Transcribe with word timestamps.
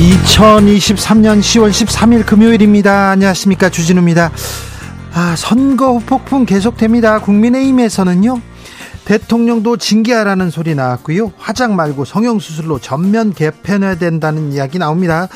2023년 0.00 1.40
10월 1.40 1.70
13일 1.70 2.24
금요일입니다. 2.24 3.10
안녕하십니까. 3.10 3.68
주진우입니다. 3.68 4.32
아, 5.12 5.34
선거 5.36 5.98
폭풍 5.98 6.46
계속됩니다. 6.46 7.20
국민의힘에서는요. 7.20 8.40
대통령도 9.04 9.76
징계하라는 9.76 10.48
소리 10.48 10.74
나왔고요. 10.74 11.32
화장 11.36 11.76
말고 11.76 12.06
성형수술로 12.06 12.78
전면 12.78 13.34
개편해야 13.34 13.96
된다는 13.96 14.52
이야기 14.52 14.78
나옵니다. 14.78 15.28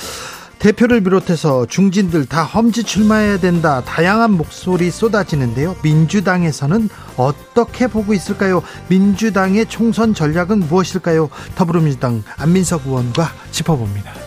대표를 0.60 1.02
비롯해서 1.02 1.66
중진들 1.66 2.24
다 2.24 2.42
험지 2.42 2.84
출마해야 2.84 3.40
된다. 3.40 3.82
다양한 3.84 4.30
목소리 4.30 4.90
쏟아지는데요. 4.90 5.76
민주당에서는 5.82 6.88
어떻게 7.18 7.86
보고 7.86 8.14
있을까요? 8.14 8.62
민주당의 8.88 9.66
총선 9.66 10.14
전략은 10.14 10.60
무엇일까요? 10.60 11.28
더불어민주당 11.54 12.22
안민석 12.38 12.86
의원과 12.86 13.30
짚어봅니다. 13.50 14.23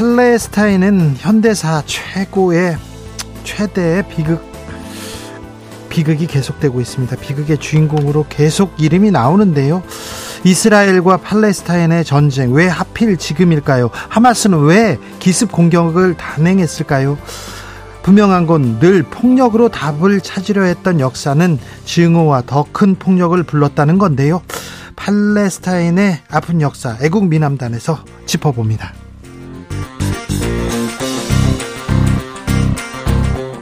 팔레스타인은 0.00 1.16
현대사 1.18 1.82
최고의 1.84 2.78
최대의 3.44 4.08
비극 4.08 4.40
비극이 5.90 6.26
계속되고 6.26 6.80
있습니다. 6.80 7.16
비극의 7.16 7.58
주인공으로 7.58 8.24
계속 8.30 8.72
이름이 8.78 9.10
나오는데요. 9.10 9.82
이스라엘과 10.44 11.18
팔레스타인의 11.18 12.06
전쟁 12.06 12.54
왜 12.54 12.66
하필 12.66 13.18
지금일까요? 13.18 13.90
하마스는 14.08 14.62
왜 14.64 14.96
기습 15.18 15.52
공격을 15.52 16.14
단행했을까요? 16.16 17.18
분명한 18.02 18.46
건 18.46 18.78
늘 18.80 19.02
폭력으로 19.02 19.68
답을 19.68 20.22
찾으려 20.22 20.62
했던 20.62 20.98
역사는 20.98 21.58
증오와 21.84 22.44
더 22.46 22.64
큰 22.72 22.94
폭력을 22.94 23.42
불렀다는 23.42 23.98
건데요. 23.98 24.40
팔레스타인의 24.96 26.20
아픈 26.30 26.62
역사 26.62 26.96
애국 27.02 27.26
미남단에서 27.26 28.02
짚어봅니다. 28.24 28.94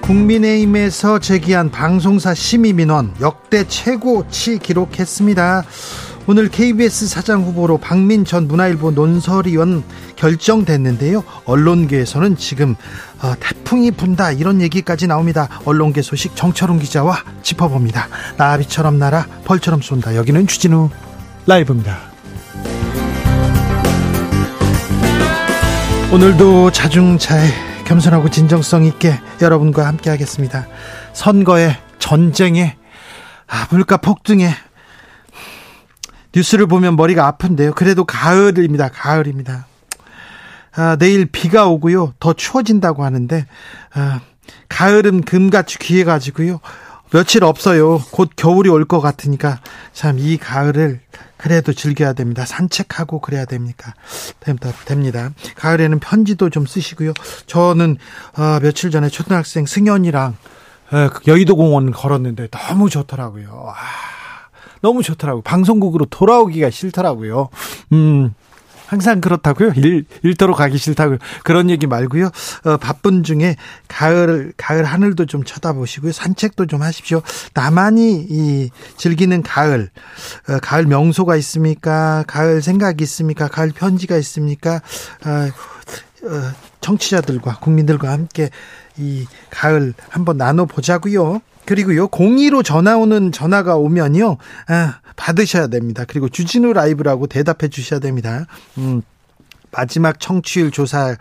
국민의힘에서 0.08 1.18
제기한 1.18 1.70
방송사 1.70 2.32
심의 2.32 2.72
민원 2.72 3.12
역대 3.20 3.68
최고치 3.68 4.58
기록했습니다. 4.58 5.64
오늘 6.26 6.48
KBS 6.48 7.08
사장 7.08 7.42
후보로 7.42 7.76
박민 7.76 8.24
전 8.24 8.48
문화일보 8.48 8.92
논설위원 8.92 9.84
결정됐는데요. 10.16 11.22
언론계에서는 11.44 12.38
지금 12.38 12.74
어, 13.20 13.34
태풍이 13.38 13.90
분다 13.90 14.32
이런 14.32 14.62
얘기까지 14.62 15.06
나옵니다. 15.06 15.46
언론계 15.66 16.00
소식 16.00 16.34
정철웅 16.34 16.78
기자와 16.78 17.22
짚어봅니다. 17.42 18.08
나비처럼 18.38 18.98
날아 18.98 19.26
벌처럼 19.44 19.82
쏜다. 19.82 20.16
여기는 20.16 20.46
주진우 20.46 20.88
라이브입니다. 21.46 21.98
오늘도 26.10 26.72
자중차에 26.72 27.67
겸손하고 27.88 28.28
진정성 28.28 28.84
있게 28.84 29.18
여러분과 29.40 29.86
함께 29.86 30.10
하겠습니다. 30.10 30.66
선거에 31.14 31.74
전쟁에 31.98 32.76
아, 33.46 33.66
물가 33.70 33.96
폭등에 33.96 34.50
뉴스를 36.34 36.66
보면 36.66 36.96
머리가 36.96 37.26
아픈데요. 37.26 37.72
그래도 37.72 38.04
가을입니다. 38.04 38.90
가을입니다. 38.90 39.66
아, 40.76 40.96
내일 40.96 41.24
비가 41.24 41.66
오고요. 41.66 42.12
더 42.20 42.34
추워진다고 42.34 43.04
하는데 43.04 43.46
아, 43.94 44.20
가을은 44.68 45.22
금같이 45.22 45.78
귀해 45.78 46.04
가지고요. 46.04 46.60
며칠 47.10 47.42
없어요. 47.44 47.98
곧 48.10 48.30
겨울이 48.36 48.68
올 48.68 48.84
것 48.84 49.00
같으니까 49.00 49.60
참 49.92 50.18
이 50.18 50.36
가을을 50.36 51.00
그래도 51.36 51.72
즐겨야 51.72 52.12
됩니다. 52.14 52.44
산책하고 52.44 53.20
그래야 53.20 53.44
됩니까? 53.44 53.94
됩니다. 54.84 55.30
가을에는 55.56 56.00
편지도 56.00 56.50
좀 56.50 56.66
쓰시고요. 56.66 57.12
저는 57.46 57.96
어, 58.36 58.58
며칠 58.60 58.90
전에 58.90 59.08
초등학생 59.08 59.64
승현이랑 59.66 60.36
어, 60.90 61.10
여의도 61.26 61.56
공원 61.56 61.92
걸었는데 61.92 62.48
너무 62.48 62.90
좋더라고요. 62.90 63.72
아. 63.74 63.74
너무 64.80 65.02
좋더라고요. 65.02 65.42
방송국으로 65.42 66.06
돌아오기가 66.06 66.70
싫더라고요. 66.70 67.48
음. 67.92 68.34
항상 68.88 69.20
그렇다고요. 69.20 69.72
일, 69.76 70.06
일터로 70.22 70.54
가기 70.54 70.78
싫다고요. 70.78 71.18
그런 71.44 71.68
얘기 71.68 71.86
말고요. 71.86 72.30
어, 72.64 72.76
바쁜 72.78 73.22
중에 73.22 73.56
가을, 73.86 74.54
가을 74.56 74.84
하늘도 74.84 75.26
좀 75.26 75.44
쳐다보시고요. 75.44 76.12
산책도 76.12 76.66
좀 76.66 76.80
하십시오. 76.80 77.20
나만이 77.52 78.26
이 78.30 78.70
즐기는 78.96 79.42
가을, 79.42 79.90
어, 80.48 80.58
가을 80.60 80.86
명소가 80.86 81.36
있습니까? 81.36 82.24
가을 82.26 82.62
생각이 82.62 83.04
있습니까? 83.04 83.48
가을 83.48 83.72
편지가 83.72 84.16
있습니까? 84.16 84.76
어, 85.26 86.26
어, 86.26 86.52
청취자들과 86.80 87.58
국민들과 87.60 88.10
함께 88.10 88.48
이 88.96 89.26
가을 89.50 89.92
한번 90.08 90.38
나눠보자고요. 90.38 91.40
그리고요, 91.68 92.08
02로 92.08 92.64
전화 92.64 92.96
오는 92.96 93.30
전화가 93.30 93.76
오면요, 93.76 94.38
아, 94.68 95.00
받으셔야 95.16 95.66
됩니다. 95.66 96.06
그리고 96.08 96.30
주진우 96.30 96.72
라이브라고 96.72 97.26
대답해 97.26 97.68
주셔야 97.68 98.00
됩니다. 98.00 98.46
음, 98.78 99.02
마지막 99.70 100.18
청취율 100.18 100.70
조사, 100.70 101.14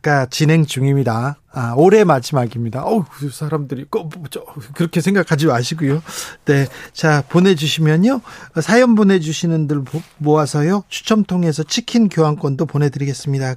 가 0.00 0.26
진행 0.30 0.64
중입니다. 0.64 1.36
아, 1.52 1.74
올해 1.76 2.04
마지막입니다. 2.04 2.82
어우, 2.82 3.04
그 3.12 3.28
사람들이 3.30 3.84
꼭, 3.90 4.10
뭐, 4.16 4.24
그렇게 4.74 5.02
생각하지 5.02 5.48
마시고요. 5.48 6.02
네. 6.46 6.66
자, 6.94 7.22
보내주시면요. 7.28 8.22
사연 8.62 8.94
보내주시는 8.94 9.66
들 9.66 9.82
모아서요. 10.16 10.84
추첨 10.88 11.24
통해서 11.24 11.62
치킨 11.62 12.08
교환권도 12.08 12.64
보내드리겠습니다. 12.64 13.56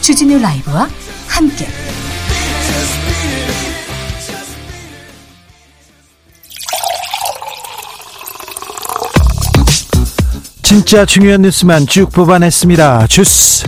주진우 0.00 0.38
라이브와 0.38 0.88
함께 1.28 1.66
진짜 10.62 11.04
중요한 11.04 11.42
뉴스만 11.42 11.86
쭉 11.86 12.10
뽑아냈습니다. 12.10 13.06
주스. 13.06 13.64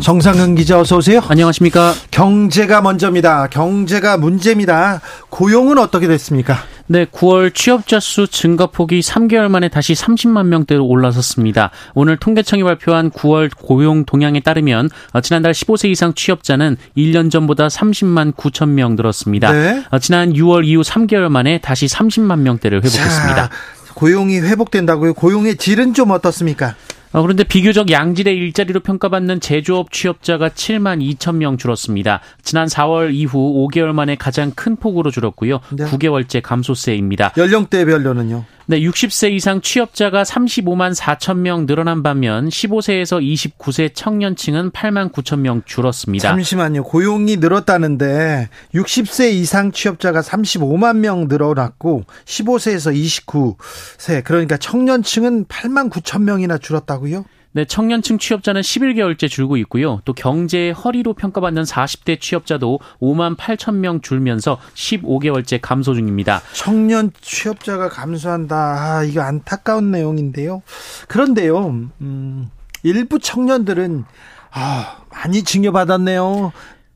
정상근 0.00 0.54
기자 0.54 0.78
어서 0.78 0.98
오세요. 0.98 1.20
안녕하십니까. 1.26 1.94
경제가 2.10 2.80
먼저입니다. 2.80 3.48
경제가 3.48 4.16
문제입니다. 4.16 5.00
고용은 5.30 5.78
어떻게 5.78 6.06
됐습니까? 6.06 6.62
네, 6.86 7.06
9월 7.06 7.54
취업자 7.54 7.98
수 7.98 8.26
증가폭이 8.26 9.00
3개월 9.00 9.48
만에 9.48 9.68
다시 9.68 9.94
30만 9.94 10.46
명대로 10.46 10.84
올라섰습니다. 10.86 11.70
오늘 11.94 12.18
통계청이 12.18 12.62
발표한 12.62 13.10
9월 13.10 13.50
고용 13.56 14.04
동향에 14.04 14.40
따르면 14.40 14.90
어, 15.12 15.20
지난달 15.22 15.52
15세 15.52 15.90
이상 15.90 16.12
취업자는 16.12 16.76
1년 16.96 17.30
전보다 17.30 17.68
30만 17.68 18.34
9천 18.34 18.68
명 18.70 18.96
늘었습니다. 18.96 19.52
네. 19.52 19.84
어, 19.90 19.98
지난 19.98 20.32
6월 20.34 20.66
이후 20.66 20.82
3개월 20.82 21.30
만에 21.30 21.58
다시 21.58 21.86
30만 21.86 22.40
명대를 22.40 22.78
회복했습니다. 22.78 23.34
자, 23.34 23.50
고용이 23.94 24.40
회복된다고요? 24.40 25.14
고용의 25.14 25.56
질은 25.56 25.94
좀 25.94 26.10
어떻습니까? 26.10 26.74
어, 27.14 27.22
그런데 27.22 27.44
비교적 27.44 27.92
양질의 27.92 28.36
일자리로 28.36 28.80
평가받는 28.80 29.38
제조업 29.38 29.92
취업자가 29.92 30.48
7만 30.48 31.00
2천 31.14 31.36
명 31.36 31.56
줄었습니다. 31.56 32.20
지난 32.42 32.66
4월 32.66 33.14
이후 33.14 33.68
5개월 33.68 33.92
만에 33.92 34.16
가장 34.16 34.50
큰 34.50 34.74
폭으로 34.74 35.12
줄었고요. 35.12 35.60
네. 35.70 35.84
9개월째 35.84 36.42
감소세입니다. 36.42 37.32
연령대별로는요? 37.36 38.44
네, 38.66 38.80
60세 38.80 39.30
이상 39.32 39.60
취업자가 39.60 40.22
35만 40.22 40.94
4천 40.94 41.36
명 41.36 41.66
늘어난 41.66 42.02
반면 42.02 42.48
15세에서 42.48 43.22
29세 43.22 43.94
청년층은 43.94 44.70
8만 44.70 45.12
9천 45.12 45.40
명 45.40 45.62
줄었습니다. 45.66 46.26
잠시만요. 46.26 46.84
고용이 46.84 47.36
늘었다는데 47.36 48.48
60세 48.74 49.32
이상 49.32 49.70
취업자가 49.70 50.22
35만 50.22 50.96
명 50.96 51.28
늘어났고 51.28 52.04
15세에서 52.24 52.94
29세 52.94 54.24
그러니까 54.24 54.56
청년층은 54.56 55.44
8만 55.44 55.90
9천 55.90 56.22
명이나 56.22 56.56
줄었다고요? 56.56 57.26
네, 57.56 57.64
청년층 57.64 58.18
취업자는 58.18 58.62
11개월째 58.62 59.30
줄고 59.30 59.56
있고요. 59.58 60.00
또 60.04 60.12
경제의 60.12 60.72
허리로 60.72 61.12
평가받는 61.12 61.62
40대 61.62 62.20
취업자도 62.20 62.80
5만 63.00 63.36
8천 63.36 63.74
명 63.74 64.00
줄면서 64.00 64.58
15개월째 64.74 65.60
감소 65.62 65.94
중입니다. 65.94 66.42
청년 66.52 67.12
취업자가 67.20 67.88
감소한다. 67.88 68.56
아, 68.56 69.04
이거 69.04 69.20
안타까운 69.22 69.92
내용인데요. 69.92 70.62
그런데요, 71.06 71.88
음, 72.00 72.50
일부 72.82 73.20
청년들은 73.20 74.04
아, 74.50 74.96
많이 75.12 75.44
징여받았네요. 75.44 76.52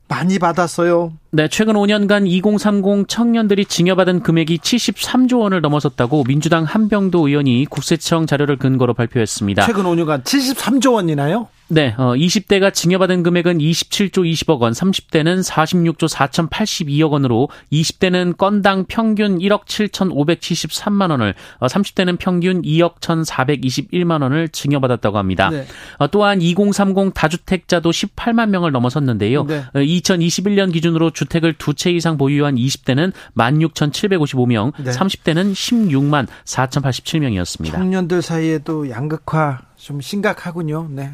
많이 0.09 0.39
받았어요. 0.39 1.13
네, 1.31 1.47
최근 1.47 1.75
5년간 1.75 2.27
2030 2.27 3.07
청년들이 3.07 3.65
징여받은 3.65 4.23
금액이 4.23 4.57
73조 4.57 5.39
원을 5.41 5.61
넘어섰다고 5.61 6.23
민주당 6.25 6.63
한병도 6.63 7.27
의원이 7.27 7.67
국세청 7.69 8.25
자료를 8.25 8.57
근거로 8.57 8.93
발표했습니다. 8.95 9.65
최근 9.65 9.83
5년간 9.83 10.23
73조 10.23 10.93
원이나요? 10.95 11.47
네, 11.71 11.93
어, 11.97 12.13
20대가 12.15 12.73
징여받은 12.73 13.23
금액은 13.23 13.59
27조 13.59 14.25
20억 14.25 14.59
원, 14.59 14.73
30대는 14.73 15.47
46조 15.47 16.09
4,082억 16.09 17.11
원으로 17.11 17.49
20대는 17.71 18.37
건당 18.37 18.85
평균 18.87 19.37
1억 19.39 19.65
7,573만 19.65 21.11
원을, 21.11 21.35
어, 21.59 21.67
30대는 21.67 22.17
평균 22.19 22.61
2억 22.61 22.99
1,421만 22.99 24.21
원을 24.21 24.49
징여받았다고 24.49 25.17
합니다. 25.17 25.49
네. 25.49 25.65
어, 25.97 26.07
또한 26.07 26.41
2030 26.41 27.13
다주택자도 27.13 27.91
18만 27.91 28.49
명을 28.49 28.71
넘어섰는데요. 28.71 29.45
네. 29.45 29.59
어, 29.73 29.79
2021년 29.79 30.73
기준으로 30.73 31.11
주택을 31.11 31.53
두 31.53 31.73
채 31.79 31.91
이상 31.91 32.17
보유한 32.17 32.55
20대는 32.55 33.13
16,755명, 33.35 34.73
네. 34.83 34.91
30대는 34.91 35.53
16만 35.53 36.27
4,087명이었습니다. 36.43 37.71
청년들 37.71 38.21
사이에도 38.21 38.89
양극화 38.89 39.59
좀 39.77 40.01
심각하군요. 40.01 40.87
네. 40.89 41.13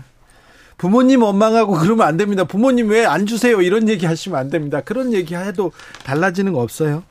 부모님 0.77 1.23
원망하고 1.23 1.73
그러면 1.79 2.07
안 2.07 2.17
됩니다. 2.17 2.43
부모님 2.43 2.89
왜 2.89 3.05
안 3.05 3.25
주세요? 3.25 3.61
이런 3.61 3.87
얘기 3.89 4.05
하시면 4.05 4.37
안 4.39 4.49
됩니다. 4.49 4.81
그런 4.81 5.13
얘기 5.13 5.35
해도 5.35 5.71
달라지는 6.03 6.53
거 6.53 6.61
없어요. 6.61 7.03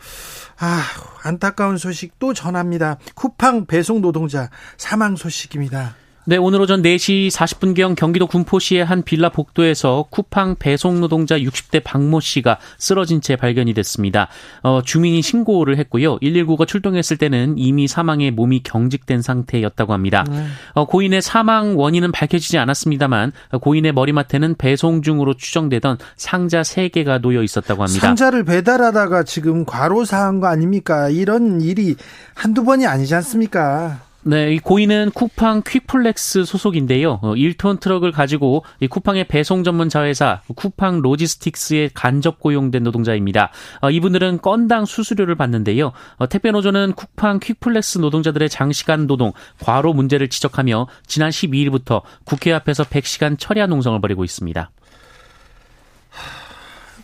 아, 0.58 0.82
안타까운 1.22 1.78
소식 1.78 2.18
또 2.18 2.32
전합니다. 2.34 2.98
쿠팡 3.14 3.66
배송 3.66 4.00
노동자 4.00 4.50
사망 4.76 5.16
소식입니다. 5.16 5.96
네, 6.26 6.38
오늘 6.38 6.62
오전 6.62 6.80
4시 6.80 7.30
40분경 7.30 7.96
경기도 7.96 8.26
군포시의 8.26 8.82
한 8.82 9.02
빌라 9.02 9.28
복도에서 9.28 10.06
쿠팡 10.08 10.56
배송 10.58 11.02
노동자 11.02 11.38
60대 11.38 11.82
박모 11.84 12.20
씨가 12.20 12.56
쓰러진 12.78 13.20
채 13.20 13.36
발견이 13.36 13.74
됐습니다. 13.74 14.28
어, 14.62 14.80
주민이 14.82 15.20
신고를 15.20 15.76
했고요. 15.76 16.18
119가 16.20 16.66
출동했을 16.66 17.18
때는 17.18 17.56
이미 17.58 17.86
사망에 17.86 18.30
몸이 18.30 18.62
경직된 18.62 19.20
상태였다고 19.20 19.92
합니다. 19.92 20.24
네. 20.30 20.46
어, 20.72 20.86
고인의 20.86 21.20
사망 21.20 21.76
원인은 21.78 22.10
밝혀지지 22.10 22.56
않았습니다만 22.56 23.32
고인의 23.60 23.92
머리맡에는 23.92 24.54
배송 24.54 25.02
중으로 25.02 25.34
추정되던 25.34 25.98
상자 26.16 26.62
3개가 26.62 27.20
놓여 27.20 27.42
있었다고 27.42 27.82
합니다. 27.82 28.00
상자를 28.00 28.44
배달하다가 28.44 29.24
지금 29.24 29.66
과로사한 29.66 30.40
거 30.40 30.46
아닙니까? 30.46 31.10
이런 31.10 31.60
일이 31.60 31.96
한두 32.32 32.64
번이 32.64 32.86
아니지 32.86 33.14
않습니까? 33.14 34.00
네, 34.26 34.54
이 34.54 34.58
고인은 34.58 35.10
쿠팡 35.10 35.64
퀵플렉스 35.66 36.46
소속인데요. 36.46 37.18
어, 37.20 37.34
1톤 37.34 37.78
트럭을 37.78 38.10
가지고 38.10 38.64
이 38.80 38.88
쿠팡의 38.88 39.28
배송 39.28 39.64
전문 39.64 39.90
자회사 39.90 40.40
쿠팡 40.56 41.02
로지스틱스에 41.02 41.90
간접 41.92 42.40
고용된 42.40 42.82
노동자입니다. 42.84 43.50
어, 43.82 43.90
이분들은 43.90 44.40
건당 44.40 44.86
수수료를 44.86 45.34
받는데요. 45.34 45.92
어, 46.16 46.26
택배 46.26 46.52
노조는 46.52 46.94
쿠팡 46.94 47.38
퀵플렉스 47.40 47.98
노동자들의 47.98 48.48
장시간 48.48 49.06
노동, 49.06 49.34
과로 49.60 49.92
문제를 49.92 50.30
지적하며 50.30 50.86
지난 51.06 51.28
12일부터 51.28 52.00
국회 52.24 52.50
앞에서 52.54 52.84
100시간 52.84 53.38
철야 53.38 53.66
농성을 53.66 54.00
벌이고 54.00 54.24
있습니다. 54.24 54.70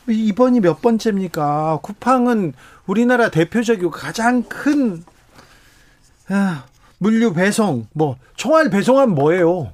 이번이 0.08 0.60
몇 0.60 0.80
번째입니까? 0.80 1.80
쿠팡은 1.82 2.54
우리나라 2.86 3.28
대표적이고 3.28 3.90
가장 3.90 4.42
큰 4.44 5.04
아, 6.30 6.64
물류 7.02 7.32
배송, 7.32 7.86
뭐, 7.94 8.18
총알 8.36 8.68
배송하면 8.68 9.14
뭐예요? 9.14 9.72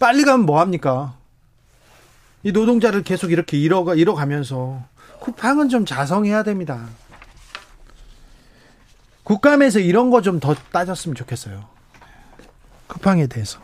빨리 0.00 0.24
가면 0.24 0.46
뭐 0.46 0.58
합니까? 0.58 1.14
이 2.42 2.50
노동자를 2.50 3.04
계속 3.04 3.30
이렇게 3.30 3.56
잃어가, 3.56 3.94
잃어가면서 3.94 4.82
쿠팡은 5.20 5.68
좀 5.68 5.86
자성해야 5.86 6.42
됩니다. 6.42 6.88
국감에서 9.22 9.78
이런 9.78 10.10
거 10.10 10.20
좀 10.20 10.40
더 10.40 10.54
따졌으면 10.72 11.14
좋겠어요. 11.14 11.64
쿠팡에 12.88 13.28
대해서. 13.28 13.60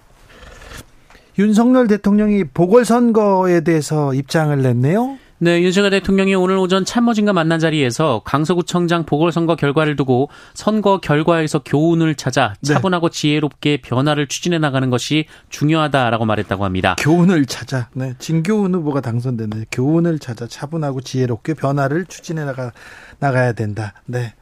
윤석열 1.40 1.88
대통령이 1.88 2.44
보궐선거에 2.44 3.62
대해서 3.62 4.14
입장을 4.14 4.56
냈네요. 4.62 5.18
네, 5.40 5.62
윤석열 5.62 5.90
대통령이 5.90 6.34
오늘 6.34 6.56
오전 6.56 6.84
참모진과 6.84 7.32
만난 7.32 7.60
자리에서 7.60 8.22
강서구청장 8.24 9.04
보궐선거 9.06 9.54
결과를 9.54 9.94
두고 9.94 10.30
선거 10.52 10.98
결과에서 10.98 11.60
교훈을 11.60 12.16
찾아 12.16 12.54
네. 12.60 12.74
차분하고 12.74 13.10
지혜롭게 13.10 13.80
변화를 13.80 14.26
추진해 14.26 14.58
나가는 14.58 14.90
것이 14.90 15.26
중요하다라고 15.48 16.24
말했다고 16.24 16.64
합니다. 16.64 16.96
교훈을 16.98 17.46
찾아. 17.46 17.88
네, 17.92 18.14
진교훈 18.18 18.74
후보가 18.74 19.00
당선됐는데 19.00 19.66
교훈을 19.70 20.18
찾아 20.18 20.48
차분하고 20.48 21.02
지혜롭게 21.02 21.54
변화를 21.54 22.06
추진해 22.06 22.44
나가 22.44 22.72
나가야 23.20 23.52
된다. 23.52 23.92
네. 24.06 24.34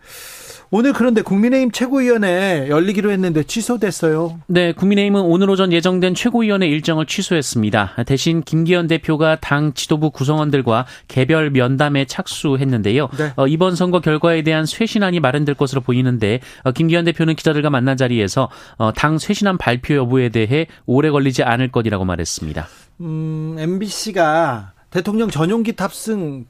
오늘 0.70 0.92
그런데 0.92 1.22
국민의힘 1.22 1.70
최고위원회 1.70 2.68
열리기로 2.68 3.10
했는데 3.12 3.44
취소됐어요. 3.44 4.40
네, 4.46 4.72
국민의힘은 4.72 5.20
오늘 5.20 5.48
오전 5.48 5.72
예정된 5.72 6.14
최고위원회 6.14 6.66
일정을 6.66 7.06
취소했습니다. 7.06 7.96
대신 8.06 8.42
김기현 8.42 8.88
대표가 8.88 9.36
당 9.40 9.74
지도부 9.74 10.10
구성원들과 10.10 10.86
개별 11.08 11.50
면담에 11.50 12.06
착수했는데요. 12.06 13.08
네. 13.16 13.32
어, 13.36 13.46
이번 13.46 13.76
선거 13.76 14.00
결과에 14.00 14.42
대한 14.42 14.66
쇄신안이 14.66 15.20
마련될 15.20 15.54
것으로 15.54 15.80
보이는데 15.80 16.40
어, 16.64 16.72
김기현 16.72 17.04
대표는 17.04 17.36
기자들과 17.36 17.70
만난 17.70 17.96
자리에서 17.96 18.50
어, 18.76 18.92
당 18.92 19.18
쇄신안 19.18 19.58
발표 19.58 19.94
여부에 19.94 20.30
대해 20.30 20.66
오래 20.86 21.10
걸리지 21.10 21.44
않을 21.44 21.70
것이라고 21.70 22.04
말했습니다. 22.04 22.66
음, 23.02 23.56
MBC가 23.58 24.72
대통령 24.90 25.30
전용기 25.30 25.74
탑승 25.74 26.46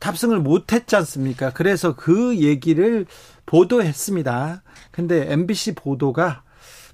탑승을 0.00 0.40
못 0.40 0.72
했지 0.72 0.96
않습니까? 0.96 1.50
그래서 1.52 1.94
그 1.96 2.36
얘기를 2.38 3.06
보도했습니다. 3.46 4.62
근데 4.90 5.32
MBC 5.32 5.74
보도가 5.74 6.42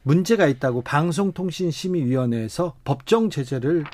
문제가 0.02 0.47
있다고 0.47 0.82
방송통신심의위원회에서 0.82 2.76
법정 2.85 3.30
제재를 3.30 3.85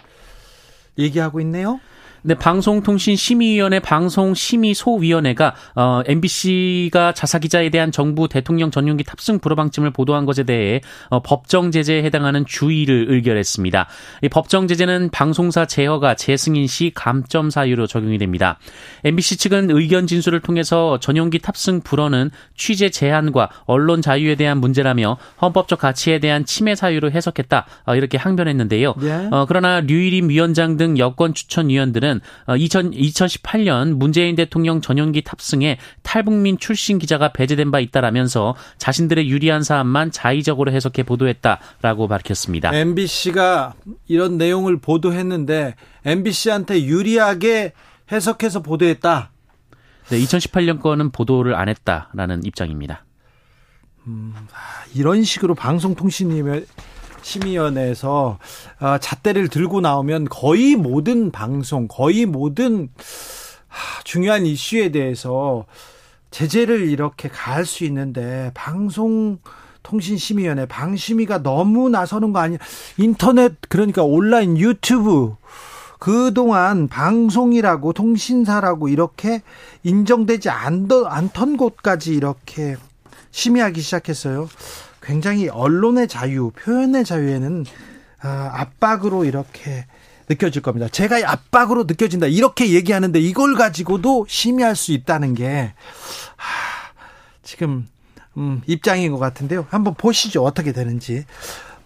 얘기하고 0.98 1.40
있네요. 1.40 1.80
네, 2.26 2.34
방송통신심의위원회 2.36 3.80
방송심의소위원회가 3.80 5.54
어, 5.74 6.00
MBC가 6.06 7.12
자사 7.12 7.38
기자에 7.38 7.68
대한 7.68 7.92
정부 7.92 8.28
대통령 8.28 8.70
전용기 8.70 9.04
탑승 9.04 9.40
불허 9.40 9.54
방침을 9.56 9.90
보도한 9.90 10.24
것에 10.24 10.44
대해 10.44 10.80
어, 11.10 11.20
법정 11.20 11.70
제재에 11.70 12.02
해당하는 12.02 12.46
주의를 12.46 13.08
의결했습니다. 13.10 13.88
이 14.22 14.30
법정 14.30 14.66
제재는 14.66 15.10
방송사 15.10 15.66
제허가 15.66 16.14
재승인 16.14 16.66
시 16.66 16.92
감점 16.94 17.50
사유로 17.50 17.86
적용이 17.86 18.16
됩니다. 18.16 18.58
MBC 19.04 19.36
측은 19.36 19.70
의견 19.70 20.06
진술을 20.06 20.40
통해서 20.40 20.98
전용기 21.00 21.40
탑승 21.40 21.82
불허는 21.82 22.30
취재 22.56 22.88
제한과 22.88 23.50
언론 23.66 24.00
자유에 24.00 24.36
대한 24.36 24.60
문제라며 24.60 25.18
헌법적 25.42 25.78
가치에 25.78 26.20
대한 26.20 26.46
침해 26.46 26.74
사유로 26.74 27.10
해석했다 27.10 27.66
어, 27.84 27.96
이렇게 27.96 28.16
항변했는데요. 28.16 28.94
예. 29.02 29.28
어, 29.30 29.44
그러나 29.46 29.80
류일임 29.80 30.30
위원장 30.30 30.78
등 30.78 30.96
여권 30.96 31.34
추천 31.34 31.68
위원들은 31.68 32.13
보면 32.14 32.58
2000, 32.58 32.90
2018년 32.92 33.94
문재인 33.94 34.36
대통령 34.36 34.80
전용기 34.80 35.22
탑승에 35.22 35.78
탈북민 36.02 36.58
출신 36.58 36.98
기자가 36.98 37.32
배제된 37.32 37.70
바 37.70 37.80
있다라면서 37.80 38.54
자신들의 38.78 39.28
유리한 39.28 39.62
사안만 39.62 40.10
자의적으로 40.10 40.72
해석해 40.72 41.02
보도했다라고 41.02 42.08
밝혔습니다. 42.08 42.74
MBC가 42.74 43.74
이런 44.06 44.38
내용을 44.38 44.78
보도했는데 44.78 45.74
MBC한테 46.04 46.84
유리하게 46.84 47.72
해석해서 48.12 48.62
보도했다. 48.62 49.30
네, 50.10 50.18
2018년 50.18 50.80
거는 50.80 51.10
보도를 51.10 51.54
안 51.54 51.68
했다라는 51.68 52.44
입장입니다. 52.44 53.04
음, 54.06 54.34
아, 54.52 54.84
이런 54.94 55.24
식으로 55.24 55.54
방송통신위원회 55.54 56.66
심의위원회에서 57.24 58.38
어, 58.80 58.98
잣대를 58.98 59.48
들고 59.48 59.80
나오면 59.80 60.26
거의 60.26 60.76
모든 60.76 61.30
방송, 61.30 61.88
거의 61.88 62.26
모든 62.26 62.90
중요한 64.04 64.46
이슈에 64.46 64.90
대해서 64.90 65.64
제재를 66.30 66.88
이렇게 66.88 67.28
가할 67.28 67.64
수 67.64 67.84
있는데 67.84 68.50
방송 68.54 69.38
통신심의위원회 69.82 70.66
방심위가 70.66 71.42
너무 71.42 71.88
나서는 71.88 72.32
거 72.32 72.40
아니야? 72.40 72.58
인터넷 72.96 73.54
그러니까 73.68 74.02
온라인 74.02 74.56
유튜브 74.58 75.36
그동안 75.98 76.88
방송이라고 76.88 77.92
통신사라고 77.92 78.88
이렇게 78.88 79.42
인정되지 79.82 80.50
않던 80.50 81.56
곳까지 81.56 82.14
이렇게 82.14 82.76
심의하기 83.30 83.80
시작했어요. 83.80 84.48
굉장히 85.04 85.48
언론의 85.48 86.08
자유, 86.08 86.50
표현의 86.50 87.04
자유에는 87.04 87.64
아, 88.22 88.50
압박으로 88.54 89.24
이렇게 89.24 89.86
느껴질 90.28 90.62
겁니다. 90.62 90.88
제가 90.88 91.20
압박으로 91.30 91.84
느껴진다. 91.84 92.26
이렇게 92.26 92.70
얘기하는데 92.70 93.20
이걸 93.20 93.54
가지고도 93.54 94.24
심의할 94.28 94.74
수 94.74 94.92
있다는 94.92 95.34
게, 95.34 95.74
하, 96.36 96.92
지금, 97.42 97.86
음, 98.38 98.62
입장인 98.66 99.12
것 99.12 99.18
같은데요. 99.18 99.66
한번 99.68 99.94
보시죠. 99.94 100.42
어떻게 100.42 100.72
되는지. 100.72 101.26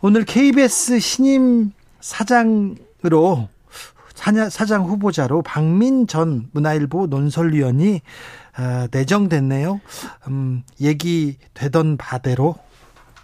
오늘 0.00 0.24
KBS 0.24 1.00
신임 1.00 1.72
사장으로 2.00 3.48
사장 4.14 4.84
후보자로 4.84 5.42
박민 5.42 6.06
전 6.06 6.48
문화일보 6.52 7.08
논설위원이 7.08 8.00
어, 8.58 8.86
내정됐네요. 8.90 9.80
음, 10.28 10.62
얘기되던 10.80 11.96
바대로 11.96 12.56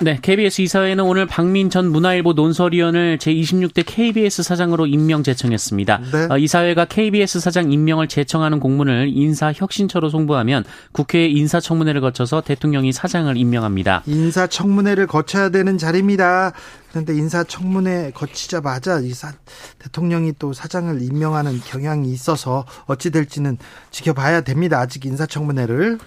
네, 0.01 0.19
KBS 0.21 0.61
이사회는 0.63 1.05
오늘 1.05 1.25
박민 1.25 1.71
전 1.71 1.91
문화일보 1.93 2.33
논설위원을 2.33 3.17
제26대 3.19 3.85
KBS 3.87 4.43
사장으로 4.43 4.87
임명 4.87 5.23
제청했습니다. 5.23 6.01
네. 6.13 6.27
어, 6.31 6.37
이사회가 6.37 6.87
KBS 6.87 7.39
사장 7.39 7.71
임명을 7.71 8.09
제청하는 8.09 8.59
공문을 8.59 9.09
인사혁신처로 9.15 10.09
송부하면 10.11 10.65
국회 10.91 11.29
인사청문회를 11.29 12.01
거쳐서 12.01 12.41
대통령이 12.41 12.93
사장을 12.93 13.35
임명합니다. 13.37 14.03
인사청문회를 14.07 15.07
거쳐야 15.07 15.51
되는 15.51 15.79
자리입니다. 15.79 16.53
그런데 16.91 17.15
인사청문회 17.15 18.11
거치자마자 18.15 18.99
이사 18.99 19.33
대통령이 19.79 20.33
또 20.41 20.53
사장을 20.53 21.03
임명하는 21.03 21.61
경향이 21.61 22.13
있어서 22.13 22.65
어찌 22.87 23.11
될지는 23.11 23.59
지켜봐야 23.93 24.41
됩니다. 24.41 24.81
아직 24.81 25.05
인사청문회를. 25.05 25.99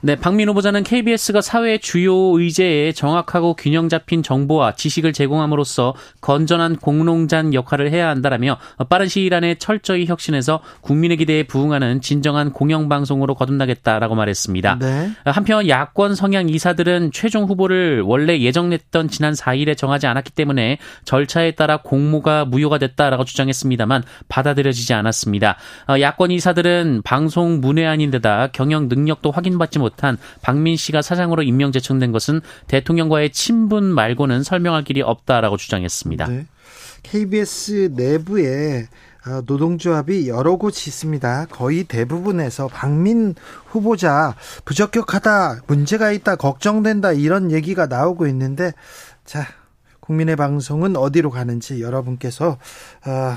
네, 0.00 0.14
박민 0.14 0.48
후보자는 0.48 0.84
KBS가 0.84 1.40
사회 1.40 1.76
주요 1.76 2.14
의제에 2.38 2.92
정확하고 2.92 3.54
균형 3.54 3.88
잡힌 3.88 4.22
정보와 4.22 4.74
지식을 4.76 5.12
제공함으로써 5.12 5.94
건전한 6.20 6.76
공농장 6.76 7.52
역할을 7.52 7.90
해야 7.90 8.08
한다라며 8.08 8.58
빠른 8.88 9.08
시일 9.08 9.34
안에 9.34 9.56
철저히 9.56 10.06
혁신해서 10.06 10.60
국민의 10.82 11.16
기대에 11.16 11.42
부응하는 11.42 12.00
진정한 12.00 12.52
공영방송으로 12.52 13.34
거듭나겠다라고 13.34 14.14
말했습니다. 14.14 14.78
네. 14.78 15.10
한편 15.24 15.68
야권 15.68 16.14
성향 16.14 16.48
이사들은 16.48 17.10
최종 17.12 17.44
후보를 17.44 18.02
원래 18.02 18.38
예정냈던 18.38 19.08
지난 19.08 19.32
4일에 19.32 19.76
정하지 19.76 20.06
않았기 20.06 20.30
때문에 20.30 20.78
절차에 21.06 21.52
따라 21.52 21.78
공모가 21.78 22.44
무효가 22.44 22.78
됐다라고 22.78 23.24
주장했습니다만 23.24 24.04
받아들여지지 24.28 24.94
않았습니다. 24.94 25.56
야권 26.00 26.30
이사들은 26.30 27.02
방송 27.04 27.60
문외한인데다 27.60 28.48
경영 28.52 28.88
능력도 28.88 29.32
확인받지 29.32 29.80
못 29.80 29.87
못한 29.88 30.18
박민 30.42 30.76
씨가 30.76 31.02
사장으로 31.02 31.42
임명 31.42 31.72
제청된 31.72 32.12
것은 32.12 32.40
대통령과의 32.68 33.30
친분 33.30 33.84
말고는 33.84 34.42
설명할 34.42 34.84
길이 34.84 35.02
없다라고 35.02 35.56
주장했습니다. 35.56 36.28
네. 36.28 36.46
KBS 37.02 37.92
내부에 37.94 38.88
아, 39.24 39.42
노동조합이 39.46 40.28
여러 40.28 40.56
곳이 40.56 40.88
있습니다. 40.88 41.46
거의 41.50 41.84
대부분에서 41.84 42.68
박민 42.68 43.34
후보자 43.66 44.34
부적격하다, 44.64 45.62
문제가 45.66 46.12
있다, 46.12 46.36
걱정된다 46.36 47.12
이런 47.12 47.50
얘기가 47.50 47.86
나오고 47.86 48.26
있는데 48.28 48.72
자 49.24 49.46
국민의 50.00 50.36
방송은 50.36 50.96
어디로 50.96 51.30
가는지 51.30 51.82
여러분께서 51.82 52.58
어, 53.06 53.36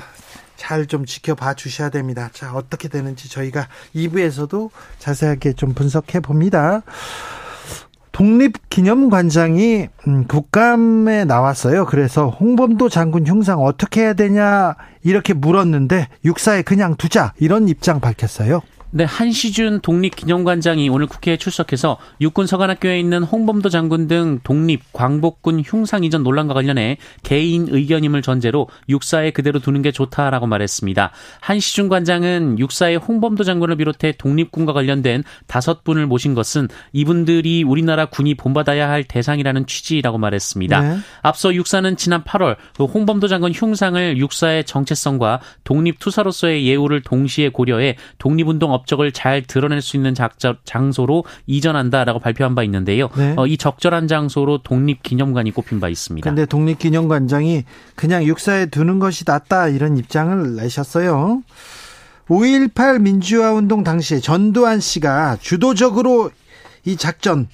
잘 0.56 0.86
좀 0.86 1.04
지켜봐 1.06 1.54
주셔야 1.54 1.88
됩니다. 1.90 2.30
자, 2.32 2.52
어떻게 2.54 2.88
되는지 2.88 3.28
저희가 3.30 3.68
2부에서도 3.94 4.70
자세하게 4.98 5.54
좀 5.54 5.74
분석해 5.74 6.20
봅니다. 6.20 6.82
독립기념관장이 8.12 9.88
음, 10.06 10.26
국감에 10.26 11.24
나왔어요. 11.24 11.86
그래서 11.86 12.28
홍범도 12.28 12.88
장군 12.88 13.26
흉상 13.26 13.60
어떻게 13.60 14.02
해야 14.02 14.12
되냐 14.12 14.74
이렇게 15.02 15.32
물었는데 15.32 16.08
육사에 16.24 16.62
그냥 16.62 16.96
두자 16.96 17.32
이런 17.38 17.68
입장 17.68 18.00
밝혔어요. 18.00 18.60
네, 18.94 19.04
한시준 19.04 19.80
독립기념관장이 19.80 20.90
오늘 20.90 21.06
국회에 21.06 21.38
출석해서 21.38 21.96
육군 22.20 22.46
서관학교에 22.46 23.00
있는 23.00 23.22
홍범도 23.22 23.70
장군 23.70 24.06
등 24.06 24.40
독립, 24.44 24.92
광복군 24.92 25.62
흉상 25.64 26.04
이전 26.04 26.22
논란과 26.22 26.52
관련해 26.52 26.98
개인 27.22 27.68
의견임을 27.70 28.20
전제로 28.20 28.68
육사에 28.90 29.30
그대로 29.30 29.60
두는 29.60 29.80
게 29.80 29.92
좋다라고 29.92 30.46
말했습니다. 30.46 31.10
한시준 31.40 31.88
관장은 31.88 32.58
육사에 32.58 32.96
홍범도 32.96 33.44
장군을 33.44 33.76
비롯해 33.76 34.12
독립군과 34.18 34.74
관련된 34.74 35.24
다섯 35.46 35.84
분을 35.84 36.06
모신 36.06 36.34
것은 36.34 36.68
이분들이 36.92 37.62
우리나라 37.62 38.04
군이 38.04 38.34
본받아야 38.34 38.90
할 38.90 39.04
대상이라는 39.04 39.66
취지라고 39.66 40.18
말했습니다. 40.18 40.80
네. 40.80 40.98
앞서 41.22 41.54
육사는 41.54 41.96
지난 41.96 42.24
8월 42.24 42.56
그 42.76 42.84
홍범도 42.84 43.28
장군 43.28 43.52
흉상을 43.52 44.18
육사의 44.18 44.64
정체성과 44.64 45.40
독립투사로서의 45.64 46.66
예우를 46.66 47.00
동시에 47.00 47.48
고려해 47.48 47.96
독립운동 48.18 48.70
업 48.70 48.81
적을 48.86 49.12
잘 49.12 49.42
드러낼 49.42 49.82
수 49.82 49.96
있는 49.96 50.14
작자, 50.14 50.56
장소로 50.64 51.24
이전한다라고 51.46 52.18
발표한 52.18 52.54
바 52.54 52.62
있는데요. 52.64 53.08
네. 53.16 53.34
어, 53.36 53.46
이 53.46 53.56
적절한 53.56 54.08
장소로 54.08 54.62
독립기념관이 54.62 55.50
꼽힌 55.52 55.80
바 55.80 55.88
있습니다. 55.88 56.24
그런데 56.24 56.46
독립기념관장이 56.46 57.64
그냥 57.94 58.24
육사에 58.24 58.66
두는 58.66 58.98
것이 58.98 59.24
낫다 59.26 59.68
이런 59.68 59.96
입장을 59.96 60.56
내셨어요. 60.56 61.42
5.18 62.28 63.00
민주화 63.00 63.52
운동 63.52 63.84
당시에 63.84 64.20
전두환 64.20 64.80
씨가 64.80 65.38
주도적으로 65.40 66.30
이 66.84 66.96
작전 66.96 67.48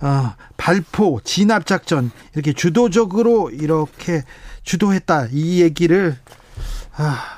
어, 0.00 0.34
발포 0.56 1.20
진압 1.24 1.64
작전 1.66 2.10
이렇게 2.34 2.52
주도적으로 2.52 3.50
이렇게 3.50 4.22
주도했다 4.62 5.28
이 5.32 5.62
얘기를 5.62 6.16
아, 6.96 7.35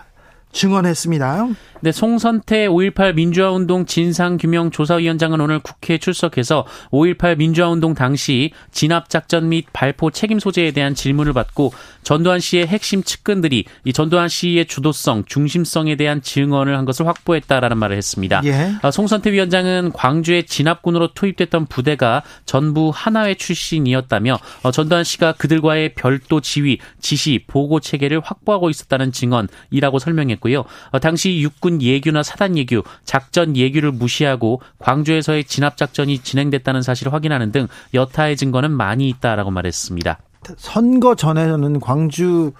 증언했습니다. 0.53 1.49
네, 1.81 1.93
송선태 1.93 2.67
5.18 2.67 3.15
민주화운동 3.15 3.87
진상규명조사위원장은 3.87 5.41
오늘 5.41 5.61
국회에 5.61 5.99
출석해서 5.99 6.67
5.18 6.91 7.39
민주화운동 7.39 7.95
당시 7.95 8.51
진압작전 8.73 9.49
및 9.49 9.67
발포 9.73 10.11
책임 10.11 10.41
소재에 10.41 10.73
대한 10.73 10.97
질문을 10.97 11.33
받고 11.33 11.73
전두환 12.03 12.41
씨의 12.41 12.67
핵심 12.67 13.03
측근들이 13.03 13.67
이 13.85 13.93
전두환 13.93 14.29
씨의 14.29 14.67
주도성, 14.67 15.25
중심성에 15.27 15.95
대한 15.97 16.21
증언을 16.21 16.77
한 16.77 16.85
것을 16.85 17.07
확보했다라는 17.07 17.79
말을 17.79 17.97
했습니다. 17.97 18.41
예. 18.45 18.73
아, 18.83 18.91
송선태 18.91 19.31
위원장은 19.31 19.93
광주에 19.93 20.43
진압군으로 20.43 21.13
투입됐던 21.15 21.67
부대가 21.67 22.23
전부 22.45 22.91
하나회 22.93 23.35
출신이었다며 23.35 24.39
어, 24.63 24.71
전두환 24.73 25.05
씨가 25.05 25.35
그들과의 25.35 25.95
별도 25.95 26.41
지휘, 26.41 26.79
지시, 27.01 27.45
보고 27.47 27.79
체계를 27.79 28.21
확보하고 28.25 28.71
있었다는 28.71 29.13
증언이라고 29.13 29.99
설명했고 30.01 30.38
요. 30.53 30.65
어, 30.91 30.99
당시 30.99 31.41
육군 31.41 31.83
예규나 31.83 32.23
사단 32.23 32.57
예규, 32.57 32.83
작전 33.05 33.57
예규를 33.57 33.93
무시하고 33.93 34.61
광주에서의 34.79 35.45
진압 35.45 35.77
작전이 35.77 36.19
진행됐다는 36.21 36.83
사실을 36.83 37.13
확인하는 37.13 37.53
등 37.53 37.69
여타의 37.95 38.37
증거는 38.37 38.71
많이 38.71 39.09
있다라고 39.09 39.51
말했습니다. 39.51 40.19
선거 40.57 41.15
전에는 41.15 41.81
광주 41.81 42.53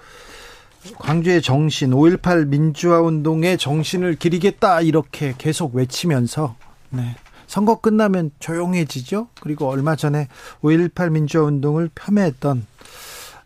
광주의 0.97 1.41
정신 1.41 1.91
5.18 1.91 2.47
민주화 2.47 3.01
운동의 3.01 3.57
정신을 3.57 4.15
기리겠다 4.15 4.81
이렇게 4.81 5.33
계속 5.37 5.75
외치면서 5.75 6.55
네. 6.89 7.15
선거 7.47 7.81
끝나면 7.81 8.31
조용해지죠. 8.39 9.27
그리고 9.41 9.67
얼마 9.67 9.95
전에 9.95 10.27
5.18 10.61 11.11
민주화 11.11 11.45
운동을 11.45 11.89
폄훼했던 11.95 12.65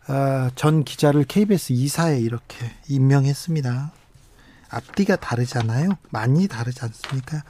어, 0.08 0.50
전 0.54 0.84
기자를 0.84 1.24
KBS 1.24 1.72
이사에 1.72 2.20
이렇게 2.20 2.70
임명했습니다. 2.88 3.92
앞뒤가 4.74 5.16
다르잖아요. 5.16 5.90
많이 6.10 6.48
다르지 6.48 6.80
않습니까? 6.82 7.42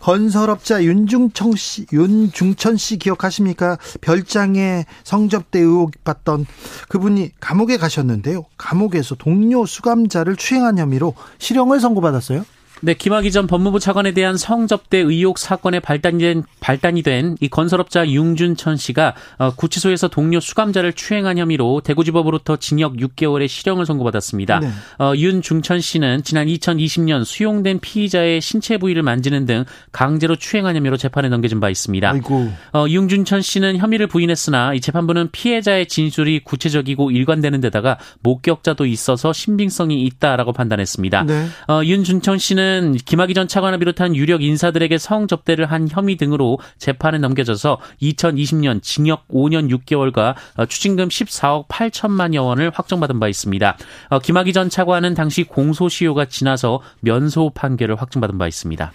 건설업자 0.00 0.82
윤중청 0.82 1.54
씨, 1.56 1.86
윤중천 1.92 2.76
씨 2.76 2.98
기억하십니까? 2.98 3.78
별장에 4.00 4.84
성접대 5.04 5.60
의혹 5.60 5.92
받던 6.04 6.46
그분이 6.88 7.32
감옥에 7.40 7.76
가셨는데요. 7.76 8.44
감옥에서 8.58 9.14
동료 9.14 9.66
수감자를 9.66 10.36
추행한 10.36 10.78
혐의로 10.78 11.14
실형을 11.38 11.80
선고받았어요. 11.80 12.44
네, 12.84 12.94
김학의 12.94 13.32
전 13.32 13.46
법무부 13.46 13.80
차관에 13.80 14.12
대한 14.12 14.36
성접대 14.36 14.98
의혹 14.98 15.38
사건의 15.38 15.80
발단이 15.80 16.18
된 16.18 16.42
발단이 16.60 17.02
된 17.02 17.34
이 17.40 17.48
건설업자 17.48 18.08
융준천 18.08 18.76
씨가 18.76 19.14
어, 19.38 19.50
구치소에서 19.54 20.08
동료 20.08 20.40
수감자를 20.40 20.92
추행한 20.92 21.38
혐의로 21.38 21.80
대구지법으로부터 21.82 22.56
징역 22.56 22.94
6개월의 22.96 23.48
실형을 23.48 23.86
선고받았습니다. 23.86 24.60
네. 24.60 24.68
어, 24.98 25.12
윤중천 25.14 25.80
씨는 25.80 26.22
지난 26.22 26.46
2020년 26.46 27.24
수용된 27.24 27.80
피의자의 27.80 28.40
신체 28.40 28.78
부위를 28.78 29.02
만지는 29.02 29.46
등 29.46 29.64
강제로 29.92 30.36
추행한 30.36 30.76
혐의로 30.76 30.96
재판에 30.96 31.28
넘겨진 31.28 31.60
바 31.60 31.68
있습니다. 31.70 32.10
아이고. 32.10 32.50
어, 32.72 32.86
융준천 32.88 33.42
씨는 33.42 33.78
혐의를 33.78 34.06
부인했으나 34.06 34.74
이 34.74 34.80
재판부는 34.80 35.30
피해자의 35.32 35.86
진술이 35.86 36.40
구체적이고 36.44 37.10
일관되는 37.10 37.60
데다가 37.60 37.98
목격자도 38.22 38.86
있어서 38.86 39.32
신빙성이 39.32 40.02
있다라고 40.04 40.52
판단했습니다. 40.52 41.24
네. 41.24 41.46
어, 41.68 41.82
윤준천 41.84 42.38
씨는 42.38 42.73
김학의 43.04 43.34
전 43.34 43.48
차관을 43.48 43.78
비롯한 43.78 44.16
유력 44.16 44.42
인사들에게 44.42 44.98
성접대를 44.98 45.66
한 45.66 45.88
혐의 45.90 46.16
등으로 46.16 46.58
재판에 46.78 47.18
넘겨져서 47.18 47.80
2020년 48.02 48.82
징역 48.82 49.26
5년 49.28 49.70
6개월과 49.70 50.34
어, 50.56 50.66
추징금 50.66 51.08
14억 51.08 51.68
8천만여 51.68 52.44
원을 52.44 52.70
확정받은 52.74 53.20
바 53.20 53.28
있습니다. 53.28 53.76
어, 54.10 54.18
김학의 54.18 54.52
전 54.52 54.70
차관은 54.70 55.14
당시 55.14 55.44
공소시효가 55.44 56.26
지나서 56.26 56.80
면소 57.00 57.50
판결을 57.54 57.96
확정받은 57.96 58.38
바 58.38 58.46
있습니다. 58.46 58.92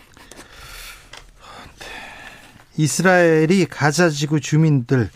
이스라엘이 2.77 3.65
가자지구 3.65 4.39
주민들 4.39 5.09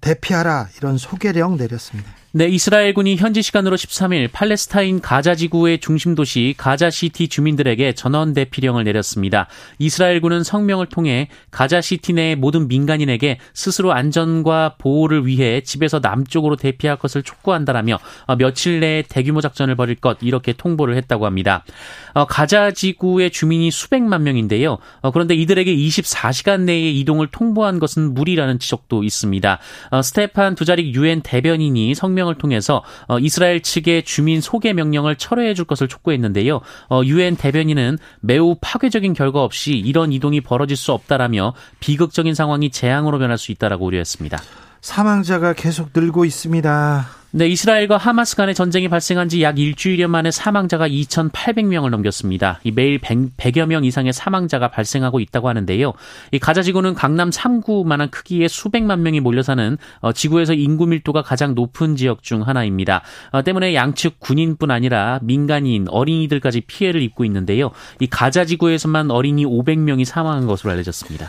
대피하라 0.00 0.68
이런 0.78 0.98
소개령 0.98 1.56
내렸습니다. 1.56 2.10
네, 2.32 2.46
이스라엘군이 2.46 3.16
현지 3.16 3.40
시간으로 3.40 3.74
13일 3.76 4.28
팔레스타인 4.30 5.00
가자 5.00 5.34
지구의 5.34 5.78
중심 5.78 6.14
도시 6.14 6.54
가자시티 6.58 7.28
주민들에게 7.28 7.94
전원 7.94 8.34
대피령을 8.34 8.84
내렸습니다. 8.84 9.48
이스라엘군은 9.78 10.44
성명을 10.44 10.90
통해 10.90 11.30
가자시티 11.50 12.12
내 12.12 12.34
모든 12.34 12.68
민간인에게 12.68 13.38
스스로 13.54 13.94
안전과 13.94 14.74
보호를 14.76 15.26
위해 15.26 15.62
집에서 15.62 16.00
남쪽으로 16.00 16.56
대피할 16.56 16.98
것을 16.98 17.22
촉구한다라며 17.22 17.98
어, 18.26 18.36
며칠 18.36 18.80
내에 18.80 19.04
대규모 19.08 19.40
작전을 19.40 19.74
벌일 19.74 19.94
것 19.94 20.18
이렇게 20.20 20.52
통보를 20.52 20.98
했다고 20.98 21.24
합니다. 21.24 21.64
어, 22.12 22.26
가자 22.26 22.72
지구의 22.72 23.30
주민이 23.30 23.70
수백만 23.70 24.22
명인데요. 24.24 24.76
어, 25.00 25.10
그런데 25.12 25.34
이들에게 25.34 25.74
24시간 25.74 26.60
내에 26.64 26.90
이동을 26.90 27.28
통보한 27.28 27.78
것은 27.78 28.12
무리라는 28.12 28.58
지적도 28.58 29.02
있습니다. 29.02 29.58
스테판 30.02 30.56
두자릭 30.56 30.94
유엔 30.94 31.22
대변인이 31.22 31.94
성명 31.94 32.17
성명을 32.18 32.34
통해서 32.34 32.82
어, 33.06 33.18
이스라엘 33.18 33.62
측의 33.62 34.02
주민 34.02 34.40
소개 34.40 34.72
명령을 34.72 35.16
철회해 35.16 35.54
줄 35.54 35.64
것을 35.64 35.88
촉구했는데요. 35.88 36.60
어, 36.90 37.00
유엔 37.04 37.36
대변인은 37.36 37.98
매우 38.20 38.56
파괴적인 38.60 39.14
결과 39.14 39.42
없이 39.42 39.72
이런 39.72 40.12
이동이 40.12 40.40
벌어질 40.40 40.76
수 40.76 40.92
없다라며 40.92 41.54
비극적인 41.80 42.34
상황이 42.34 42.70
재앙으로 42.70 43.18
변할 43.18 43.38
수 43.38 43.52
있다라고 43.52 43.86
우려했습니다. 43.86 44.38
사망자가 44.80 45.52
계속 45.54 45.90
늘고 45.94 46.24
있습니다. 46.24 47.06
네, 47.30 47.46
이스라엘과 47.46 47.98
하마스 47.98 48.36
간의 48.36 48.54
전쟁이 48.54 48.88
발생한 48.88 49.28
지 49.28 49.42
약 49.42 49.58
일주일여 49.58 50.08
만에 50.08 50.30
사망자가 50.30 50.88
2,800명을 50.88 51.90
넘겼습니다. 51.90 52.58
이 52.64 52.70
매일 52.70 52.98
100, 52.98 53.58
여명 53.58 53.84
이상의 53.84 54.14
사망자가 54.14 54.68
발생하고 54.68 55.20
있다고 55.20 55.46
하는데요. 55.50 55.92
이 56.32 56.38
가자 56.38 56.62
지구는 56.62 56.94
강남 56.94 57.28
3구만한 57.28 58.10
크기의 58.10 58.48
수백만 58.48 59.02
명이 59.02 59.20
몰려 59.20 59.42
사는 59.42 59.76
어, 60.00 60.12
지구에서 60.14 60.54
인구 60.54 60.86
밀도가 60.86 61.20
가장 61.20 61.54
높은 61.54 61.96
지역 61.96 62.22
중 62.22 62.48
하나입니다. 62.48 63.02
어, 63.30 63.42
때문에 63.42 63.74
양측 63.74 64.20
군인뿐 64.20 64.70
아니라 64.70 65.18
민간인, 65.22 65.86
어린이들까지 65.90 66.62
피해를 66.62 67.02
입고 67.02 67.26
있는데요. 67.26 67.72
이 68.00 68.06
가자 68.06 68.46
지구에서만 68.46 69.10
어린이 69.10 69.44
500명이 69.44 70.06
사망한 70.06 70.46
것으로 70.46 70.72
알려졌습니다. 70.72 71.28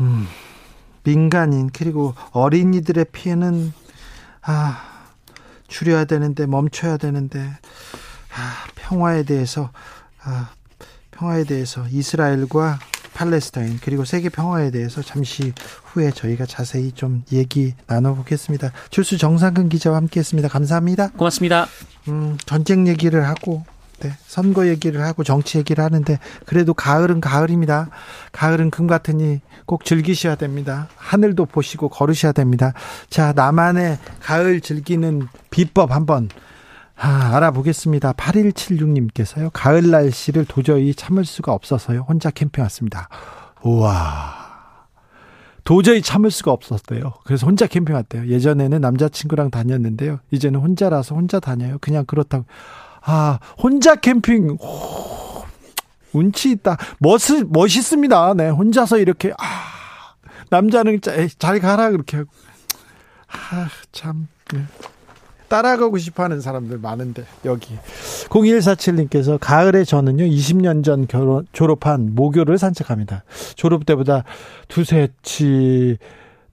음, 0.00 0.28
민간인 1.08 1.70
그리고 1.72 2.14
어린이들의 2.32 3.06
피해는 3.12 3.72
아 4.42 4.84
줄여야 5.66 6.04
되는데 6.04 6.44
멈춰야 6.44 6.98
되는데 6.98 7.40
아, 7.40 8.66
평화에 8.74 9.22
대해서 9.22 9.70
아, 10.22 10.50
평화에 11.10 11.44
대해서 11.44 11.86
이스라엘과 11.88 12.78
팔레스타인 13.14 13.78
그리고 13.82 14.04
세계 14.04 14.28
평화에 14.28 14.70
대해서 14.70 15.00
잠시 15.00 15.54
후에 15.84 16.10
저희가 16.10 16.44
자세히 16.44 16.92
좀 16.92 17.24
얘기 17.32 17.74
나눠보겠습니다. 17.86 18.70
주수 18.90 19.16
정상근 19.16 19.70
기자와 19.70 19.96
함께했습니다. 19.96 20.48
감사합니다. 20.48 21.08
고맙습니다. 21.12 21.66
음, 22.08 22.36
전쟁 22.44 22.86
얘기를 22.86 23.26
하고 23.26 23.64
네, 24.00 24.12
선거 24.26 24.68
얘기를 24.68 25.02
하고 25.02 25.24
정치 25.24 25.58
얘기를 25.58 25.82
하는데 25.82 26.18
그래도 26.46 26.72
가을은 26.74 27.20
가을입니다. 27.20 27.90
가을은 28.32 28.70
금 28.70 28.86
같으니 28.86 29.40
꼭 29.66 29.84
즐기셔야 29.84 30.36
됩니다. 30.36 30.88
하늘도 30.96 31.46
보시고 31.46 31.88
걸으셔야 31.88 32.32
됩니다. 32.32 32.72
자, 33.10 33.32
나만의 33.34 33.98
가을 34.20 34.60
즐기는 34.60 35.26
비법 35.50 35.90
한번 35.90 36.28
아, 36.96 37.36
알아보겠습니다. 37.36 38.12
8176님께서요. 38.14 39.50
가을 39.52 39.90
날씨를 39.90 40.44
도저히 40.46 40.94
참을 40.94 41.24
수가 41.24 41.52
없어서요. 41.52 42.04
혼자 42.08 42.30
캠핑 42.30 42.62
왔습니다. 42.64 43.08
우와. 43.62 44.48
도저히 45.62 46.02
참을 46.02 46.30
수가 46.30 46.50
없었대요. 46.50 47.12
그래서 47.24 47.46
혼자 47.46 47.66
캠핑 47.66 47.94
왔대요. 47.94 48.26
예전에는 48.26 48.80
남자친구랑 48.80 49.50
다녔는데요. 49.50 50.18
이제는 50.30 50.60
혼자라서 50.60 51.14
혼자 51.14 51.38
다녀요. 51.40 51.76
그냥 51.80 52.04
그렇다고. 52.06 52.46
아, 53.10 53.38
혼자 53.56 53.94
캠핑. 53.94 54.58
오, 54.60 55.42
운치 56.12 56.50
있다. 56.50 56.76
멋, 56.98 57.22
멋있습니다. 57.48 58.34
네, 58.34 58.50
혼자서 58.50 58.98
이렇게, 58.98 59.32
아, 59.38 60.14
남자는 60.50 61.00
잘 61.38 61.58
가라, 61.58 61.90
그렇게 61.90 62.18
하고. 62.18 62.28
아, 63.28 63.68
참. 63.92 64.28
네. 64.52 64.60
따라가고 65.48 65.96
싶어 65.96 66.24
하는 66.24 66.42
사람들 66.42 66.76
많은데, 66.76 67.24
여기. 67.46 67.78
0147님께서 68.28 69.38
가을에 69.40 69.84
저는요, 69.84 70.24
20년 70.24 70.84
전 70.84 71.06
결혼, 71.06 71.46
졸업한 71.52 72.14
모교를 72.14 72.58
산책합니다. 72.58 73.24
졸업 73.56 73.86
때보다 73.86 74.24
두세 74.68 75.08
치, 75.22 75.96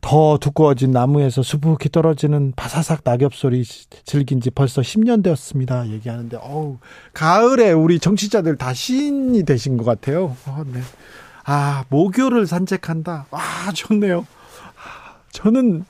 더 0.05 0.37
두꺼워진 0.37 0.91
나무에서 0.91 1.41
수북히 1.41 1.89
떨어지는 1.89 2.53
바사삭 2.55 3.01
낙엽 3.03 3.33
소리 3.33 3.63
즐긴 3.63 4.39
지 4.39 4.51
벌써 4.51 4.83
10년 4.83 5.23
되었습니다. 5.23 5.89
얘기하는데, 5.89 6.37
어우, 6.37 6.77
가을에 7.11 7.71
우리 7.71 7.97
정치자들 7.97 8.55
다 8.55 8.71
시인이 8.71 9.43
되신 9.45 9.77
것 9.77 9.83
같아요. 9.83 10.37
어, 10.45 10.63
네. 10.71 10.79
아, 11.43 11.85
모교를 11.89 12.45
산책한다. 12.45 13.25
아, 13.31 13.71
좋네요. 13.73 14.27
저는, 15.31 15.85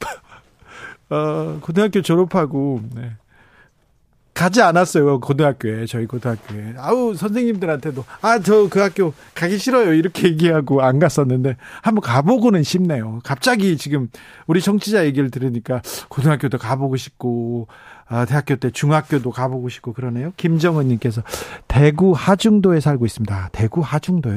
어, 1.10 1.58
고등학교 1.60 2.00
졸업하고, 2.00 2.80
네. 2.94 3.12
가지 4.34 4.60
않았어요 4.62 5.20
고등학교에 5.20 5.86
저희 5.86 6.06
고등학교에. 6.06 6.74
아우 6.78 7.14
선생님들한테도 7.14 8.04
아 8.20 8.38
저 8.40 8.68
그 8.68 8.80
학교 8.80 9.14
가기 9.34 9.58
싫어요 9.58 9.92
이렇게 9.94 10.28
얘기하고 10.28 10.82
안 10.82 10.98
갔었는데 10.98 11.56
한번 11.82 12.02
가보고는 12.02 12.62
싶네요. 12.64 13.20
갑자기 13.24 13.76
지금 13.76 14.08
우리 14.46 14.60
정치자 14.60 15.04
얘기를 15.06 15.30
들으니까 15.30 15.80
고등학교도 16.08 16.58
가보고 16.58 16.96
싶고 16.96 17.68
아, 18.06 18.26
대학교 18.26 18.56
때 18.56 18.70
중학교도 18.70 19.30
가보고 19.30 19.68
싶고 19.70 19.92
그러네요. 19.94 20.32
김정은님께서 20.36 21.22
대구 21.68 22.12
하중도에 22.12 22.80
살고 22.80 23.06
있습니다. 23.06 23.48
대구 23.52 23.80
하중도요? 23.80 24.36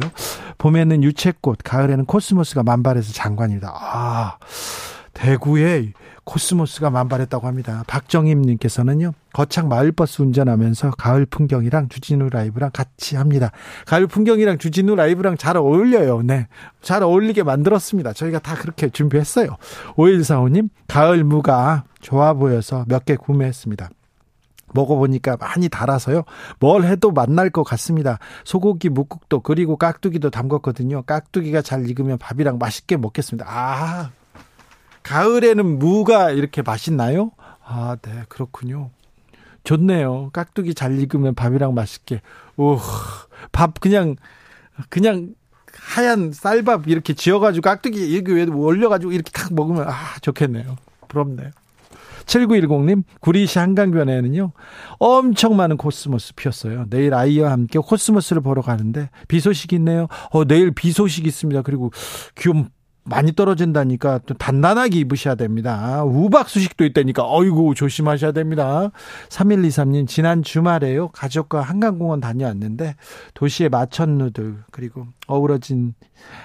봄에는 0.58 1.04
유채꽃 1.04 1.60
가을에는 1.64 2.06
코스모스가 2.06 2.64
만발해서 2.64 3.12
장관이다. 3.14 3.70
아 3.74 4.38
대구에 5.18 5.94
코스모스가 6.26 6.92
만발했다고 6.92 7.48
합니다. 7.48 7.84
박정임 7.88 8.42
님께서는요, 8.44 9.14
거창 9.34 9.68
마을버스 9.68 10.22
운전하면서 10.22 10.92
가을 10.92 11.26
풍경이랑 11.26 11.90
주진우 11.90 12.30
라이브랑 12.30 12.70
같이 12.72 13.16
합니다. 13.16 13.52
가을 13.88 14.06
풍경이랑 14.06 14.60
주진우 14.60 14.96
라이브랑 14.96 15.38
잘 15.38 15.58
어울려요. 15.58 16.22
네. 16.22 16.48
잘 16.82 17.02
어울리게 17.02 17.42
만들었습니다. 17.44 18.14
저희가 18.14 18.40
다 18.40 18.56
그렇게 18.56 18.90
준비했어요. 18.90 19.58
5145 19.96 20.50
님, 20.50 20.70
가을 20.88 21.24
무가 21.24 21.86
좋아 22.00 22.34
보여서 22.34 22.86
몇 22.88 23.06
개 23.06 23.16
구매했습니다. 23.16 23.90
먹어보니까 24.74 25.38
많이 25.38 25.70
달아서요. 25.70 26.24
뭘 26.60 26.84
해도 26.84 27.12
맛날 27.12 27.50
것 27.50 27.64
같습니다. 27.64 28.20
소고기 28.44 28.90
묵국도 28.90 29.40
그리고 29.40 29.78
깍두기도 29.78 30.30
담궜거든요. 30.30 31.06
깍두기가 31.06 31.62
잘 31.62 31.90
익으면 31.90 32.18
밥이랑 32.18 32.58
맛있게 32.60 32.98
먹겠습니다. 32.98 33.46
아, 33.50 34.12
가을에는 35.08 35.80
무가 35.80 36.32
이렇게 36.32 36.62
맛있나요? 36.62 37.32
아, 37.64 37.96
네, 38.02 38.24
그렇군요. 38.28 38.92
좋네요. 39.64 40.30
깍두기 40.34 40.74
잘 40.74 41.00
익으면 41.00 41.34
밥이랑 41.34 41.74
맛있게. 41.74 42.22
오, 42.58 42.78
밥 43.52 43.80
그냥, 43.80 44.16
그냥 44.90 45.34
하얀 45.74 46.32
쌀밥 46.32 46.88
이렇게 46.88 47.14
지어가지고 47.14 47.62
깍두기 47.64 48.10
이렇게 48.10 48.52
올려가지고 48.52 49.12
이렇게 49.12 49.32
탁 49.32 49.54
먹으면 49.54 49.88
아, 49.88 49.94
좋겠네요. 50.22 50.76
부럽네요. 51.08 51.52
7910님, 52.26 53.04
구리시 53.22 53.58
한강변에는요, 53.58 54.52
엄청 55.00 55.56
많은 55.56 55.78
코스모스 55.78 56.36
피었어요. 56.36 56.86
내일 56.90 57.14
아이와 57.14 57.52
함께 57.52 57.80
코스모스를 57.80 58.42
보러 58.42 58.62
가는데, 58.62 59.10
비 59.30 59.40
소식이 59.40 59.78
있네요. 59.78 60.08
어, 60.32 60.44
내일 60.44 60.72
비 60.72 60.92
소식이 60.92 61.26
있습니다. 61.26 61.62
그리고 61.62 61.92
기온 62.36 62.68
많이 63.08 63.34
떨어진다니까 63.34 64.20
또 64.26 64.34
단단하게 64.34 65.00
입으셔야 65.00 65.36
됩니다. 65.36 66.04
우박 66.04 66.50
소식도 66.50 66.84
있다니까 66.86 67.24
어이구 67.26 67.74
조심하셔야 67.76 68.34
됩니다. 68.34 68.92
3123님 69.30 70.08
지난 70.08 70.44
주말에요. 70.44 71.10
가족과 71.10 71.62
한강공원 71.62 72.20
다녀왔는데 72.20 72.96
도시의 73.34 73.70
마천루들 73.70 74.58
그리고 74.72 75.08
어우러진 75.28 75.94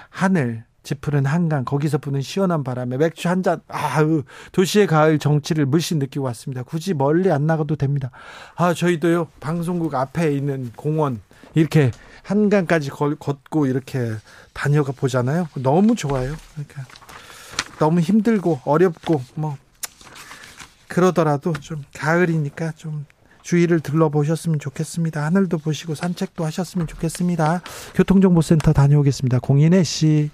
하늘 0.09 0.63
짙푸른 0.83 1.25
한강 1.25 1.63
거기서 1.63 1.97
부는 1.97 2.21
시원한 2.21 2.63
바람에 2.63 2.97
맥주 2.97 3.29
한 3.29 3.41
잔 3.41 3.61
아우 3.67 4.23
도시의 4.51 4.87
가을 4.87 5.19
정취를 5.19 5.65
물씬 5.65 5.99
느끼고 5.99 6.25
왔습니다. 6.25 6.63
굳이 6.63 6.93
멀리 6.93 7.31
안 7.31 7.45
나가도 7.45 7.75
됩니다. 7.75 8.09
아 8.55 8.73
저희도요 8.73 9.27
방송국 9.39 9.95
앞에 9.95 10.33
있는 10.33 10.71
공원 10.75 11.21
이렇게 11.55 11.91
한강까지 12.23 12.89
걷고 12.89 13.67
이렇게 13.67 14.13
다녀가 14.53 14.91
보잖아요. 14.91 15.47
너무 15.55 15.95
좋아요. 15.95 16.35
그러니까 16.53 16.85
너무 17.79 17.99
힘들고 17.99 18.61
어렵고 18.65 19.21
뭐 19.35 19.57
그러더라도 20.87 21.53
좀 21.53 21.83
가을이니까 21.93 22.71
좀 22.73 23.05
주위를 23.41 23.81
둘러보셨으면 23.81 24.59
좋겠습니다. 24.59 25.23
하늘도 25.25 25.57
보시고 25.57 25.95
산책도 25.95 26.45
하셨으면 26.45 26.87
좋겠습니다. 26.87 27.61
교통정보센터 27.93 28.73
다녀오겠습니다. 28.73 29.39
공인혜 29.39 29.83
씨. 29.83 30.31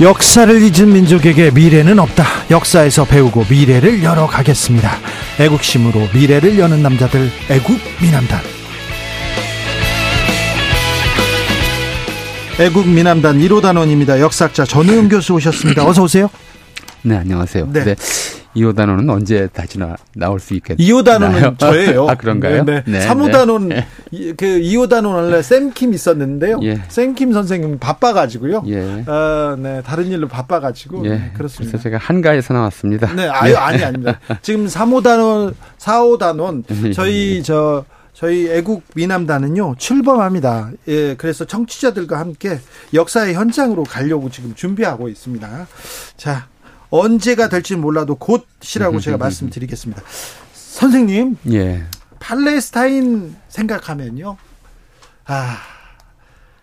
역사를 0.00 0.62
잊은 0.62 0.92
민족에게 0.92 1.50
미래는 1.50 1.98
없다. 1.98 2.24
역사에서 2.50 3.04
배우고 3.04 3.44
미래를 3.48 4.02
열어가겠습니다. 4.02 4.90
애국심으로 5.38 6.08
미래를 6.14 6.58
여는 6.58 6.82
남자들 6.82 7.30
애국 7.50 7.78
미남단. 8.00 8.40
애국 12.58 12.88
미남단 12.88 13.38
1호 13.38 13.62
단원입니다. 13.62 14.20
역사학자 14.20 14.64
전우영 14.64 15.08
교수 15.08 15.34
오셨습니다. 15.34 15.86
어서 15.86 16.02
오세요. 16.02 16.28
네, 17.02 17.16
안녕하세요. 17.16 17.68
네. 17.72 17.84
네. 17.84 17.94
이호 18.54 18.72
단원은 18.72 19.08
언제 19.08 19.48
다시 19.52 19.78
나, 19.78 19.96
나올 20.14 20.38
수 20.38 20.54
있겠나요? 20.54 20.86
이호 20.86 21.02
단원은 21.02 21.56
저예요. 21.58 22.08
아, 22.08 22.14
그런가요? 22.14 22.64
네. 22.64 22.82
네. 22.86 23.06
3호 23.06 23.26
네. 23.26 23.32
단원, 23.32 23.68
네. 23.68 23.86
그 24.36 24.46
이호 24.46 24.88
단원 24.88 25.14
원래 25.24 25.42
샘킴 25.42 25.94
있었는데요. 25.94 26.60
예. 26.62 26.82
샘킴 26.88 27.32
선생님 27.32 27.78
바빠가지고 27.78 28.62
예. 28.66 29.04
어, 29.06 29.56
네. 29.58 29.82
다른 29.82 30.06
일로 30.06 30.28
바빠가지고. 30.28 31.04
예. 31.06 31.10
네, 31.10 31.30
그렇습니다. 31.34 31.72
그래서 31.72 31.82
제가 31.82 31.98
한가에서 31.98 32.54
나왔습니다. 32.54 33.12
네, 33.14 33.28
아유, 33.28 33.56
아니, 33.56 33.82
아닙니다. 33.82 34.20
지금 34.42 34.66
3호 34.66 35.02
단원, 35.02 35.54
4호 35.78 36.18
단원, 36.18 36.64
저희 36.94 37.42
저, 37.42 37.84
저희 38.12 38.48
애국 38.50 38.82
미남단은요 38.94 39.76
출범합니다. 39.78 40.70
예, 40.88 41.14
그래서 41.16 41.44
청취자들과 41.44 42.18
함께 42.18 42.58
역사의 42.92 43.34
현장으로 43.34 43.84
가려고 43.84 44.30
지금 44.30 44.54
준비하고 44.54 45.08
있습니다. 45.08 45.66
자, 46.16 46.46
언제가 46.92 47.48
될지 47.48 47.74
몰라도 47.74 48.16
곧이라고 48.16 49.00
제가 49.00 49.16
말씀드리겠습니다. 49.16 50.02
선생님, 50.52 51.38
예. 51.50 51.84
팔레스타인 52.20 53.34
생각하면요, 53.48 54.36
아 55.24 55.56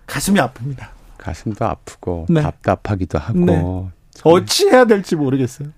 가슴이 0.06 0.40
아픕니다. 0.40 0.90
가슴도 1.18 1.66
아프고 1.66 2.28
네. 2.30 2.44
답답하기도 2.44 3.18
하고 3.18 3.40
네. 3.40 3.64
어찌해야 4.24 4.86
될지 4.86 5.16
모르겠어요. 5.16 5.70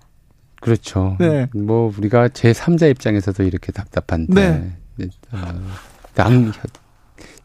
그렇죠. 0.60 1.16
네. 1.18 1.48
뭐 1.54 1.90
우리가 1.96 2.28
제 2.28 2.52
3자 2.52 2.90
입장에서도 2.90 3.42
이렇게 3.44 3.72
답답한데 3.72 4.74
네. 4.96 5.08
어, 5.32 5.60
당 6.14 6.52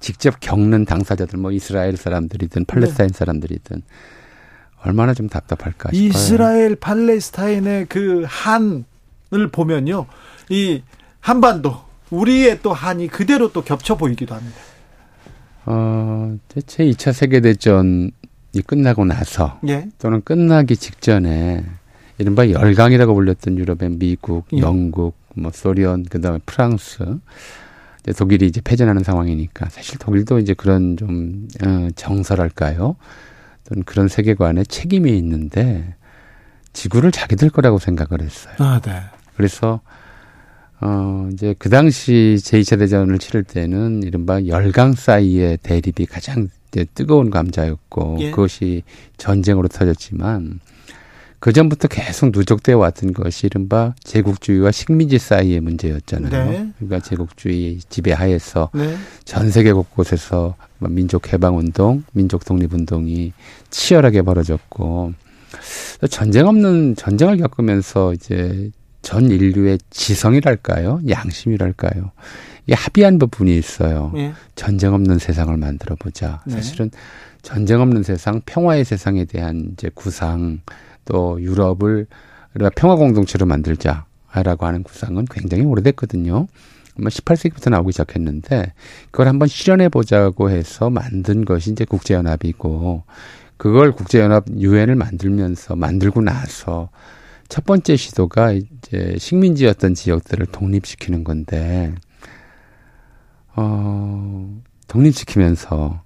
직접 0.01 0.39
겪는 0.41 0.83
당사자들 0.83 1.39
뭐 1.39 1.51
이스라엘 1.51 1.95
사람들이든 1.95 2.65
팔레스타인 2.65 3.09
네. 3.09 3.17
사람들이든 3.17 3.81
얼마나 4.83 5.13
좀 5.13 5.27
답답할까 5.27 5.91
싶어요. 5.91 6.07
이스라엘 6.07 6.75
팔레스타인의 6.75 7.87
그 7.87 8.25
한을 8.27 9.51
보면요. 9.51 10.05
이 10.49 10.81
한반도 11.19 11.75
우리의 12.09 12.59
또 12.61 12.73
한이 12.73 13.07
그대로 13.07 13.51
또 13.51 13.63
겹쳐 13.63 13.97
보이기도 13.97 14.35
합니다. 14.35 14.57
어, 15.65 16.37
제 16.65 16.85
2차 16.85 17.11
세계 17.11 17.41
대전이 17.41 18.11
끝나고 18.65 19.03
나서 19.03 19.59
예. 19.67 19.87
또는 19.99 20.21
끝나기 20.23 20.77
직전에 20.77 21.65
이른바 22.17 22.49
열강이라고 22.49 23.13
불렸던 23.13 23.57
유럽의 23.57 23.89
미국, 23.97 24.45
예. 24.53 24.59
영국, 24.59 25.15
뭐 25.35 25.51
소련, 25.53 26.03
그다음에 26.03 26.39
프랑스, 26.45 27.03
독일이 28.17 28.47
이제 28.47 28.61
패전하는 28.63 29.03
상황이니까 29.03 29.67
사실 29.69 29.99
독일도 29.99 30.39
이제 30.39 30.53
그런 30.53 30.95
좀 30.95 31.47
어, 31.65 31.89
정설할까요? 31.95 32.95
어떤 33.67 33.83
그런 33.83 34.07
세계관에 34.07 34.63
책임이 34.63 35.15
있는데 35.17 35.95
지구를 36.73 37.11
자기들 37.11 37.49
거라고 37.49 37.79
생각을 37.79 38.21
했어요. 38.21 38.55
아, 38.59 38.79
네. 38.83 39.01
그래서 39.35 39.81
어 40.79 41.27
이제 41.33 41.55
그 41.57 41.69
당시 41.69 42.37
제2차 42.39 42.79
대전을 42.79 43.17
치를 43.19 43.43
때는 43.43 44.03
이른바 44.03 44.45
열강 44.45 44.93
사이의 44.93 45.57
대립이 45.63 46.05
가장 46.05 46.49
뜨거운 46.93 47.31
감자였고 47.31 48.17
예. 48.19 48.29
그것이 48.29 48.83
전쟁으로 49.17 49.67
터졌지만 49.67 50.59
그 51.39 51.53
전부터 51.53 51.87
계속 51.87 52.31
누적되어 52.31 52.77
왔던 52.77 53.13
것이 53.13 53.45
이른바 53.45 53.93
제국주의와 54.03 54.71
식민지 54.71 55.19
사이의 55.19 55.59
문제였잖아요. 55.59 56.51
네. 56.51 56.71
그러니까 56.79 56.99
제국주의 56.99 57.79
지배하에서 57.89 58.71
네. 58.73 58.97
전 59.23 59.51
세계 59.51 59.71
곳곳에서 59.71 60.55
민족 60.79 61.31
해방 61.31 61.57
운동, 61.57 62.03
민족 62.13 62.43
독립 62.43 62.73
운동이 62.73 63.33
치열하게 63.69 64.23
벌어졌고 64.23 65.13
전쟁 66.09 66.47
없는 66.47 66.95
전쟁을 66.95 67.37
겪으면서 67.37 68.13
이제 68.13 68.71
전 69.01 69.29
인류의 69.29 69.77
지성이랄까요? 69.89 71.01
양심이랄까요? 71.07 72.11
이게 72.65 72.73
합의한 72.73 73.19
부분이 73.19 73.55
있어요. 73.57 74.11
네. 74.13 74.33
전쟁 74.55 74.93
없는 74.93 75.19
세상을 75.19 75.55
만들어 75.55 75.95
보자. 75.95 76.41
네. 76.45 76.55
사실은 76.55 76.91
전쟁 77.41 77.79
없는 77.79 78.03
세상, 78.03 78.41
평화의 78.45 78.83
세상에 78.83 79.23
대한 79.23 79.69
이제 79.73 79.89
구상 79.93 80.59
또 81.07 81.41
유럽을 81.41 82.05
우리가 82.53 82.69
평화 82.75 82.95
공동체로 82.95 83.45
만들자라고 83.45 84.65
하는 84.65 84.83
구상은 84.83 85.25
굉장히 85.29 85.63
오래됐거든요. 85.63 86.47
아마 86.99 87.09
18세기부터 87.09 87.69
나오기 87.69 87.91
시작했는데 87.91 88.73
그걸 89.11 89.27
한번 89.27 89.47
실현해 89.47 89.89
보자고 89.89 90.49
해서 90.49 90.89
만든 90.89 91.45
것이 91.45 91.71
이제 91.71 91.85
국제연합이고 91.85 93.03
그걸 93.57 93.91
국제연합 93.91 94.45
유엔을 94.57 94.95
만들면서 94.95 95.75
만들고 95.75 96.21
나서 96.21 96.89
첫 97.49 97.65
번째 97.65 97.95
시도가 97.95 98.51
이제 98.51 99.15
식민지였던 99.17 99.93
지역들을 99.93 100.47
독립시키는 100.47 101.23
건데 101.23 101.93
어 103.55 104.61
독립시키면서 104.87 106.01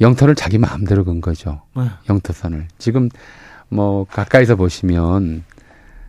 영토를 0.00 0.34
자기 0.34 0.58
마음대로 0.58 1.04
건 1.04 1.20
거죠. 1.20 1.62
네. 1.76 1.84
영토선을. 2.08 2.68
지금 2.78 3.08
뭐 3.68 4.04
가까이서 4.04 4.56
보시면 4.56 5.44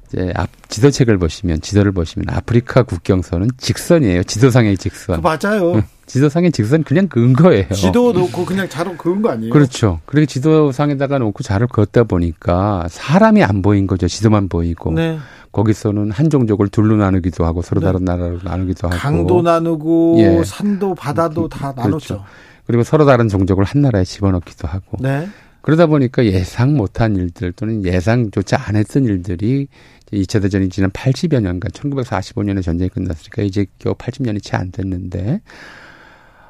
이제 0.08 0.32
앞 0.36 0.50
지도책을 0.69 1.17
보시면 1.17 1.62
지도를 1.62 1.91
보시면 1.91 2.30
아프리카 2.30 2.84
국경선은 2.84 3.50
직선이에요. 3.58 4.24
지도상의 4.24 4.78
직선. 4.78 5.22
맞아요. 5.22 5.84
지도상의 6.08 6.52
직선 6.52 6.84
그냥 6.84 7.08
그은 7.08 7.34
거예요. 7.34 7.69
지도 7.69 8.12
놓고 8.12 8.45
그냥 8.45 8.67
자로 8.67 8.98
그은 8.98 9.22
거 9.22 9.30
아니에요? 9.30 9.54
그렇죠. 9.54 10.00
그리고 10.06 10.26
지도상에다가 10.26 11.19
놓고 11.19 11.43
자를 11.43 11.67
그었다 11.67 12.04
보니까 12.04 12.88
사람이 12.89 13.43
안 13.43 13.62
보인 13.62 13.86
거죠. 13.86 14.08
지도만 14.08 14.50
보이고. 14.50 14.91
네. 14.91 15.19
거기서는 15.52 16.12
한 16.12 16.30
종족을 16.30 16.69
둘로 16.69 16.95
나누기도 16.95 17.45
하고 17.45 17.62
서로 17.62 17.82
네. 17.82 17.88
다른 17.88 18.06
나라로 18.06 18.39
나누기도 18.43 18.88
하고 18.88 18.98
강도 18.98 19.41
나누고 19.41 20.15
예. 20.19 20.43
산도 20.43 20.93
바다도 20.95 21.50
다 21.50 21.74
그렇죠. 21.74 22.15
나눴죠. 22.15 22.26
그리고 22.67 22.84
서로 22.84 23.06
다른 23.06 23.30
종족을 23.30 23.63
한 23.63 23.82
나라에 23.82 24.04
집어넣기도 24.04 24.67
하고. 24.67 24.98
네. 25.00 25.28
그러다 25.62 25.88
보니까 25.88 26.26
예상 26.26 26.76
못한 26.76 27.15
일들 27.15 27.52
또는 27.54 27.84
예상조차 27.86 28.58
안 28.67 28.76
했던 28.76 29.06
일들이 29.06 29.67
2차 30.12 30.41
대전이 30.41 30.69
지난 30.69 30.89
80여 30.91 31.41
년간 31.41 31.72
1945년에 31.72 32.63
전쟁이 32.63 32.89
끝났으니까 32.89 33.43
이제 33.43 33.65
겨우 33.78 33.93
80년이 33.93 34.41
채 34.41 34.58
안 34.58 34.72
됐는데 34.72 35.41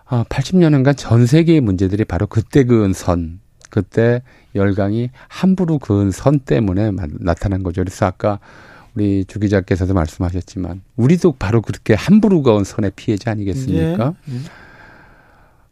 아, 0.05 0.23
80년간 0.29 0.95
전 0.97 1.25
세계의 1.25 1.61
문제들이 1.61 2.03
바로 2.05 2.25
그때 2.25 2.63
그은 2.63 2.93
선, 2.93 3.39
그때 3.69 4.23
열강이 4.55 5.11
함부로 5.27 5.77
그은 5.77 6.09
선 6.11 6.39
때문에 6.39 6.91
나타난 7.19 7.61
거죠. 7.61 7.81
그래서 7.81 8.07
아까 8.07 8.39
우리 8.95 9.23
주 9.25 9.39
기자께서도 9.39 9.93
말씀하셨지만 9.93 10.81
우리도 10.95 11.33
바로 11.33 11.61
그렇게 11.61 11.93
함부로 11.93 12.41
그은 12.41 12.63
선의 12.63 12.91
피해자 12.95 13.31
아니겠습니까? 13.31 14.15
예. 14.29 14.33
예. 14.33 14.39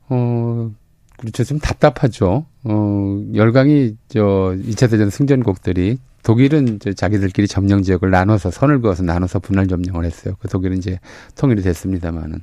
어, 0.09 0.71
그렇죠. 1.17 1.43
좀 1.43 1.59
답답하죠. 1.59 2.45
어, 2.63 3.23
열강이 3.33 3.95
저 4.07 4.55
2차 4.55 4.89
대전 4.89 5.09
승전국들이 5.09 5.97
독일은 6.23 6.75
이제 6.75 6.93
자기들끼리 6.93 7.47
점령 7.47 7.83
지역을 7.83 8.09
나눠서 8.09 8.51
선을 8.51 8.81
그어서 8.81 9.03
나눠서 9.03 9.39
분할 9.39 9.67
점령을 9.67 10.05
했어요. 10.05 10.35
그 10.39 10.47
독일은 10.47 10.77
이제 10.77 10.99
통일이 11.35 11.61
됐습니다만은. 11.61 12.41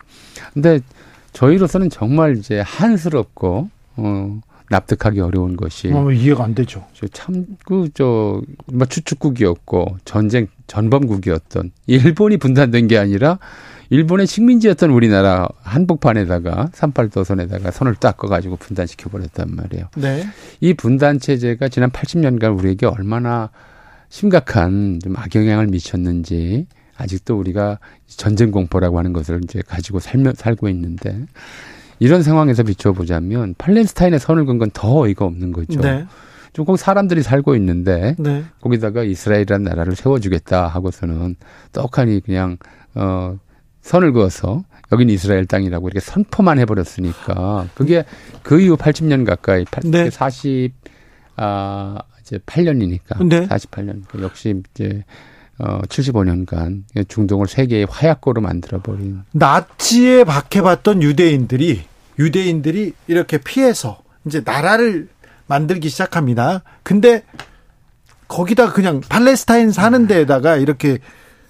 근데 0.55 0.81
저희로서는 1.35 1.91
정말 1.91 2.37
이제 2.37 2.61
한스럽고 2.61 3.69
어 3.97 4.41
납득하기 4.71 5.21
어려운 5.21 5.57
것이 5.57 5.93
어, 5.93 6.11
이해가 6.11 6.45
안 6.45 6.55
되죠. 6.55 6.87
참그저뭐 7.13 8.43
추축국이었고 8.89 9.99
전쟁 10.05 10.47
전범국이었던 10.67 11.71
일본이 11.87 12.39
분단된 12.39 12.89
게 12.89 12.97
아니라 12.97 13.39
일본의 13.95 14.27
식민지였던 14.27 14.91
우리나라 14.91 15.47
한복판에다가 15.63 16.71
삼팔도선에다가 16.73 17.71
선을 17.71 17.95
딱 17.95 18.17
꺼가지고 18.17 18.57
분단시켜 18.57 19.09
버렸단 19.09 19.55
말이에요. 19.55 19.87
네. 19.97 20.27
이 20.61 20.75
분단 20.75 21.21
체제가 21.21 21.69
지난 21.69 21.91
80년간 21.91 22.59
우리에게 22.59 22.87
얼마나 22.87 23.51
심각한 24.09 24.99
좀 25.01 25.17
악영향을 25.17 25.69
미쳤는지 25.69 26.67
아직도 26.97 27.39
우리가 27.39 27.79
전쟁 28.09 28.51
공포라고 28.51 28.99
하는 28.99 29.13
것을 29.13 29.41
이제 29.45 29.63
가지고 29.65 30.01
살며 30.01 30.33
살고 30.35 30.69
있는데 30.71 31.27
이런 32.01 32.25
상황에서 32.25 32.65
비춰보자면 32.65 33.55
팔레스타인의 33.59 34.19
선을 34.19 34.45
건 34.45 34.59
건 34.59 34.71
더 34.73 35.03
어이가 35.03 35.25
없는 35.25 35.53
거죠. 35.53 35.81
네. 35.81 36.05
조금 36.53 36.75
사람들이 36.75 37.23
살고 37.23 37.55
있는데 37.57 38.17
네. 38.19 38.43
거기다가 38.61 39.05
이스라엘이라는 39.05 39.63
나라를 39.63 39.95
세워주겠다 39.95 40.67
하고서는 40.67 41.37
떡하니 41.71 42.23
그냥 42.23 42.57
어 42.97 43.39
선을 43.85 44.13
그어서 44.13 44.65
여긴 44.93 45.11
이스라엘 45.11 45.45
땅이라고 45.47 45.89
이렇게 45.89 46.01
선포만 46.01 46.59
해버렸으니까 46.59 47.69
그게 47.75 48.05
그 48.43 48.61
이후 48.61 48.77
80년 48.77 49.27
가까이 49.27 49.65
네. 49.85 50.11
40 50.11 50.73
아, 51.37 51.99
이제 52.23 52.39
8년이니까. 52.39 53.27
네. 53.29 53.47
48년. 53.47 54.03
그 54.09 54.23
역시 54.23 54.63
이제 54.71 55.05
어 55.59 55.81
75년간 55.83 56.85
중동을 57.07 57.47
세계의 57.47 57.87
화약고로 57.89 58.41
만들어 58.41 58.81
버린 58.81 59.23
나치에 59.33 60.25
박해봤던 60.25 61.03
유대인들이 61.03 61.83
유대인들이 62.19 62.93
이렇게 63.07 63.39
피해서 63.39 64.03
이제 64.27 64.43
나라를 64.45 65.09
만들기 65.47 65.91
시작합니다. 65.91 66.63
근데 66.83 67.23
거기다 68.27 68.73
그냥 68.73 69.01
팔레스타인 69.09 69.71
사는 69.71 70.07
데에다가 70.07 70.57
이렇게 70.57 70.99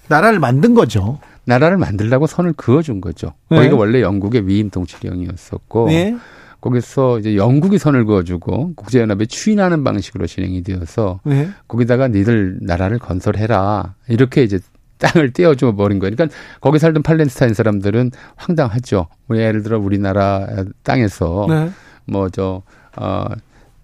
나라를 0.07 0.39
만든 0.39 0.75
거죠. 0.75 1.19
나라를 1.45 1.77
만들라고 1.77 2.27
선을 2.27 2.53
그어준 2.53 3.01
거죠. 3.01 3.33
네. 3.49 3.57
거기가 3.57 3.75
원래 3.75 4.01
영국의 4.01 4.47
위임 4.47 4.69
통치령이었었고 4.69 5.87
네. 5.87 6.15
거기서 6.61 7.19
이제 7.19 7.35
영국이 7.35 7.77
선을 7.77 8.05
그어주고 8.05 8.73
국제연합에 8.75 9.27
추인하는 9.27 9.83
방식으로 9.83 10.25
진행이 10.25 10.63
되어서 10.63 11.19
네. 11.23 11.49
거기다가 11.67 12.07
니들 12.07 12.57
나라를 12.61 12.97
건설해라 12.97 13.93
이렇게 14.07 14.43
이제 14.43 14.59
땅을 14.97 15.31
떼어줘 15.31 15.75
버린 15.75 15.99
거예요. 15.99 16.15
그러니까 16.15 16.35
거기 16.61 16.79
살던 16.79 17.03
팔레스타인 17.03 17.53
사람들은 17.53 18.11
황당하죠. 18.35 19.07
뭐 19.27 19.37
예를 19.37 19.61
들어 19.61 19.77
우리나라 19.77 20.47
땅에서 20.83 21.45
네. 21.49 21.69
뭐저 22.05 22.63
어, 22.97 23.25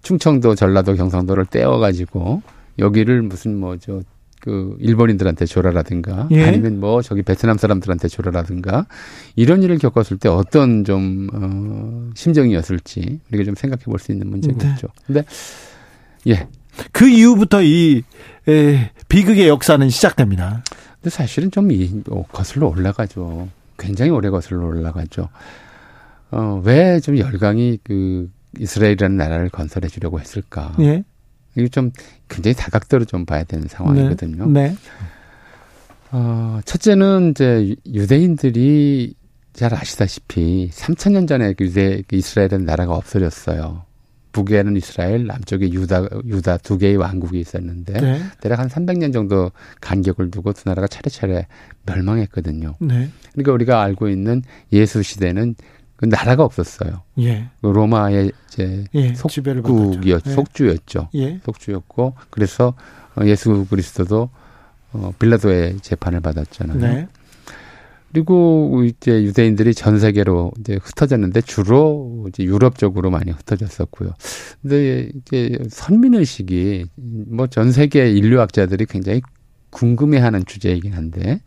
충청도, 0.02 0.54
전라도, 0.54 0.94
경상도를 0.94 1.46
떼어가지고 1.46 2.42
여기를 2.78 3.22
무슨 3.22 3.58
뭐저 3.58 4.00
그 4.42 4.76
일본인들한테 4.80 5.46
줘라라든가 5.46 6.26
예. 6.32 6.44
아니면 6.44 6.80
뭐 6.80 7.00
저기 7.00 7.22
베트남 7.22 7.58
사람들한테 7.58 8.08
줘라라든가 8.08 8.86
이런 9.36 9.62
일을 9.62 9.78
겪었을 9.78 10.18
때 10.18 10.28
어떤 10.28 10.82
좀 10.84 11.28
어, 11.32 12.10
심정이었을지 12.16 13.20
우리가 13.28 13.44
좀 13.44 13.54
생각해 13.54 13.84
볼 13.84 14.00
수 14.00 14.10
있는 14.10 14.28
문제겠죠. 14.30 14.88
네. 14.88 15.02
근데 15.06 15.24
예. 16.26 16.48
그 16.90 17.08
이후부터 17.08 17.62
이 17.62 18.02
에, 18.48 18.90
비극의 19.08 19.46
역사는 19.46 19.88
시작됩니다. 19.90 20.64
근데 20.94 21.10
사실은 21.10 21.52
좀 21.52 21.70
이, 21.70 22.02
어, 22.10 22.24
거슬러 22.32 22.66
올라가죠. 22.66 23.48
굉장히 23.78 24.10
오래 24.10 24.28
거슬러 24.28 24.66
올라가죠. 24.66 25.28
어, 26.32 26.60
왜 26.64 26.98
좀 27.00 27.16
열강이 27.16 27.78
그 27.84 28.28
이스라엘이라는 28.58 29.16
나라를 29.16 29.50
건설해 29.50 29.86
주려고 29.88 30.18
했을까? 30.18 30.74
예. 30.80 31.04
이게 31.54 31.68
좀 31.68 31.90
굉장히 32.28 32.54
다각도로 32.54 33.04
좀 33.04 33.24
봐야 33.24 33.44
되는 33.44 33.68
상황이거든요. 33.68 34.46
네. 34.46 34.68
네. 34.68 34.76
어, 36.12 36.60
첫째는 36.64 37.30
이제 37.30 37.74
유대인들이 37.86 39.14
잘 39.52 39.74
아시다시피 39.74 40.70
3천년 40.72 41.28
전에 41.28 41.54
유대 41.60 42.02
이스라엘은 42.10 42.64
나라가 42.64 42.94
없어졌어요. 42.94 43.84
북에는 44.32 44.76
이스라엘, 44.76 45.26
남쪽에 45.26 45.70
유다 45.70 46.08
유다 46.24 46.58
두 46.58 46.78
개의 46.78 46.96
왕국이 46.96 47.38
있었는데 47.38 47.92
네. 48.00 48.22
대략 48.40 48.60
한 48.60 48.68
300년 48.68 49.12
정도 49.12 49.52
간격을 49.80 50.30
두고 50.30 50.54
두 50.54 50.62
나라가 50.68 50.86
차례차례 50.86 51.46
멸망했거든요. 51.84 52.76
네. 52.80 53.10
그러니까 53.32 53.52
우리가 53.52 53.82
알고 53.82 54.08
있는 54.08 54.42
예수 54.72 55.02
시대는 55.02 55.54
그 55.54 55.64
나라가 56.08 56.44
없었어요. 56.44 57.02
예. 57.20 57.48
그 57.60 57.66
로마의 57.68 58.32
이제 58.48 58.84
예, 58.94 59.14
속국이었 59.14 60.22
예. 60.26 60.30
속주였죠. 60.30 61.08
예. 61.14 61.40
속주였고 61.44 62.14
그래서 62.30 62.74
어, 63.16 63.24
예수 63.26 63.66
그리스도도 63.68 64.30
어 64.94 65.12
빌라도의 65.18 65.78
재판을 65.80 66.20
받았잖아요. 66.20 66.78
네. 66.78 67.08
그리고 68.12 68.82
이제 68.84 69.22
유대인들이 69.22 69.74
전 69.74 69.98
세계로 69.98 70.52
이제 70.60 70.78
흩어졌는데 70.82 71.40
주로 71.40 72.26
이제 72.28 72.42
유럽 72.44 72.76
쪽으로 72.76 73.10
많이 73.10 73.30
흩어졌었고요. 73.30 74.10
근데 74.60 75.08
이제 75.14 75.58
선민 75.70 76.14
의식이 76.14 76.86
뭐 76.96 77.46
전 77.46 77.72
세계 77.72 78.10
인류학자들이 78.10 78.84
굉장히 78.86 79.22
궁금해하는 79.70 80.44
주제이긴 80.44 80.92
한데 80.92 81.40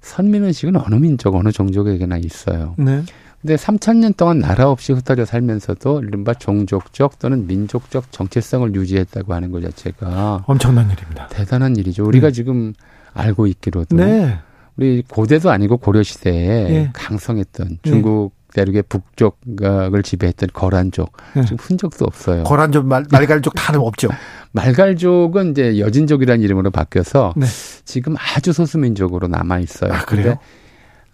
선민 0.00 0.42
의식은 0.42 0.74
어느 0.74 0.96
민족 0.96 1.36
어느 1.36 1.52
종족에게나 1.52 2.16
있어요. 2.16 2.74
네. 2.78 3.02
근데 3.42 3.56
3천 3.56 3.96
년 3.96 4.14
동안 4.14 4.38
나라 4.38 4.70
없이 4.70 4.92
흩어져 4.92 5.24
살면서도 5.24 6.02
이른바 6.04 6.32
종족적 6.32 7.18
또는 7.18 7.48
민족적 7.48 8.12
정체성을 8.12 8.72
유지했다고 8.74 9.34
하는 9.34 9.50
것 9.50 9.60
자체가 9.62 10.44
엄청난 10.46 10.88
일입니다. 10.90 11.26
대단한 11.26 11.74
일이죠. 11.76 12.06
우리가 12.06 12.28
네. 12.28 12.32
지금 12.32 12.72
알고 13.14 13.48
있기로도 13.48 13.96
네. 13.96 14.38
우리 14.76 15.02
고대도 15.06 15.50
아니고 15.50 15.78
고려 15.78 16.04
시대에 16.04 16.68
네. 16.68 16.90
강성했던 16.92 17.78
중국 17.82 18.32
대륙의 18.54 18.84
북쪽을 18.88 20.02
지배했던 20.04 20.50
거란족 20.52 21.12
네. 21.34 21.42
지금 21.42 21.56
흔적도 21.60 22.04
없어요. 22.04 22.44
거란족 22.44 22.86
말, 22.86 23.04
말갈족 23.10 23.54
다는 23.54 23.80
없죠. 23.80 24.08
말갈족은 24.52 25.50
이제 25.50 25.80
여진족이라는 25.80 26.44
이름으로 26.44 26.70
바뀌어서 26.70 27.34
네. 27.36 27.46
지금 27.84 28.14
아주 28.16 28.52
소수민족으로 28.52 29.26
남아 29.26 29.58
있어요. 29.58 29.92
아, 29.92 30.04
그래요? 30.04 30.38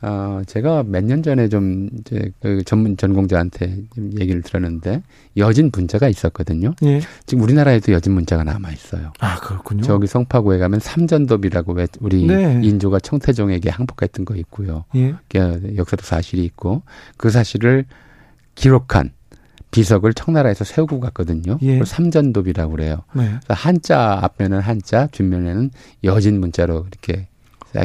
어, 0.00 0.42
제가 0.46 0.84
몇 0.84 1.04
년 1.04 1.22
전에 1.22 1.48
좀 1.48 1.88
이제 1.98 2.30
그 2.40 2.62
전문 2.64 2.96
전공자한테 2.96 3.78
좀 3.94 4.10
얘기를 4.20 4.42
들었는데 4.42 5.02
여진 5.36 5.70
문자가 5.72 6.08
있었거든요. 6.08 6.74
예. 6.84 7.00
지금 7.26 7.42
우리나라에도 7.42 7.92
여진 7.92 8.12
문자가 8.12 8.44
남아 8.44 8.70
있어요. 8.72 9.12
아 9.18 9.40
그렇군요. 9.40 9.82
저기 9.82 10.06
성파구에 10.06 10.58
가면 10.58 10.80
삼전도비라고 10.80 11.72
왜 11.72 11.86
우리 12.00 12.26
네. 12.26 12.60
인조가 12.62 13.00
청태종에게 13.00 13.70
항복했던 13.70 14.24
거 14.24 14.36
있고요. 14.36 14.84
예. 14.94 15.14
역사도 15.34 16.02
사실이 16.04 16.44
있고 16.44 16.82
그 17.16 17.30
사실을 17.30 17.84
기록한 18.54 19.10
비석을 19.70 20.14
청나라에서 20.14 20.64
세우고 20.64 21.00
갔거든요. 21.00 21.58
예. 21.62 21.82
삼전도비라고 21.84 22.72
그래요. 22.72 23.02
네. 23.14 23.34
한자 23.48 24.18
앞면은 24.22 24.60
한자, 24.60 25.06
뒷면에는 25.08 25.70
여진 26.04 26.40
문자로 26.40 26.86
이렇게 26.88 27.28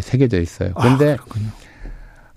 새겨져 0.02 0.40
있어요. 0.40 0.74
그런데 0.80 1.18
아, 1.20 1.26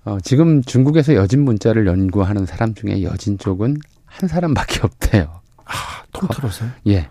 어, 0.07 0.21
지금 0.21 0.61
중국에서 0.61 1.15
여진 1.15 1.43
문자를 1.43 1.85
연구하는 1.85 2.45
사람 2.45 2.73
중에 2.73 3.03
여진 3.03 3.37
쪽은 3.37 3.75
한 4.05 4.29
사람밖에 4.29 4.79
없대요. 4.87 5.41
아, 5.65 5.73
통틀어서요? 6.13 6.69
예. 6.87 7.09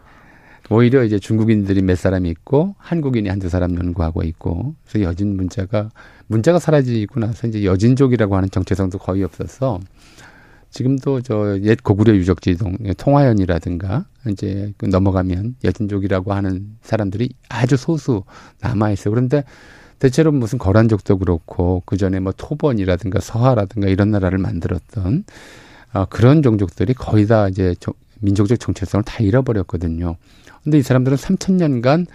오히려 0.71 1.05
이제 1.05 1.19
중국인들이 1.19 1.83
몇 1.83 1.99
사람이 1.99 2.31
있고 2.31 2.75
한국인이 2.79 3.29
한두 3.29 3.51
사람 3.51 3.77
연구하고 3.77 4.23
있고 4.25 4.75
그래서 4.89 5.07
여진 5.07 5.37
문자가 5.37 5.91
문자가 6.27 6.59
사라지고 6.59 7.21
나서 7.21 7.47
이제 7.47 7.65
여진족이라고 7.65 8.35
하는 8.35 8.51
정체성도 8.51 8.97
거의 8.99 9.23
없어서 9.25 9.79
지금도 10.71 11.21
저 11.21 11.59
옛 11.63 11.85
고구려 11.85 12.15
유적지 12.17 12.57
동 12.57 12.77
통화연이라든가 12.97 14.07
이제 14.29 14.73
그 14.79 14.87
넘어가면 14.87 15.57
여진족이라고 15.63 16.33
하는 16.33 16.79
사람들이 16.81 17.35
아주 17.51 17.77
소수 17.77 18.25
남아 18.63 18.91
있어요. 18.91 19.13
그런데 19.13 19.45
대체로 19.99 20.33
무슨 20.33 20.59
거란족도 20.59 21.19
그렇고 21.19 21.83
그 21.87 21.97
전에 21.97 22.21
뭐 22.21 22.33
토번이라든가 22.37 23.21
서하라든가 23.21 23.89
이런 23.89 24.11
나라를 24.11 24.39
만들었던 24.39 25.25
어, 25.95 26.05
그런 26.07 26.43
종족들이 26.43 26.95
거의 26.95 27.27
다 27.27 27.49
이제 27.49 27.75
조, 27.81 27.95
민족적 28.21 28.61
정체성을 28.61 29.05
다 29.05 29.23
잃어버렸거든요. 29.23 30.17
근데 30.63 30.79
이 30.79 30.83
사람들은 30.83 31.17
3천 31.17 31.55
년간 31.55 32.07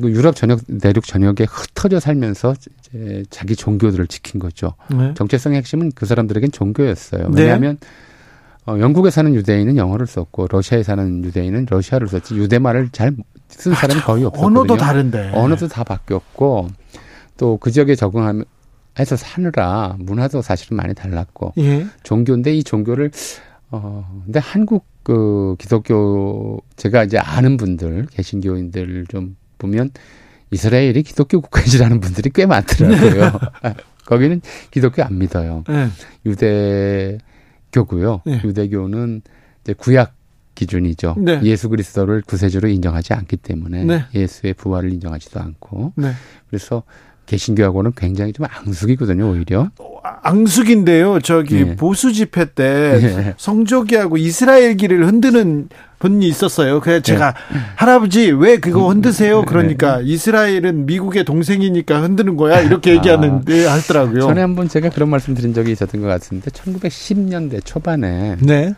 그 0.00 0.10
유럽 0.10 0.34
전역 0.34 0.60
내륙 0.66 1.04
전역에 1.04 1.44
흩어져 1.48 2.00
살면서 2.00 2.54
이제 2.80 3.24
자기 3.30 3.54
종교들을 3.54 4.06
지킨 4.08 4.40
거죠. 4.40 4.74
네. 4.90 5.14
정체성의 5.14 5.58
핵심은 5.58 5.92
그 5.94 6.06
사람들에겐 6.06 6.50
종교였어요. 6.50 7.28
네. 7.30 7.42
왜냐하면 7.42 7.78
네. 7.80 7.86
어, 8.72 8.80
영국에 8.80 9.10
사는 9.10 9.32
유대인은 9.32 9.76
영어를 9.76 10.06
썼고 10.06 10.48
러시아에 10.50 10.82
사는 10.82 11.24
유대인은 11.24 11.66
러시아를 11.70 12.08
썼지 12.08 12.34
유대말을 12.34 12.88
잘 12.90 13.14
쓴 13.48 13.74
사람이 13.74 14.00
거의 14.00 14.24
없었거든요. 14.24 14.60
언어도 14.60 14.76
다른데. 14.76 15.30
언어도 15.34 15.68
다 15.68 15.84
바뀌었고 15.84 16.68
또 17.36 17.58
그 17.60 17.70
지역에 17.70 17.94
적응하면서 17.94 18.46
사느라 19.16 19.94
문화도 19.98 20.42
사실은 20.42 20.76
많이 20.76 20.94
달랐고 20.94 21.52
예. 21.58 21.86
종교인데 22.02 22.54
이 22.54 22.64
종교를 22.64 23.10
어 23.70 24.22
근데 24.24 24.40
한국 24.40 24.86
그 25.02 25.54
기독교 25.58 26.58
제가 26.76 27.04
이제 27.04 27.18
아는 27.18 27.56
분들 27.56 28.06
개신교인들 28.10 29.06
좀 29.08 29.36
보면 29.58 29.90
이스라엘이 30.50 31.02
기독교 31.02 31.40
국가이라는 31.40 32.00
분들이 32.00 32.30
꽤 32.34 32.46
많더라고요. 32.46 33.32
거기는 34.06 34.40
기독교 34.70 35.02
안 35.02 35.18
믿어요. 35.18 35.64
네. 35.68 35.88
유대교고요. 37.70 38.22
네. 38.24 38.40
유대교는 38.44 39.22
이제 39.62 39.72
구약 39.74 40.14
기준이죠. 40.56 41.14
네. 41.18 41.40
예수 41.44 41.68
그리스도를 41.68 42.22
구세주로 42.26 42.66
인정하지 42.68 43.14
않기 43.14 43.36
때문에 43.36 43.84
네. 43.84 44.04
예수의 44.12 44.54
부활을 44.54 44.92
인정하지도 44.92 45.38
않고 45.38 45.92
네. 45.94 46.10
그래서 46.50 46.82
개신교하고는 47.26 47.92
굉장히 47.96 48.32
좀 48.32 48.46
앙숙이거든요, 48.48 49.30
오히려. 49.30 49.70
앙숙인데요. 50.22 51.20
저기 51.20 51.56
예. 51.56 51.76
보수 51.76 52.12
집회 52.12 52.44
때 52.46 52.64
예. 53.02 53.34
성조기하고 53.36 54.16
이스라엘기를 54.16 55.06
흔드는 55.06 55.68
분이 55.98 56.28
있었어요. 56.28 56.80
그래서 56.80 57.00
제가 57.00 57.34
예. 57.52 57.58
할아버지 57.74 58.30
왜 58.30 58.58
그거 58.58 58.88
흔드세요? 58.88 59.44
그러니까 59.44 60.00
이스라엘은 60.02 60.86
미국의 60.86 61.24
동생이니까 61.24 62.00
흔드는 62.00 62.36
거야 62.36 62.60
이렇게 62.60 62.92
얘기하는 62.92 63.44
데 63.44 63.66
아, 63.66 63.74
하더라고요. 63.74 64.20
전에 64.20 64.40
한번 64.40 64.68
제가 64.68 64.90
그런 64.90 65.08
말씀 65.08 65.34
드린 65.34 65.52
적이 65.52 65.72
있었던 65.72 66.00
것 66.00 66.06
같은데 66.06 66.50
1910년대 66.50 67.64
초반에 67.64 68.36
네. 68.40 68.74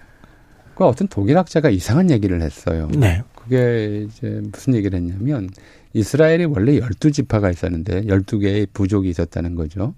그 0.79 0.85
어떤 0.85 1.09
독일학자가 1.09 1.71
이상한 1.71 2.09
얘기를 2.09 2.41
했어요. 2.41 2.89
네. 2.95 3.21
그게 3.35 4.07
이제 4.09 4.41
무슨 4.53 4.77
얘기를 4.77 4.97
했냐면 4.97 5.51
이스라엘이 5.93 6.45
원래 6.45 6.79
열두 6.79 7.11
지파가 7.11 7.51
있었는데 7.51 8.07
열두 8.07 8.39
개의 8.39 8.69
부족이 8.73 9.09
있었다는 9.11 9.57
거죠. 9.57 9.95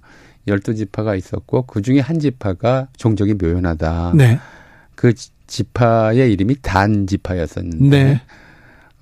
열두 0.46 0.74
지파가 0.74 1.16
있었고 1.16 1.66
그 1.66 1.82
중에 1.82 2.00
한 2.00 2.18
지파가 2.18 2.88
종족이 2.96 3.34
묘연하다. 3.34 4.12
네. 4.16 4.38
그 4.94 5.12
지파의 5.46 6.32
이름이 6.32 6.56
단 6.62 7.06
지파였었는데 7.06 8.04
네. 8.04 8.22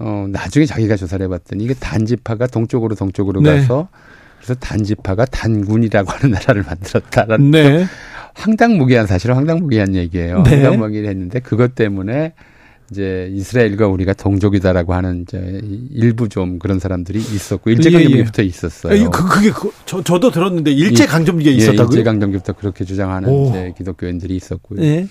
어 0.00 0.26
나중에 0.28 0.66
자기가 0.66 0.96
조사를 0.96 1.24
해봤더니 1.26 1.62
이게 1.62 1.74
단 1.74 2.06
지파가 2.06 2.48
동쪽으로 2.48 2.96
동쪽으로 2.96 3.40
네. 3.40 3.60
가서 3.60 3.88
그래서 4.38 4.54
단 4.54 4.82
지파가 4.82 5.26
단군이라고 5.26 6.10
하는 6.10 6.30
나라를 6.32 6.64
만들었다라는 6.64 7.50
네. 7.52 7.86
황당무계한 8.34 9.06
사실은 9.06 9.34
황당무계한 9.34 9.94
얘기예요. 9.94 10.42
네. 10.42 10.62
황당무계를 10.62 11.08
했는데 11.08 11.40
그것 11.40 11.74
때문에 11.74 12.32
이제 12.90 13.28
이스라엘과 13.32 13.86
우리가 13.88 14.14
동족이다라고 14.14 14.94
하는 14.94 15.22
이제 15.22 15.60
일부 15.90 16.28
좀 16.28 16.58
그런 16.58 16.78
사람들이 16.78 17.18
있었고 17.18 17.70
일제 17.70 17.90
강점기부터 17.90 18.42
예, 18.42 18.44
예. 18.44 18.48
있었어요. 18.48 18.94
예, 18.94 19.04
그 19.04 19.28
그게 19.28 19.50
그, 19.50 19.70
저 19.84 20.02
저도 20.02 20.30
들었는데 20.30 20.70
일제 20.72 21.04
강점기가 21.04 21.50
있었다고요? 21.50 21.82
예, 21.82 21.98
일제 21.98 22.02
강점기부터 22.02 22.54
그렇게 22.54 22.84
주장하는 22.84 23.28
오. 23.28 23.50
이제 23.50 23.74
기독교인들이 23.76 24.34
있었고요. 24.34 24.82
예. 24.82 25.06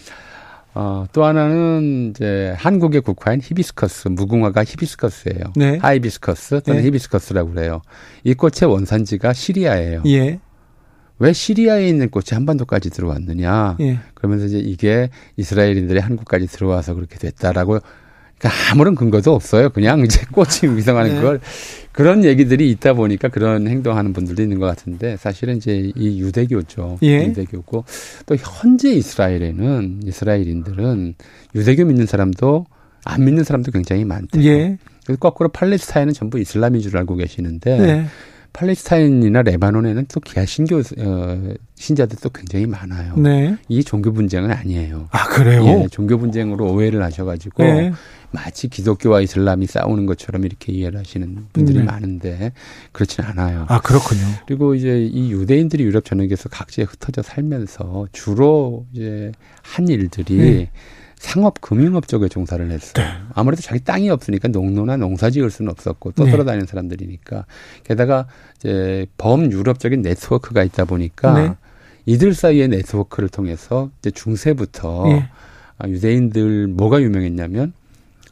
어, 0.73 1.05
또 1.11 1.25
하나는 1.25 2.11
이제 2.11 2.53
한국의 2.55 3.01
국화인 3.01 3.41
히비스커스, 3.43 4.09
무궁화가 4.09 4.63
히비스커스예요. 4.63 5.53
네. 5.55 5.77
하이비스커스 5.81 6.61
또는 6.61 6.81
네. 6.81 6.87
히비스커스라고 6.87 7.51
그래요. 7.51 7.81
이 8.23 8.35
꽃의 8.35 8.71
원산지가 8.71 9.33
시리아예요. 9.33 10.03
예. 10.05 10.39
왜 11.19 11.33
시리아에 11.33 11.87
있는 11.87 12.09
꽃이 12.09 12.25
한반도까지 12.31 12.89
들어왔느냐. 12.89 13.77
예. 13.79 13.99
그러면서 14.13 14.45
이제 14.45 14.59
이게 14.59 15.09
이스라엘인들이 15.35 15.99
한국까지 15.99 16.47
들어와서 16.47 16.93
그렇게 16.93 17.17
됐다라고 17.17 17.79
그러니까 18.39 18.71
아무런 18.71 18.95
근거도 18.95 19.33
없어요. 19.33 19.69
그냥 19.69 20.01
이제 20.01 20.21
꽃이 20.31 20.75
위성하는 20.75 21.15
네. 21.15 21.21
걸 21.21 21.39
그런 21.91 22.23
얘기들이 22.23 22.69
있다 22.71 22.93
보니까 22.93 23.29
그런 23.29 23.67
행동하는 23.67 24.13
분들도 24.13 24.41
있는 24.41 24.59
것 24.59 24.67
같은데 24.67 25.17
사실은 25.17 25.57
이제 25.57 25.91
이 25.95 26.21
유대교죠. 26.21 26.99
예. 27.01 27.25
유대교고 27.25 27.85
또 28.27 28.35
현재 28.35 28.91
이스라엘에는 28.91 30.01
이스라엘인들은 30.05 31.15
유대교 31.55 31.85
믿는 31.85 32.05
사람도 32.05 32.65
안 33.05 33.25
믿는 33.25 33.43
사람도 33.43 33.71
굉장히 33.71 34.05
많대요. 34.05 34.43
예. 34.43 34.77
그래서 35.05 35.19
거꾸로 35.19 35.49
팔레스타인은 35.49 36.13
전부 36.13 36.39
이슬람인 36.39 36.81
줄 36.81 36.97
알고 36.97 37.15
계시는데 37.15 37.77
네. 37.79 38.05
팔레스타인이나 38.53 39.41
레바논에는 39.43 40.05
또 40.07 40.19
기아 40.19 40.45
신교 40.45 40.77
어, 40.77 41.53
신자들도 41.75 42.29
굉장히 42.29 42.65
많아요. 42.65 43.15
네. 43.17 43.55
이 43.67 43.83
종교 43.83 44.11
분쟁은 44.11 44.51
아니에요. 44.51 45.07
아 45.11 45.27
그래요? 45.27 45.63
예, 45.65 45.87
종교 45.91 46.17
분쟁으로 46.17 46.71
오해를 46.73 47.03
하셔가지고 47.03 47.63
네. 47.63 47.91
마치 48.31 48.67
기독교와 48.67 49.21
이슬람이 49.21 49.67
싸우는 49.67 50.05
것처럼 50.05 50.45
이렇게 50.45 50.73
이해를 50.73 50.99
하시는 50.99 51.45
분들이 51.53 51.79
네. 51.79 51.83
많은데 51.83 52.51
그렇지는 52.91 53.29
않아요. 53.29 53.65
아 53.69 53.79
그렇군요. 53.79 54.21
그리고 54.47 54.75
이제 54.75 55.01
이 55.01 55.31
유대인들이 55.31 55.83
유럽 55.83 56.05
전역에서 56.05 56.49
각지에 56.49 56.83
흩어져 56.85 57.21
살면서 57.21 58.07
주로 58.11 58.85
이제 58.91 59.31
한 59.61 59.87
일들이 59.87 60.35
네. 60.35 60.71
상업 61.19 61.61
금융업 61.61 62.07
쪽에 62.07 62.27
종사를 62.27 62.69
했어요. 62.69 62.93
네. 62.93 63.11
아무래도 63.33 63.61
자기 63.61 63.83
땅이 63.83 64.09
없으니까 64.09 64.49
농노나 64.49 64.97
농사 64.97 65.29
지을 65.29 65.49
수는 65.49 65.71
없었고 65.71 66.11
또 66.11 66.25
네. 66.25 66.31
돌아다니는 66.31 66.67
사람들이니까 66.67 67.45
게다가 67.83 68.27
이제 68.57 69.07
범유럽적인 69.17 70.01
네트워크가 70.01 70.63
있다 70.63 70.85
보니까 70.85 71.33
네. 71.33 71.55
이들 72.05 72.33
사이의 72.33 72.67
네트워크를 72.69 73.29
통해서 73.29 73.89
이제 73.99 74.11
중세부터 74.11 75.03
네. 75.07 75.29
유대인들 75.85 76.67
뭐가 76.67 77.01
유명했냐면 77.01 77.73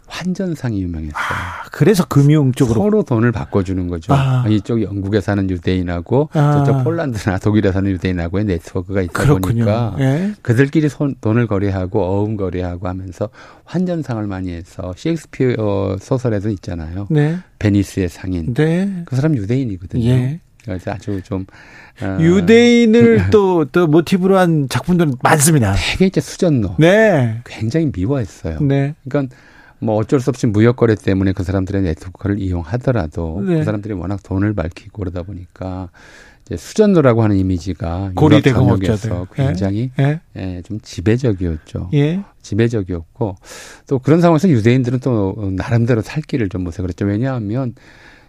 환전상이 0.08 0.82
유명했어요. 0.82 1.14
아, 1.16 1.64
그래서 1.72 2.06
금융 2.06 2.52
쪽으로 2.52 2.82
서로 2.82 3.04
돈을 3.04 3.32
바꿔주는 3.32 3.88
거죠. 3.88 4.14
아. 4.14 4.46
이쪽 4.48 4.82
영국에 4.82 5.22
사는 5.22 5.50
유대인하고 5.50 6.30
아. 6.34 6.64
저쪽 6.64 6.84
폴란드나 6.84 7.38
독일에 7.40 7.72
사는 7.72 7.90
유대인하고의 7.90 8.46
네트워크가 8.46 9.02
있다 9.02 9.14
그렇군요. 9.14 9.66
보니까 9.66 9.96
예. 10.00 10.34
그들끼리 10.42 10.90
손, 10.90 11.16
돈을 11.22 11.48
거래하고 11.48 12.04
어음 12.04 12.38
거래하고 12.38 12.88
하면서 12.88 13.30
환전상을 13.66 14.26
많이 14.28 14.52
해서 14.52 14.94
셰익스피어 14.96 15.98
소설에도 16.00 16.50
있잖아요. 16.50 17.08
네. 17.10 17.38
베니스의 17.60 18.10
상인. 18.10 18.54
네. 18.54 19.04
그 19.06 19.16
사람 19.16 19.36
유대인이거든요. 19.36 20.06
예. 20.06 20.40
그래서 20.64 20.92
아주 20.92 21.22
좀 21.24 21.46
어. 22.02 22.18
유대인을 22.20 23.30
또, 23.32 23.66
또 23.66 23.88
모티브로 23.88 24.38
한 24.38 24.68
작품들은 24.68 25.16
많습니다. 25.22 25.76
되게 25.92 26.08
이제 26.08 26.20
수전노. 26.20 26.76
네. 26.80 27.42
굉장히 27.46 27.92
미워했어요. 27.96 28.60
네. 28.62 28.96
그러니까 29.08 29.36
뭐 29.80 29.96
어쩔 29.96 30.20
수 30.20 30.30
없이 30.30 30.48
무역 30.48 30.78
거래 30.78 30.96
때문에 30.96 31.34
그 31.34 31.44
사람들의 31.44 31.82
네트워크를 31.82 32.40
이용하더라도 32.40 33.42
네. 33.46 33.60
그 33.60 33.64
사람들이 33.64 33.94
워낙 33.94 34.22
돈을 34.24 34.54
밝히고 34.54 35.00
그러다 35.00 35.24
보니까 35.24 35.90
이제 36.46 36.58
수전노라고 36.58 37.24
하는 37.24 37.38
이미지가 37.38 38.12
고리 38.16 38.42
대공업자들 38.42 39.26
굉장히 39.34 39.92
예? 40.00 40.22
예, 40.36 40.62
좀 40.62 40.80
지배적이었죠. 40.80 41.90
예? 41.96 42.22
지배적이었고 42.42 43.36
또 43.88 44.00
그런 44.00 44.22
상황에서 44.22 44.48
유대인들은 44.50 45.00
또 45.00 45.36
나름대로 45.56 46.02
살 46.02 46.22
길을 46.22 46.50
좀 46.50 46.64
모색을 46.64 46.90
했죠. 46.90 47.06
왜냐하면 47.06 47.74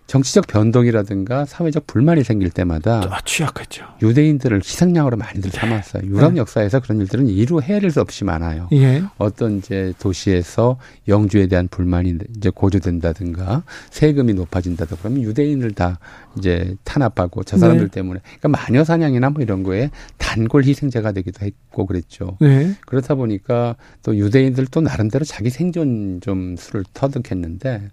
정치적 0.07 0.47
변동이라든가 0.47 1.45
사회적 1.45 1.87
불만이 1.87 2.23
생길 2.23 2.51
때마다 2.51 3.01
아, 3.11 3.21
취약했죠. 3.25 3.85
유대인들을 4.03 4.59
희생양으로 4.59 5.17
많이들 5.17 5.51
삼았어요. 5.51 6.03
네. 6.03 6.09
유럽 6.09 6.35
네. 6.35 6.41
역사에서 6.41 6.81
그런 6.81 7.01
일들은 7.01 7.29
이루 7.29 7.61
헤아릴 7.61 7.91
수 7.91 8.01
없이 8.01 8.25
많아요. 8.25 8.69
예. 8.73 9.03
어떤 9.19 9.59
이제 9.59 9.93
도시에서 9.99 10.79
영주에 11.09 11.49
대한 11.49 11.67
불만이 11.69 12.19
이제 12.37 12.51
고조된다든가 12.51 13.65
세금이 13.91 14.35
높아진다든가 14.35 15.03
그러면 15.03 15.23
유대인을 15.23 15.73
다 15.73 15.99
이제 16.39 16.77
탄압하고 16.85 17.43
저 17.43 17.57
사람들 17.57 17.89
네. 17.89 17.91
때문에 17.91 18.21
그러니까 18.39 18.49
마녀 18.49 18.85
사냥이나 18.85 19.31
뭐 19.31 19.43
이런 19.43 19.65
거에 19.65 19.91
단골 20.19 20.65
희생자가 20.65 21.13
되기도 21.13 21.45
했고 21.45 21.87
그랬죠. 21.87 22.37
네. 22.41 22.75
그렇다 22.87 23.17
보니까 23.17 23.75
또 24.03 24.17
유대인들 24.17 24.67
또 24.67 24.81
나름대로 24.81 25.25
자기 25.25 25.51
생존 25.51 26.21
좀 26.21 26.57
수를 26.57 26.85
터득했는데 26.95 27.91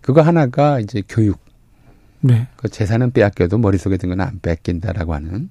그거 0.00 0.22
하나가 0.22 0.78
이제 0.78 1.02
교육 1.08 1.40
네. 2.26 2.46
그 2.56 2.68
재산은 2.68 3.12
빼앗겨도 3.12 3.58
머릿속에 3.58 3.96
든 3.96 4.10
건 4.10 4.20
안 4.20 4.38
뺏긴다라고 4.40 5.14
하는 5.14 5.48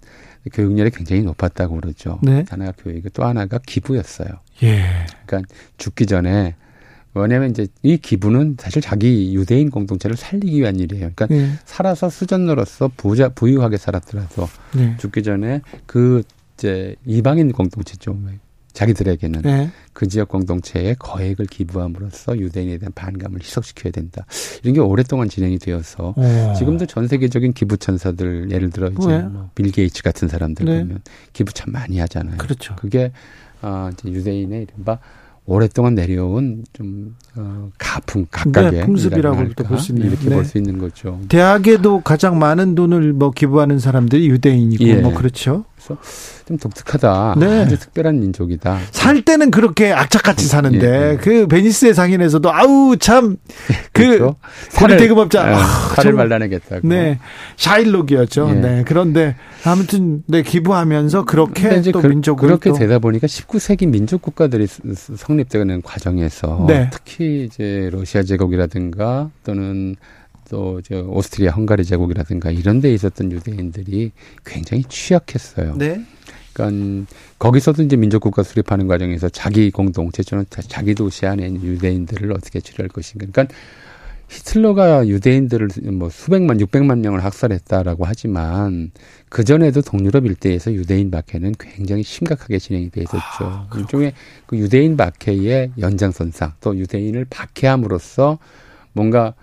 교육열이 0.54 0.92
굉장히 0.92 1.24
높았다고 1.24 1.76
그러죠. 1.80 2.20
네. 2.22 2.46
하나가 2.50 2.72
교육이 2.78 3.10
또 3.14 3.24
하나가 3.26 3.58
기부였어요. 3.66 4.28
예. 4.64 4.86
그러니까 5.26 5.52
죽기 5.78 6.06
전에 6.06 6.56
왜냐하면 7.14 7.50
이제 7.52 7.68
이 7.82 7.98
기부는 7.98 8.58
사실 8.60 8.82
자기 8.82 9.34
유대인 9.34 9.70
공동체를 9.70 10.18
살리기 10.18 10.60
위한 10.60 10.76
일이에요. 10.76 11.12
그러니까 11.16 11.28
네. 11.28 11.52
살아서 11.64 12.10
수전으로서 12.10 12.92
부자 12.98 13.30
부유하게 13.30 13.78
살았더라도 13.78 14.48
네. 14.76 14.96
죽기 15.00 15.24
전에 15.24 15.62
그 15.86 16.24
이제 16.58 16.96
이방인 17.06 17.52
공동체 17.54 17.96
좀 17.98 18.40
자기들에게는 18.76 19.42
네. 19.42 19.72
그 19.94 20.08
지역 20.08 20.28
공동체에 20.28 20.96
거액을 21.00 21.46
기부함으로써 21.48 22.38
유대인에 22.38 22.78
대한 22.78 22.92
반감을 22.94 23.40
희석시켜야 23.42 23.92
된다. 23.92 24.26
이런 24.62 24.76
게 24.76 24.82
오랫동안 24.82 25.30
진행이 25.30 25.58
되어서 25.60 26.14
오. 26.16 26.54
지금도 26.58 26.86
전 26.86 27.08
세계적인 27.08 27.54
기부 27.54 27.78
천사들 27.78 28.52
예를 28.52 28.70
들어 28.70 28.90
이제 28.90 29.08
네. 29.08 29.22
뭐빌 29.24 29.72
게이츠 29.72 30.04
같은 30.04 30.28
사람들 30.28 30.66
네. 30.66 30.80
보면 30.82 31.02
기부 31.34 31.54
참 31.54 31.72
많이 31.72 32.00
하잖아요. 32.00 32.38
그렇죠. 32.38 32.76
그게 32.76 33.12
어, 33.62 33.90
이제 33.94 34.10
유대인의 34.10 34.68
이른바 34.74 35.00
오랫동안 35.48 35.94
내려온 35.96 36.66
좀 36.74 37.16
어, 37.36 37.70
가풍 37.78 38.26
각각의 38.30 38.72
네, 38.72 38.86
풍습이라고 38.86 39.50
볼수 39.68 39.92
있는 39.92 40.08
이렇게 40.08 40.30
네. 40.30 40.36
볼수 40.36 40.58
있는 40.58 40.80
거죠. 40.80 41.22
대학에도 41.30 42.02
가장 42.02 42.40
많은 42.40 42.76
돈을 42.76 43.14
뭐 43.14 43.32
기부하는 43.32 43.80
사람들이 43.80 44.28
유대인이고 44.28 44.84
예. 44.84 44.96
뭐 44.96 45.14
그렇죠. 45.14 45.66
그래서 45.76 45.98
좀 46.48 46.58
독특하다. 46.58 47.36
네. 47.38 47.62
아주 47.62 47.78
특별한 47.78 48.20
민족이다. 48.20 48.80
살 48.92 49.22
때는 49.22 49.52
그렇게 49.52 49.92
악착같이 49.92 50.48
사는데 50.48 50.88
예, 50.88 51.12
예. 51.14 51.18
그 51.18 51.48
베니스의 51.48 51.94
상인에서도 51.94 52.52
아우 52.52 52.96
참그 52.98 53.38
그렇죠? 53.92 54.36
살을 54.70 54.98
대급업자 54.98 55.50
예, 55.50 55.54
아, 55.54 55.60
살을 55.96 56.14
말라내겠다고. 56.14 56.88
네. 56.88 57.20
샤일록이었죠. 57.58 58.50
예. 58.50 58.54
네. 58.54 58.84
그런데 58.86 59.36
아무튼 59.64 60.24
네 60.28 60.42
기부하면서 60.42 61.26
그렇게 61.26 61.82
또 61.92 62.02
그, 62.02 62.08
민족을 62.08 62.48
그렇게 62.48 62.70
또. 62.72 62.78
되다 62.78 63.00
보니까 63.00 63.28
19세기 63.28 63.88
민족 63.88 64.22
국가들이 64.22 64.68
성립되는 64.68 65.82
과정에서 65.82 66.66
네. 66.68 66.90
특히 66.92 67.46
이제 67.46 67.90
러시아 67.92 68.24
제국이라든가 68.24 69.30
또는 69.44 69.96
또 70.56 70.80
저 70.82 71.02
오스트리아 71.02 71.52
헝가리 71.52 71.84
제국이라든가 71.84 72.50
이런 72.50 72.80
데 72.80 72.94
있었던 72.94 73.32
유대인들이 73.32 74.12
굉장히 74.46 74.84
취약했어요. 74.88 75.76
네. 75.78 76.02
그러니까 76.54 77.12
거기서도 77.38 77.84
이제 77.84 77.98
민족국가 77.98 78.42
수립하는 78.42 78.88
과정에서 78.88 79.28
자기 79.28 79.70
공동체 79.70 80.24
또는 80.24 80.46
자기 80.50 80.96
도시 80.96 81.26
안에 81.26 81.46
있는 81.48 81.62
유대인들을 81.62 82.32
어떻게 82.32 82.62
처리할 82.62 82.88
것인가. 82.88 83.26
그러니까 83.30 83.54
히틀러가 84.30 85.08
유대인들을 85.08 85.68
뭐 85.92 86.10
수백만, 86.10 86.60
육백만 86.60 87.02
명을 87.02 87.24
학살했다라고 87.24 88.06
하지만 88.06 88.92
그 89.30 89.44
전에도 89.44 89.82
동유럽 89.82 90.26
일대에서 90.26 90.74
유대인 90.74 91.12
박해는 91.12 91.56
굉장히 91.60 92.04
심각하게 92.04 92.60
진행이 92.60 92.90
돼 92.90 93.02
있었죠. 93.02 93.26
아, 93.42 93.70
일종의 93.76 94.14
그 94.46 94.58
유대인 94.58 94.96
박해의 94.98 95.74
연장선상 95.78 96.54
또 96.62 96.78
유대인을 96.78 97.26
박해함으로써 97.30 98.40
뭔가 98.94 99.36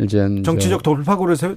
이제 0.00 0.28
정치적 0.42 0.82
돌파구를 0.82 1.36
세, 1.36 1.54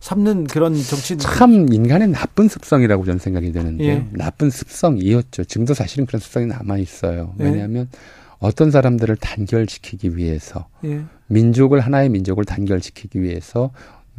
삼는 0.00 0.44
그런 0.44 0.74
정치 0.74 1.16
참 1.18 1.72
인간의 1.72 2.08
나쁜 2.08 2.48
습성이라고 2.48 3.04
저는 3.04 3.18
생각이 3.18 3.50
되는데 3.52 3.84
예. 3.84 4.06
나쁜 4.12 4.48
습성이었죠. 4.50 5.44
지금도 5.44 5.74
사실은 5.74 6.06
그런 6.06 6.20
습성이 6.20 6.46
남아 6.46 6.78
있어요. 6.78 7.34
예. 7.40 7.44
왜냐하면 7.44 7.88
어떤 8.38 8.70
사람들을 8.70 9.16
단결시키기 9.16 10.16
위해서 10.16 10.68
예. 10.84 11.02
민족을 11.26 11.80
하나의 11.80 12.08
민족을 12.10 12.44
단결시키기 12.44 13.20
위해서 13.20 13.70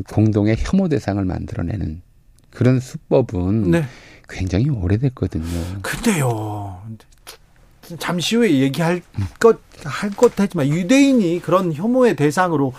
공동의 0.10 0.58
혐오 0.60 0.90
대상을 0.90 1.24
만들어내는 1.24 2.02
그런 2.50 2.80
수법은 2.80 3.72
네. 3.72 3.86
굉장히 4.28 4.70
오래됐거든요. 4.70 5.80
근데요. 5.82 6.82
잠시 7.98 8.36
후에 8.36 8.52
얘기할 8.60 9.02
것, 9.40 9.60
할 9.84 10.12
것 10.12 10.34
하지만 10.36 10.68
유대인이 10.68 11.42
그런 11.42 11.74
혐오의 11.74 12.16
대상으로 12.16 12.74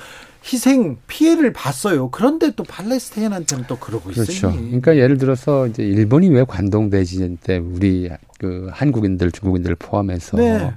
희생 0.44 0.96
피해를 1.06 1.52
봤어요. 1.52 2.10
그런데 2.10 2.52
또 2.56 2.62
팔레스타인한테는 2.64 3.64
또 3.68 3.76
그러고 3.78 4.10
그렇죠. 4.10 4.32
있어요. 4.32 4.52
그러니까 4.52 4.96
예를 4.96 5.18
들어서 5.18 5.66
이제 5.66 5.82
일본이 5.82 6.28
왜 6.30 6.44
관동 6.44 6.88
대지진 6.90 7.36
때 7.42 7.58
우리 7.58 8.10
그 8.38 8.68
한국인들 8.72 9.30
중국인들 9.32 9.74
포함해서 9.76 10.36
네. 10.38 10.72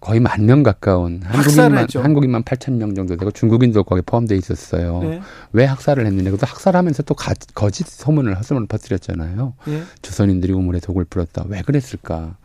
거의 0.00 0.20
만 0.20 0.44
명 0.44 0.62
가까운 0.62 1.22
한국인만 1.24 1.86
한국인만 1.94 2.42
8천 2.44 2.72
명 2.74 2.94
정도 2.94 3.16
되고 3.16 3.30
중국인도 3.30 3.84
거기 3.84 4.02
포함돼 4.02 4.36
있었어요. 4.36 5.00
네. 5.02 5.20
왜 5.52 5.64
학살을 5.64 6.04
했느냐? 6.06 6.30
그것도 6.30 6.46
학살하면서 6.46 7.04
또 7.04 7.14
가, 7.14 7.32
거짓 7.54 7.86
소문을 7.88 8.38
헛소문을 8.38 8.68
퍼뜨렸잖아요. 8.68 9.54
네. 9.66 9.82
조선인들이 10.02 10.52
우물에 10.52 10.80
독을 10.80 11.04
뿌렸다. 11.06 11.44
왜 11.48 11.62
그랬을까? 11.62 12.36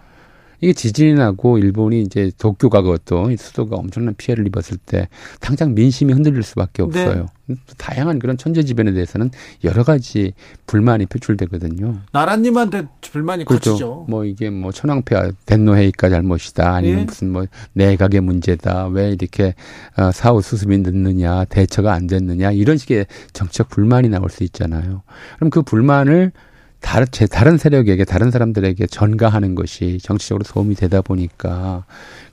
이게 0.61 0.73
지진이 0.73 1.13
나고 1.13 1.57
일본이 1.57 2.01
이제 2.01 2.31
도쿄가 2.37 2.81
그것도 2.81 3.35
수도가 3.37 3.77
엄청난 3.77 4.13
피해를 4.15 4.45
입었을 4.47 4.77
때 4.77 5.07
당장 5.39 5.73
민심이 5.73 6.13
흔들릴 6.13 6.43
수밖에 6.43 6.83
네. 6.83 6.83
없어요. 6.83 7.27
네. 7.45 7.55
다양한 7.77 8.19
그런 8.19 8.37
천재지변에 8.37 8.91
대해서는 8.93 9.31
여러 9.63 9.83
가지 9.83 10.33
불만이 10.67 11.07
표출되거든요. 11.07 12.01
나라님한테 12.11 12.87
불만이 13.01 13.45
그렇죠. 13.45 13.71
커지죠. 13.71 14.05
뭐 14.07 14.25
이게 14.25 14.49
뭐 14.49 14.71
천황폐하 14.71 15.31
덴노회의가 15.45 16.09
잘못이다 16.09 16.75
아니면 16.75 16.99
네. 16.99 17.05
무슨 17.05 17.31
뭐 17.31 17.45
내각의 17.73 18.21
문제다 18.21 18.87
왜 18.87 19.09
이렇게 19.09 19.55
어, 19.97 20.11
사후 20.11 20.41
수습이 20.41 20.77
늦느냐 20.77 21.45
대처가 21.45 21.93
안 21.93 22.05
됐느냐 22.05 22.51
이런 22.51 22.77
식의 22.77 23.07
정치적 23.33 23.69
불만이 23.69 24.09
나올 24.09 24.29
수 24.29 24.43
있잖아요. 24.43 25.01
그럼 25.37 25.49
그 25.49 25.61
불만을 25.63 26.31
다른 26.79 27.05
제 27.11 27.27
다른 27.27 27.57
세력에게 27.57 28.05
다른 28.05 28.31
사람들에게 28.31 28.87
전가하는 28.87 29.53
것이 29.55 29.99
정치적으로 30.01 30.43
도움이 30.43 30.75
되다 30.75 31.01
보니까 31.01 31.83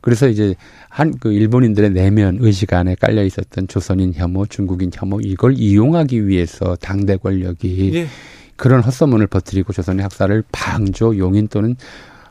그래서 0.01 0.29
이제 0.29 0.55
한 0.89 1.13
그 1.19 1.33
일본인들의 1.33 1.91
내면 1.91 2.39
의식 2.41 2.73
안에 2.73 2.95
깔려 2.95 3.25
있었던 3.25 3.69
조선인 3.69 4.13
혐오, 4.15 4.47
중국인 4.47 4.91
혐오 4.95 5.21
이걸 5.21 5.55
이용하기 5.59 6.27
위해서 6.27 6.77
당대 6.77 7.17
권력이 7.17 7.91
예. 7.95 8.07
그런 8.57 8.81
헛소문을 8.83 9.27
퍼뜨리고 9.27 9.73
조선의 9.73 10.03
학살을 10.05 10.45
방조, 10.53 11.19
용인 11.19 11.49
또는 11.49 11.77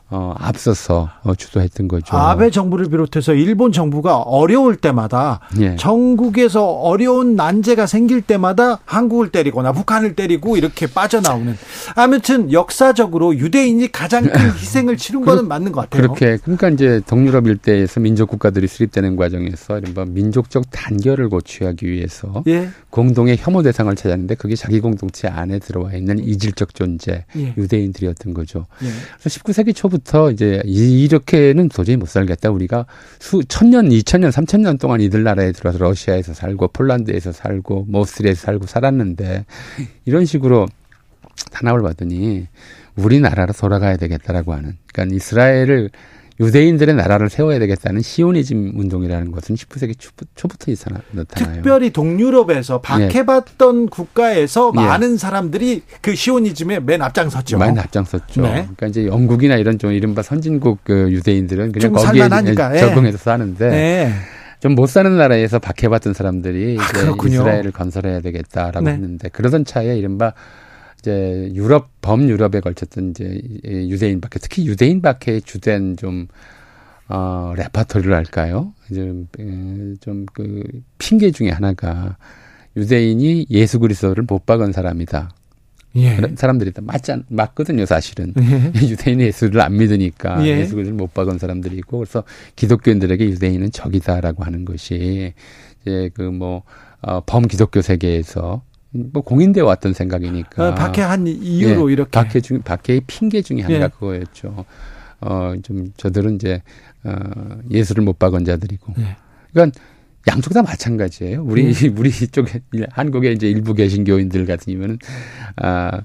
어, 0.08 0.34
앞서서 0.38 1.10
어, 1.24 1.34
주도했던 1.34 1.88
거죠. 1.88 2.16
아베 2.16 2.50
정부를 2.50 2.88
비롯해서 2.88 3.34
일본 3.34 3.72
정부가 3.72 4.18
어려울 4.18 4.76
때마다 4.76 5.40
예. 5.58 5.74
전국에서 5.74 6.64
어려운 6.64 7.34
난제가 7.34 7.86
생길 7.86 8.22
때마다 8.22 8.78
한국을 8.84 9.32
때리거나 9.32 9.72
북한을 9.72 10.14
때리고 10.14 10.56
이렇게 10.56 10.86
빠져나오는 10.86 11.56
아무튼 11.96 12.52
역사적으로 12.52 13.36
유대인이 13.36 13.90
가장 13.90 14.22
큰 14.22 14.50
희생을 14.54 14.96
치른 14.96 15.24
거는 15.24 15.48
맞는 15.48 15.72
것 15.72 15.82
같아요. 15.82 16.02
그렇게 16.02 16.36
그러니까 16.36 16.68
이제 16.68 17.00
동유럽 17.08 17.48
일대에서 17.48 17.98
민족 17.98 18.28
국가들이 18.28 18.68
수립되는 18.68 19.16
과정에서 19.16 19.78
이른바 19.78 20.04
민족적 20.04 20.70
단결을 20.70 21.28
고취하기 21.30 21.84
위해서 21.84 22.44
예. 22.46 22.68
공동의 22.90 23.38
혐오 23.40 23.64
대상을 23.64 23.92
찾았는데 23.96 24.36
그게 24.36 24.54
자기 24.54 24.78
공동체 24.78 25.26
안에 25.26 25.58
들어와 25.58 25.94
있는 25.94 26.20
이질적 26.20 26.76
존재 26.76 27.24
예. 27.36 27.54
유대인들이었던 27.56 28.34
거죠. 28.34 28.66
예. 28.82 28.88
그래서 29.18 29.40
19세기 29.40 29.74
초부 29.74 29.95
때부터 29.96 30.30
이제 30.30 30.62
이렇게는 30.64 31.68
도저히 31.68 31.96
못 31.96 32.08
살겠다. 32.08 32.50
우리가 32.50 32.86
수 33.18 33.42
천년, 33.48 33.90
이천년, 33.92 34.30
삼천년 34.30 34.78
동안 34.78 35.00
이들 35.00 35.22
나라에 35.22 35.52
들어와서 35.52 35.78
러시아에서 35.82 36.34
살고 36.34 36.68
폴란드에서 36.68 37.32
살고 37.32 37.86
모스트리에서 37.88 38.40
살고 38.40 38.66
살았는데 38.66 39.44
이런 40.04 40.24
식으로 40.24 40.66
탄압을 41.52 41.82
받더니 41.82 42.46
우리나라로 42.96 43.52
돌아가야 43.52 43.96
되겠다라고 43.96 44.54
하는. 44.54 44.76
그러니까 44.92 45.16
이스라엘을 45.16 45.90
유대인들의 46.38 46.94
나라를 46.94 47.30
세워야 47.30 47.58
되겠다는 47.58 48.02
시오니즘 48.02 48.78
운동이라는 48.78 49.32
것은 49.32 49.54
19세기 49.54 49.94
초부터 50.34 50.72
나타나요. 51.12 51.54
특별히 51.54 51.90
동유럽에서 51.90 52.80
박해받던 52.80 53.84
예. 53.84 53.86
국가에서 53.90 54.72
예. 54.76 54.80
많은 54.80 55.16
사람들이 55.16 55.82
그 56.02 56.14
시오니즘에 56.14 56.80
맨 56.80 57.00
앞장섰죠. 57.02 57.58
맨 57.58 57.78
앞장섰죠. 57.78 58.42
네. 58.42 58.50
그러니까 58.50 58.86
이제 58.88 59.06
영국이나 59.06 59.56
이런 59.56 59.78
좀 59.78 59.92
이른바 59.92 60.22
선진국 60.22 60.80
그 60.84 61.10
유대인들은 61.10 61.72
그냥 61.72 61.92
거기에 61.92 62.06
살만하니까. 62.06 62.76
예. 62.76 62.80
적응해서 62.80 63.18
사는데 63.18 63.70
네. 63.70 64.12
좀못 64.60 64.90
사는 64.90 65.16
나라에서 65.16 65.58
박해받던 65.58 66.12
사람들이 66.12 66.78
아, 66.78 66.84
이제 66.84 67.28
이스라엘을 67.28 67.72
건설해야 67.72 68.20
되겠다라고 68.20 68.84
네. 68.84 68.92
했는데 68.92 69.28
그러던 69.28 69.64
차에 69.64 69.96
이른바 69.96 70.32
이제 71.06 71.52
유럽 71.54 71.88
범유럽에 72.02 72.60
걸쳤던 72.60 73.10
이제 73.10 73.40
유대인 73.64 74.20
박해 74.20 74.40
특히 74.40 74.66
유대인 74.66 75.00
박해의 75.00 75.42
주된 75.42 75.96
좀 75.96 76.26
어, 77.08 77.54
레파토리를 77.56 78.12
할까요? 78.12 78.74
좀그 80.00 80.64
핑계 80.98 81.30
중에 81.30 81.50
하나가 81.50 82.16
유대인이 82.76 83.46
예수 83.50 83.78
그리스도를 83.78 84.24
못 84.26 84.44
박은 84.44 84.72
사람이다. 84.72 85.30
예. 85.94 86.16
그런 86.16 86.36
사람들이 86.36 86.72
다 86.72 86.82
맞지 86.84 87.12
맞거든요, 87.28 87.86
사실은. 87.86 88.34
예. 88.40 88.72
유대인이 88.88 89.22
예수를 89.22 89.60
안 89.60 89.76
믿으니까 89.76 90.44
예. 90.44 90.64
수 90.66 90.74
그리스도를 90.74 90.98
못 90.98 91.14
박은 91.14 91.38
사람들이 91.38 91.76
있고 91.76 91.98
그래서 91.98 92.24
기독교인들에게 92.56 93.24
유대인은 93.24 93.70
적이다라고 93.70 94.42
하는 94.42 94.64
것이 94.64 95.32
이제 95.82 96.10
그뭐 96.14 96.64
어, 97.02 97.20
범기독교 97.24 97.80
세계에서 97.82 98.62
뭐 99.12 99.22
공인돼 99.22 99.60
왔던 99.60 99.92
생각이니까. 99.92 100.68
어, 100.68 100.74
박해한 100.74 101.26
이유로 101.26 101.88
예, 101.90 101.92
이렇게. 101.92 102.10
박해 102.10 102.40
중 102.40 102.62
박해의 102.62 103.02
핑계 103.06 103.42
중에 103.42 103.62
하나가 103.62 103.84
예. 103.84 103.88
그거였죠. 103.88 104.64
어, 105.20 105.52
좀 105.62 105.92
저들은 105.96 106.36
이제 106.36 106.62
어, 107.04 107.12
예수를 107.70 108.04
못 108.04 108.18
박은 108.18 108.44
자들이고. 108.44 108.94
예. 108.98 109.16
그러니까 109.52 109.80
양쪽 110.28 110.52
다 110.54 110.62
마찬가지예요. 110.62 111.44
우리 111.44 111.72
예. 111.72 111.88
우리 111.96 112.10
쪽에 112.10 112.60
한국에 112.90 113.32
이제 113.32 113.48
일부 113.48 113.74
개신교인들 113.74 114.46
같은 114.46 114.72
경우는 114.74 114.98
아 115.56 116.00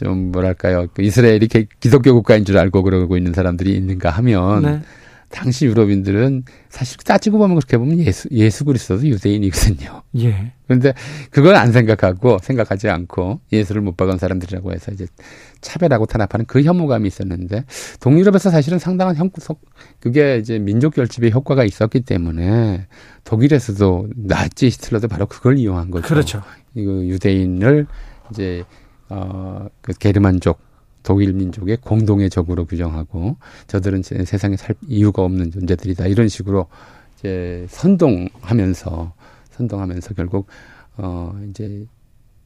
좀 0.00 0.32
뭐랄까요 0.32 0.86
그 0.94 1.02
이스라엘이 1.02 1.48
기독교 1.78 2.14
국가인 2.14 2.44
줄 2.44 2.56
알고 2.58 2.82
그러고 2.82 3.16
있는 3.16 3.34
사람들이 3.34 3.74
있는가 3.76 4.10
하면 4.10 4.62
네. 4.62 4.80
당시 5.30 5.64
유럽인들은 5.66 6.44
사실 6.68 6.96
따지고 6.98 7.38
보면 7.38 7.56
그렇게 7.56 7.78
보면 7.78 8.00
예수 8.00 8.28
예수 8.32 8.64
그리스도도 8.64 9.06
유대인이거든요. 9.06 10.02
예. 10.18 10.52
그런데 10.66 10.92
그걸 11.30 11.54
안 11.54 11.72
생각하고 11.72 12.38
생각하지 12.42 12.88
않고 12.88 13.40
예수를 13.52 13.80
못 13.80 13.96
박은 13.96 14.18
사람들이라고 14.18 14.72
해서 14.72 14.90
이제 14.92 15.06
차별하고 15.60 16.06
탄압하는 16.06 16.46
그 16.46 16.62
혐오감이 16.62 17.06
있었는데 17.06 17.64
동유럽에서 18.00 18.50
사실은 18.50 18.78
상당한 18.78 19.16
형 19.16 19.30
그게 20.00 20.38
이제 20.38 20.58
민족 20.58 20.94
결집의 20.94 21.30
효과가 21.30 21.64
있었기 21.64 22.00
때문에 22.00 22.86
독일에서도 23.22 24.08
나치 24.16 24.66
히틀러도 24.66 25.06
바로 25.06 25.26
그걸 25.26 25.58
이용한 25.58 25.92
거죠. 25.92 26.08
그렇죠. 26.08 26.42
이거 26.74 26.92
유대인을 26.92 27.86
이제 28.30 28.64
어그 29.08 29.92
게르만족 29.98 30.69
독일 31.02 31.32
민족의 31.32 31.78
공동의 31.78 32.30
적으로 32.30 32.64
규정하고 32.64 33.36
저들은 33.66 34.02
세상에 34.02 34.56
살 34.56 34.74
이유가 34.86 35.22
없는 35.22 35.50
존재들이다 35.50 36.06
이런 36.06 36.28
식으로 36.28 36.66
이제 37.18 37.66
선동하면서 37.68 39.12
선동하면서 39.52 40.14
결국 40.14 40.46
어 40.96 41.38
이제 41.50 41.86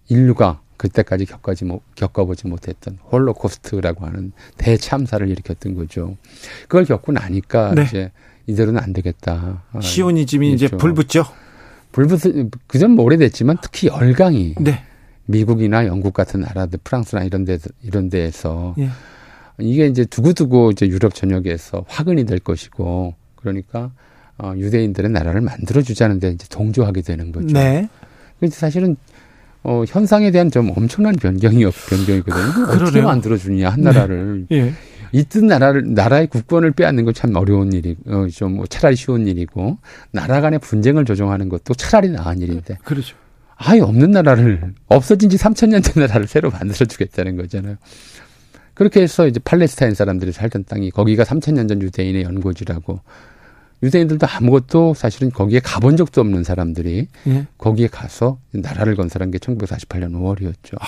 인류가 0.08 0.60
그때까지 0.76 1.24
겪어지 1.24 1.64
못, 1.64 1.82
겪어보지 1.94 2.48
못했던 2.48 2.98
홀로코스트라고 3.10 4.06
하는 4.06 4.32
대참사를 4.58 5.28
일으켰던 5.28 5.74
거죠. 5.74 6.16
그걸 6.62 6.84
겪고 6.84 7.12
나니까 7.12 7.74
네. 7.74 7.84
이제 7.84 8.12
이대로는 8.46 8.82
안 8.82 8.92
되겠다. 8.92 9.62
아, 9.72 9.80
시오니즘이 9.80 10.52
이제 10.52 10.68
불붙죠. 10.68 11.24
불붙 11.92 12.22
그전 12.66 12.90
뭐 12.92 13.04
오래됐지만 13.04 13.58
특히 13.62 13.88
열강이 13.88 14.56
네. 14.60 14.84
미국이나 15.26 15.86
영국 15.86 16.12
같은 16.12 16.40
나라들, 16.40 16.78
프랑스나 16.84 17.24
이런 17.24 17.44
데 17.44 17.58
이런 17.82 18.10
데에서 18.10 18.74
예. 18.78 18.88
이게 19.58 19.86
이제 19.86 20.04
두고두고 20.04 20.72
이제 20.72 20.86
유럽 20.88 21.14
전역에서 21.14 21.84
화근이 21.88 22.24
될 22.26 22.38
것이고 22.40 23.14
그러니까 23.36 23.92
어, 24.38 24.52
유대인들의 24.56 25.10
나라를 25.10 25.40
만들어 25.40 25.80
주자는데 25.82 26.30
이제 26.30 26.46
동조하게 26.50 27.02
되는 27.02 27.30
거죠. 27.32 27.46
네. 27.48 27.88
근데 28.40 28.54
사실은 28.54 28.96
어, 29.62 29.84
현상에 29.86 30.30
대한 30.30 30.50
좀 30.50 30.70
엄청난 30.76 31.14
변경이 31.14 31.64
변경이거든요. 31.88 32.66
어떻게 32.68 33.00
만들어 33.00 33.36
주냐 33.36 33.70
한 33.70 33.80
나라를. 33.80 34.46
네. 34.50 34.56
예. 34.56 34.72
있던 35.12 35.46
나라를 35.46 35.94
나라의 35.94 36.26
국권을 36.26 36.72
빼앗는 36.72 37.04
건 37.04 37.14
참 37.14 37.36
어려운 37.36 37.72
일이 37.72 37.96
어, 38.08 38.26
좀뭐 38.26 38.66
차라리 38.66 38.96
쉬운 38.96 39.28
일이고 39.28 39.78
나라 40.10 40.40
간의 40.40 40.58
분쟁을 40.58 41.04
조정하는 41.04 41.48
것도 41.48 41.74
차라리 41.74 42.10
나은 42.10 42.40
일인데. 42.40 42.78
그렇죠. 42.84 43.14
아예 43.56 43.80
없는 43.80 44.10
나라를 44.10 44.74
없어진 44.88 45.30
지 45.30 45.36
3천 45.36 45.68
년 45.68 45.82
된 45.82 46.02
나라를 46.02 46.26
새로 46.26 46.50
만들어 46.50 46.84
주겠다는 46.86 47.36
거잖아요. 47.36 47.76
그렇게 48.74 49.00
해서 49.02 49.26
이제 49.28 49.38
팔레스타인 49.44 49.94
사람들이 49.94 50.32
살던 50.32 50.64
땅이 50.66 50.90
거기가 50.90 51.22
3천 51.24 51.52
년 51.54 51.68
전 51.68 51.80
유대인의 51.80 52.22
연고지라고 52.24 53.00
유대인들도 53.82 54.26
아무것도 54.26 54.94
사실은 54.94 55.30
거기에 55.30 55.60
가본 55.60 55.96
적도 55.96 56.20
없는 56.22 56.42
사람들이 56.42 57.08
예. 57.28 57.46
거기에 57.58 57.86
가서 57.88 58.38
나라를 58.52 58.96
건설한 58.96 59.30
게 59.30 59.38
1948년 59.38 60.12
5월이었죠. 60.12 60.76
아, 60.80 60.86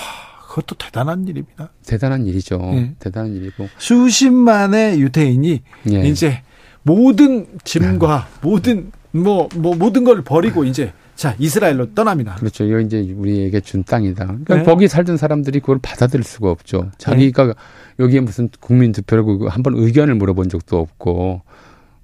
그것도 0.48 0.76
대단한 0.76 1.28
일입니다. 1.28 1.70
대단한 1.86 2.26
일이죠. 2.26 2.58
예. 2.74 2.92
대단한 2.98 3.34
일이고 3.34 3.68
수십만의 3.78 5.00
유대인이 5.00 5.62
예. 5.92 6.08
이제 6.08 6.42
모든 6.82 7.46
짐과 7.64 8.28
모든 8.40 8.90
뭐, 9.12 9.48
뭐 9.54 9.74
모든 9.76 10.04
걸 10.04 10.22
버리고 10.22 10.64
이제 10.64 10.92
자, 11.16 11.34
이스라엘로 11.38 11.94
떠납니다. 11.94 12.34
그렇죠. 12.34 12.64
이거 12.64 12.78
이제 12.78 13.00
우리에게 13.16 13.60
준 13.60 13.82
땅이다. 13.82 14.26
그러니까 14.26 14.56
네. 14.56 14.62
거기 14.62 14.86
살던 14.86 15.16
사람들이 15.16 15.60
그걸 15.60 15.78
받아들일 15.80 16.22
수가 16.22 16.50
없죠. 16.50 16.90
자기가 16.98 17.46
네. 17.46 17.52
여기에 17.98 18.20
무슨 18.20 18.50
국민 18.60 18.92
투표를 18.92 19.24
한번 19.48 19.74
의견을 19.76 20.14
물어본 20.14 20.50
적도 20.50 20.78
없고, 20.78 21.40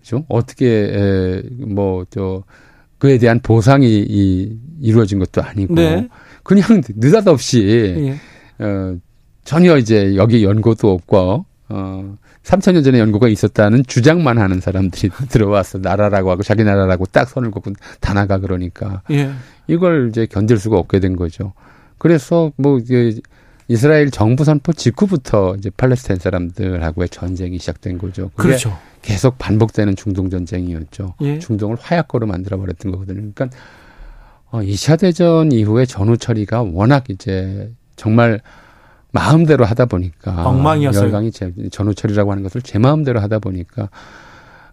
그죠? 0.01 0.25
어떻게, 0.29 1.43
뭐, 1.69 2.05
저, 2.09 2.43
그에 2.99 3.19
대한 3.19 3.41
보상이 3.41 3.87
이, 4.09 4.59
이루어진 4.81 5.19
것도 5.19 5.43
아니고, 5.43 5.75
네. 5.75 6.09
그냥 6.43 6.81
느닷없이, 6.97 8.19
예. 8.59 8.65
어, 8.65 8.97
전혀 9.45 9.77
이제 9.77 10.17
여기 10.17 10.43
연고도 10.43 10.91
없고, 10.91 11.45
어, 11.69 12.17
3천년 12.43 12.85
전에 12.85 12.99
연구가 12.99 13.29
있었다는 13.29 13.85
주장만 13.87 14.39
하는 14.39 14.61
사람들이 14.61 15.11
들어와서 15.31 15.79
나라라고 15.79 16.31
하고 16.31 16.43
자기 16.43 16.65
나라라고 16.65 17.07
딱 17.07 17.29
선을 17.29 17.51
긋고 17.51 17.73
다 18.01 18.15
나가 18.15 18.39
그러니까 18.39 19.03
예. 19.11 19.31
이걸 19.69 20.09
이제 20.09 20.27
견딜 20.27 20.59
수가 20.59 20.77
없게 20.77 21.01
된 21.01 21.17
거죠. 21.17 21.53
그래서 21.99 22.53
뭐 22.57 22.79
이제 22.79 23.21
이스라엘 23.69 24.11
정부 24.11 24.45
선포 24.45 24.73
직후부터 24.73 25.55
이제 25.57 25.71
팔레스타인 25.71 26.19
사람들하고의 26.19 27.09
전쟁이 27.11 27.59
시작된 27.59 27.99
거죠. 27.99 28.31
그렇죠. 28.35 28.77
계속 29.03 29.39
반복되는 29.39 29.97
중동 29.97 30.29
전쟁이었죠. 30.29 31.15
예. 31.23 31.39
중동을 31.39 31.77
화약고로 31.81 32.27
만들어 32.27 32.59
버렸던 32.59 32.93
거거든요. 32.93 33.31
그러니까 33.35 33.49
어 34.51 34.61
2차 34.61 34.99
대전 34.99 35.53
이후에 35.53 35.87
전후 35.87 36.17
처리가 36.17 36.63
워낙 36.63 37.09
이제 37.09 37.73
정말 37.97 38.41
마음대로 39.13 39.65
하다 39.65 39.87
보니까 39.87 40.49
엉망이었어요. 40.49 41.05
열강이 41.05 41.31
제, 41.31 41.53
전후처리라고 41.71 42.31
하는 42.31 42.43
것을 42.43 42.63
제 42.63 42.79
마음대로 42.79 43.21
하다 43.21 43.39
보니까 43.39 43.91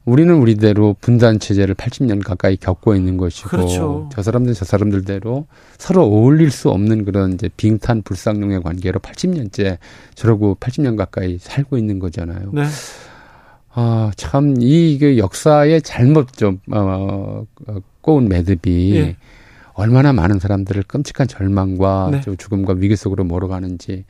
우리는 0.05 0.33
우리대로 0.33 0.95
분단 0.99 1.39
체제를 1.39 1.75
80년 1.75 2.23
가까이 2.23 2.55
겪고 2.55 2.95
있는 2.95 3.17
것이고 3.17 3.49
그렇죠. 3.49 4.09
저 4.11 4.23
사람들 4.23 4.53
저 4.53 4.65
사람들대로 4.65 5.45
서로 5.77 6.03
어울릴 6.03 6.51
수 6.51 6.69
없는 6.69 7.05
그런 7.05 7.33
이제 7.33 7.49
빙탄 7.57 8.01
불상용의 8.01 8.63
관계로 8.63 8.99
80년째 9.01 9.77
저러고 10.15 10.57
80년 10.59 10.97
가까이 10.97 11.37
살고 11.37 11.77
있는 11.77 11.99
거잖아요. 11.99 12.51
네. 12.53 12.63
아, 13.71 14.11
참, 14.15 14.55
이, 14.59 14.97
그 14.99 15.17
역사의 15.17 15.83
잘못 15.83 16.33
좀, 16.33 16.59
어, 16.71 17.45
어 17.67 17.79
꼬운 18.01 18.27
매듭이 18.27 18.95
예. 18.95 19.15
얼마나 19.79 20.11
많은 20.11 20.39
사람들을 20.39 20.83
끔찍한 20.83 21.29
절망과 21.29 22.09
네. 22.11 22.21
죽음과 22.37 22.73
위기 22.77 22.97
속으로 22.97 23.23
몰아가는지 23.23 24.03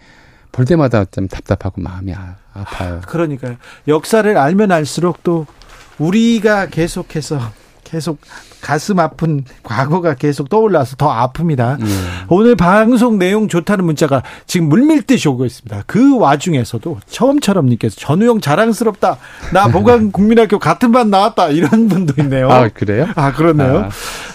볼 0.52 0.66
때마다 0.66 1.06
좀 1.06 1.28
답답하고 1.28 1.80
마음이 1.80 2.12
아, 2.16 2.38
아파요. 2.54 3.02
그러니까요. 3.06 3.56
역사를 3.88 4.36
알면 4.36 4.72
알수록 4.72 5.22
또 5.22 5.46
우리가 6.00 6.70
계속해서 6.70 7.40
계속 7.90 8.20
가슴 8.62 9.00
아픈 9.00 9.44
과거가 9.64 10.16
계속 10.16 10.50
떠올라서 10.50 10.96
더 10.96 11.10
아픕니다. 11.10 11.82
음. 11.82 12.26
오늘 12.28 12.56
방송 12.56 13.18
내용 13.18 13.48
좋다는 13.48 13.84
문자가 13.86 14.22
지금 14.46 14.70
물밀듯이 14.70 15.28
오고 15.28 15.46
있습니다. 15.46 15.84
그 15.88 16.18
와중에서도 16.18 17.00
처음처럼 17.08 17.66
님께서 17.68 17.96
전우영 18.00 18.42
자랑스럽다. 18.42 19.18
나 19.54 19.68
보강 19.72 20.12
국민학교 20.12 20.60
같은 20.60 20.92
반 20.92 21.10
나왔다. 21.10 21.50
이런 21.50 21.88
분도 21.88 22.14
있네요. 22.22 22.50
아, 22.52 22.68
그래요? 22.68 23.08
아, 23.16 23.32
그렇네요. 23.32 23.90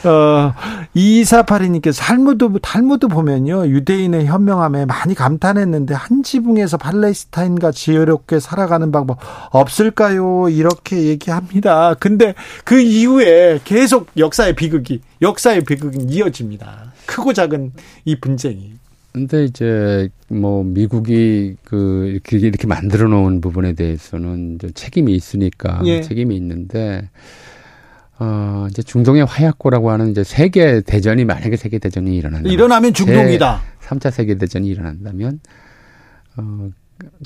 아. 0.05 0.09
어, 0.09 0.55
2482 0.95 1.71
님께서 1.71 2.03
탈무드, 2.03 2.49
탈무드 2.61 3.09
보면요. 3.09 3.69
유대인의 3.69 4.27
현명함에 4.27 4.87
많이 4.87 5.15
감탄했는데 5.15 5.95
한 5.95 6.23
지붕에서 6.23 6.77
팔레스타인과 6.79 7.71
지혜롭게 7.73 8.41
살아가는 8.41 8.91
방법 8.91 9.19
없을까요? 9.51 10.49
이렇게 10.49 11.05
얘기합니다. 11.05 11.95
근데 12.01 12.35
그 12.65 12.81
이후에 12.81 13.44
계속 13.65 14.09
역사의 14.17 14.55
비극이 14.55 15.01
역사의 15.23 15.65
비극이 15.65 16.07
이어집니다. 16.09 16.93
크고 17.07 17.33
작은 17.33 17.73
이 18.05 18.17
분쟁이. 18.17 18.75
근데 19.13 19.45
이제 19.45 20.09
뭐 20.29 20.65
미국이 20.65 21.55
그 21.63 22.07
이렇게, 22.09 22.37
이렇게 22.37 22.67
만들어 22.67 23.07
놓은 23.09 23.41
부분에 23.41 23.75
대해서는 23.75 24.59
책임이 24.75 25.15
있으니까 25.15 25.81
예. 25.85 26.01
책임이 26.01 26.35
있는데 26.37 27.09
어 28.19 28.67
이제 28.71 28.83
중동의 28.83 29.25
화약고라고 29.25 29.91
하는 29.93 30.11
이제 30.11 30.25
세계 30.25 30.81
대전이 30.81 31.25
만약에 31.25 31.57
세계 31.57 31.79
대전이 31.79 32.17
일어난다 32.17 32.51
일어나면 32.51 32.93
중동이다. 32.93 33.63
3차 33.83 34.11
세계 34.11 34.35
대전이 34.35 34.67
일어난다면 34.67 35.41
어 36.37 36.71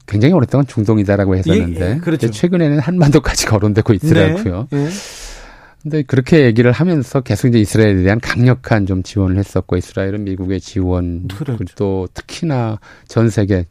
굉장히 0.07 0.35
오랫동안 0.35 0.67
중동이다라고 0.67 1.37
했었는데 1.37 1.81
예, 1.81 1.95
예, 1.95 1.99
그렇죠. 1.99 2.31
최근에는 2.31 2.81
한반도까지 2.81 3.47
거론되고 3.47 3.95
있더라고요. 3.95 4.69
네, 4.71 4.85
예. 4.85 4.89
근데 5.89 6.03
그렇게 6.03 6.45
얘기를 6.45 6.71
하면서 6.71 7.23
계속 7.23 7.49
이제 7.49 7.59
이스라엘에 7.59 8.03
대한 8.03 8.21
강력한 8.21 8.85
좀 8.85 9.03
지원을 9.03 9.39
했었고 9.39 9.79
이스라엘은 9.79 10.23
미국의 10.25 10.61
지원 10.61 11.27
그렇죠. 11.29 11.65
또 11.77 12.07
특히나 12.13 12.79
전 13.07 13.31
세계 13.31 13.65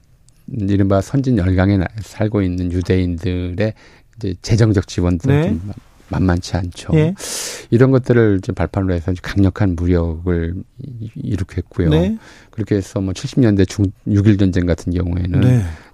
이른바 0.48 1.00
선진 1.00 1.38
열강에 1.38 1.78
살고 2.02 2.42
있는 2.42 2.72
유대인들의 2.72 3.74
이제 4.18 4.36
재정적 4.42 4.88
지원도 4.88 5.30
네. 5.30 5.44
좀 5.44 5.72
만만치 6.10 6.58
않죠. 6.58 6.90
예. 6.96 7.14
이런 7.70 7.92
것들을 7.92 8.42
좀 8.42 8.56
발판으로 8.56 8.96
해서 8.96 9.14
강력한 9.22 9.76
무력을 9.76 10.56
일으켰고요. 11.14 11.90
네. 11.90 12.18
그렇게 12.50 12.78
해서 12.78 13.00
뭐 13.00 13.14
70년대 13.14 13.68
중 13.70 13.86
6일 14.08 14.40
전쟁 14.40 14.66
같은 14.66 14.92
경우에는 14.92 15.42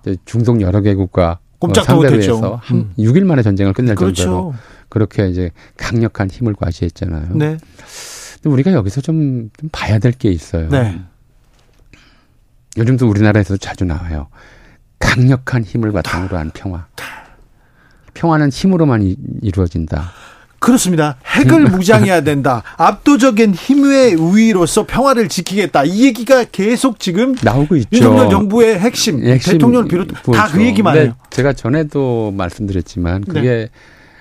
네. 0.05 0.15
중동 0.23 0.61
여러 0.61 0.79
개국과 0.79 1.39
상대로 1.83 2.15
해서 2.17 2.59
한 2.61 2.77
음. 2.77 2.93
6일 2.97 3.23
만에 3.25 3.41
전쟁을 3.41 3.73
끝낼 3.73 3.95
그렇죠. 3.95 4.23
정도로 4.23 4.53
그렇게 4.89 5.27
이제 5.29 5.51
강력한 5.77 6.29
힘을 6.29 6.53
과시했잖아요. 6.53 7.29
네. 7.35 7.57
근데 8.41 8.49
우리가 8.49 8.73
여기서 8.73 9.01
좀, 9.01 9.49
좀 9.59 9.69
봐야 9.71 9.99
될 9.99 10.11
게 10.13 10.29
있어요. 10.31 10.69
네. 10.69 10.99
요즘도 12.77 13.07
우리나라에서 13.07 13.57
자주 13.57 13.85
나와요. 13.85 14.27
강력한 14.99 15.63
힘을 15.63 15.91
바탕으로 15.91 16.37
한 16.37 16.51
평화. 16.53 16.87
평화는 18.13 18.49
힘으로만 18.49 19.01
이 19.03 19.51
루어진다. 19.55 20.11
그렇습니다. 20.63 21.17
핵을 21.25 21.65
무장해야 21.69 22.21
된다. 22.21 22.63
압도적인 22.77 23.53
힘의 23.53 24.15
우위로서 24.15 24.85
평화를 24.85 25.27
지키겠다. 25.27 25.83
이 25.83 26.05
얘기가 26.05 26.45
계속 26.45 26.99
지금 26.99 27.35
나오고 27.41 27.75
있죠. 27.75 27.89
윤석열 27.91 28.29
정부의 28.29 28.79
핵심, 28.79 29.23
핵심 29.25 29.53
대통령 29.53 29.87
비롯 29.87 30.07
다 30.07 30.47
그 30.47 30.63
얘기만 30.63 30.97
해요. 30.97 31.15
제가 31.29 31.53
전에도 31.53 32.31
말씀드렸지만 32.37 33.25
그게 33.25 33.41
네. 33.41 33.69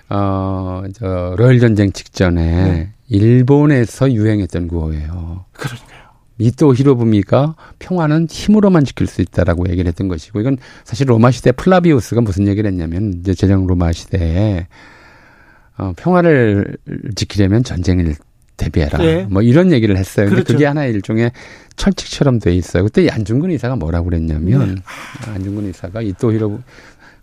어저 0.09 1.37
러일 1.39 1.61
전쟁 1.61 1.93
직전에 1.93 2.43
네. 2.43 2.89
일본에서 3.09 4.13
유행했던 4.13 4.69
구호예요. 4.69 5.45
그러니까요. 5.53 6.03
이토 6.39 6.75
히로부미가 6.75 7.55
평화는 7.79 8.27
힘으로만 8.29 8.85
지킬 8.85 9.07
수 9.07 9.23
있다라고 9.23 9.69
얘기를 9.69 9.87
했던 9.87 10.09
것이고 10.09 10.41
이건 10.41 10.59
사실 10.85 11.09
로마 11.09 11.31
시대 11.31 11.53
플라비우스가 11.53 12.21
무슨 12.21 12.49
얘기를 12.49 12.69
했냐면 12.69 13.21
이제 13.21 13.33
제정 13.33 13.67
로마 13.67 13.93
시대에 13.93 14.67
어, 15.79 15.93
평화를 15.97 16.77
지키려면 17.15 17.65
전쟁을 17.65 18.15
대비해라. 18.57 18.99
네. 18.99 19.27
뭐 19.29 19.43
이런 19.43 19.73
얘기를 19.73 19.97
했어요. 19.97 20.27
근데 20.27 20.43
그렇죠. 20.43 20.53
그게 20.55 20.67
하나의 20.67 20.93
일종의 20.93 21.33
철칙처럼 21.77 22.39
돼 22.39 22.55
있어요. 22.55 22.85
그때 22.85 23.09
안중근 23.09 23.51
의사가 23.51 23.77
뭐라고 23.77 24.07
그랬냐면 24.07 24.77
네. 24.77 25.31
안중근 25.33 25.67
의사가 25.67 26.03
이토 26.03 26.33
히로 26.33 26.61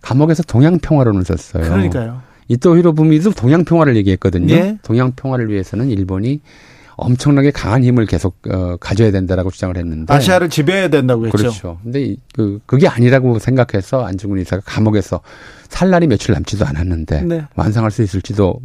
감옥에서 0.02 0.44
동양 0.44 0.80
평화론을 0.80 1.24
썼어요. 1.24 1.64
그러니까요. 1.64 2.22
이토 2.48 2.78
히로부미도 2.78 3.32
동양 3.32 3.64
평화를 3.64 3.96
얘기했거든요. 3.98 4.54
네. 4.54 4.78
동양 4.82 5.12
평화를 5.12 5.50
위해서는 5.50 5.90
일본이 5.90 6.42
엄청나게 7.00 7.52
강한 7.52 7.84
힘을 7.84 8.06
계속 8.06 8.38
어, 8.50 8.78
가져야 8.78 9.12
된다라고 9.12 9.52
주장을 9.52 9.76
했는데 9.76 10.14
아시아를 10.14 10.50
지배해야 10.50 10.90
된다고 10.90 11.26
했죠. 11.26 11.38
그렇죠. 11.38 11.80
근데 11.84 12.16
그 12.34 12.60
그게 12.66 12.88
아니라고 12.88 13.40
생각해서 13.40 14.06
안중근 14.06 14.40
의사가 14.40 14.62
감옥에서 14.66 15.22
살 15.68 15.90
날이 15.90 16.08
며칠 16.08 16.34
남지도 16.34 16.66
않았는데 16.66 17.22
네. 17.24 17.46
완성할 17.56 17.92
수 17.92 18.04
있을지도 18.04 18.60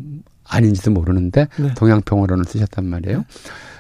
아닌지도 0.47 0.91
모르는데 0.91 1.49
네. 1.57 1.75
동양 1.75 2.03
평화론을 2.03 2.45
쓰셨단 2.45 2.85
말이에요. 2.85 3.25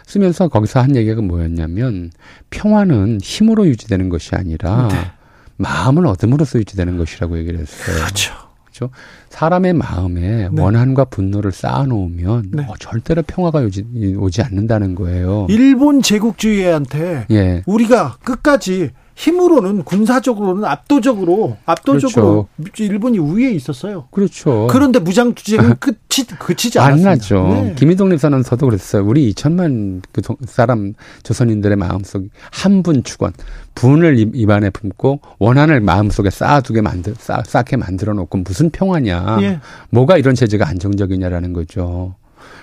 쓰면서 0.07 0.49
거기서 0.49 0.81
한 0.81 0.97
얘기가 0.97 1.23
뭐였냐면 1.23 2.11
평화는 2.51 3.21
힘으로 3.23 3.67
유지되는 3.67 4.09
것이 4.09 4.35
아니라 4.35 4.89
네. 4.89 5.13
마음을 5.57 6.07
얻음으로써 6.07 6.59
유지되는 6.59 6.99
것이라고 6.99 7.39
얘기를 7.39 7.61
했어요. 7.61 7.97
그렇죠. 7.97 8.44
그렇죠. 8.75 8.91
사람의 9.31 9.73
마음에 9.75 10.49
네. 10.51 10.63
원한과 10.63 11.07
분노를 11.07 11.53
쌓아놓으면 11.53 12.51
네. 12.53 12.67
어, 12.69 12.75
절대로 12.79 13.23
평화가 13.23 13.61
오지, 13.61 14.17
오지 14.19 14.43
않는다는 14.43 14.97
거예요. 14.97 15.47
일본 15.49 16.03
제국주의한테 16.03 17.27
예. 17.31 17.63
우리가 17.67 18.17
끝까지 18.25 18.91
힘으로는 19.17 19.85
군사적으로는 19.85 20.65
압도적으로 20.65 21.57
압도적으로 21.67 22.49
그렇죠. 22.57 22.83
일본이 22.83 23.19
우위에 23.19 23.51
있었어요. 23.53 24.09
그렇죠. 24.11 24.67
그런데 24.71 24.99
무장 24.99 25.35
투쟁은 25.35 25.77
끝이 25.81 26.27
그치지 26.39 26.79
않았습니다. 26.79 27.11
안 27.11 27.17
나죠. 27.17 27.49
네. 27.49 27.75
김희동님 27.77 28.19
선언서도 28.19 28.67
그랬어요. 28.67 29.05
우리 29.07 29.33
2천만 29.33 30.03
그 30.13 30.21
사람 30.47 30.95
조선인들의 31.23 31.77
마음속 31.77 32.25
한 32.51 32.83
분 32.85 33.03
축원 33.03 33.33
분을 33.75 34.31
입안에 34.35 34.69
품고 34.71 35.21
원한을 35.39 35.81
마음속에 35.81 36.29
쌓아두게 36.29 36.83
만들 36.83 37.15
쌓, 37.19 37.43
쌓게 37.47 37.77
만들어 37.77 38.13
놓고 38.15 38.39
무슨 38.39 38.69
평화냐. 38.71 39.39
예. 39.41 39.61
뭐가 39.91 40.19
이런 40.19 40.35
체제가 40.35 40.69
안정적이냐라는 40.69 41.53
거죠. 41.55 42.15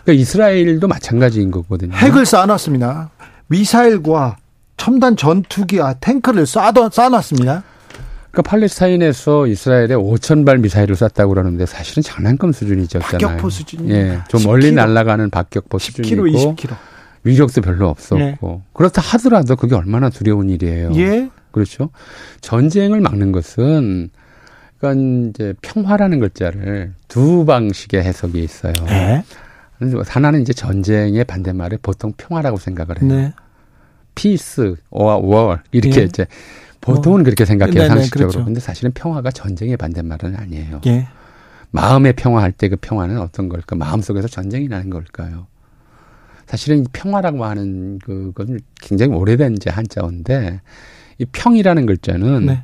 그러니까 0.03 0.21
이스라엘도 0.21 0.87
마찬가지인 0.87 1.49
거거든요. 1.49 1.95
핵을 1.95 2.25
쌓아놨습니다. 2.25 3.09
미사일과 3.47 4.37
첨단 4.81 5.15
전투기, 5.15 5.79
아, 5.79 5.93
탱크를 5.93 6.45
쏴, 6.45 6.73
쏴놨습니다. 6.73 7.61
그러니까 8.31 8.41
팔레스타인에서 8.43 9.45
이스라엘에 9.45 9.89
5천 9.89 10.43
발 10.43 10.57
미사일을 10.57 10.95
쐈다고 10.95 11.29
그러는데 11.29 11.67
사실은 11.67 12.01
장난감 12.01 12.51
수준이었잖아요. 12.51 13.09
박격포 13.11 13.51
수준이. 13.51 13.91
예, 13.91 14.21
좀 14.27 14.39
10km. 14.39 14.47
멀리 14.47 14.71
날아가는 14.71 15.29
박격포 15.29 15.77
수준이고 15.77 16.23
20km. 16.23 16.75
위력도 17.23 17.61
별로 17.61 17.89
없었고 17.89 18.21
예. 18.21 18.37
그렇다 18.73 19.03
하더라도 19.03 19.55
그게 19.55 19.75
얼마나 19.75 20.09
두려운 20.09 20.49
일이에요. 20.49 20.93
예. 20.95 21.29
그렇죠. 21.51 21.91
전쟁을 22.41 23.01
막는 23.01 23.31
것은 23.33 24.09
그러니까 24.79 25.29
이제 25.29 25.53
평화라는 25.61 26.19
글자를 26.21 26.95
두 27.07 27.45
방식의 27.45 28.01
해석이 28.01 28.39
있어요. 28.39 28.73
네. 28.87 29.23
하나는 30.07 30.41
이제 30.41 30.53
전쟁의 30.53 31.23
반대말에 31.25 31.77
보통 31.83 32.13
평화라고 32.17 32.57
생각을 32.57 32.99
해요. 33.03 33.07
네. 33.07 33.33
peace, 34.15 34.75
war, 34.89 35.15
war 35.17 35.57
이렇게 35.71 36.01
예. 36.01 36.05
이제 36.05 36.25
보통은 36.81 37.21
어. 37.21 37.23
그렇게 37.23 37.45
생각해요 37.45 37.73
네네, 37.75 37.87
상식적으로. 37.87 38.29
그렇죠. 38.29 38.45
근데 38.45 38.59
사실은 38.59 38.91
평화가 38.93 39.31
전쟁의 39.31 39.77
반대말은 39.77 40.35
아니에요. 40.35 40.81
예. 40.87 41.07
마음의 41.71 42.13
평화할 42.13 42.51
때 42.51 42.67
그 42.69 42.75
평화는 42.75 43.19
어떤 43.19 43.47
걸까? 43.49 43.75
마음 43.75 44.01
속에서 44.01 44.27
전쟁이 44.27 44.67
나는 44.67 44.89
걸까요? 44.89 45.47
사실은 46.47 46.85
평화라고 46.91 47.45
하는 47.45 47.97
그것은 47.99 48.59
굉장히 48.81 49.13
오래된 49.15 49.53
이제 49.53 49.69
한자어인데 49.69 50.59
이 51.19 51.25
평이라는 51.25 51.85
글자는 51.85 52.45
네. 52.47 52.63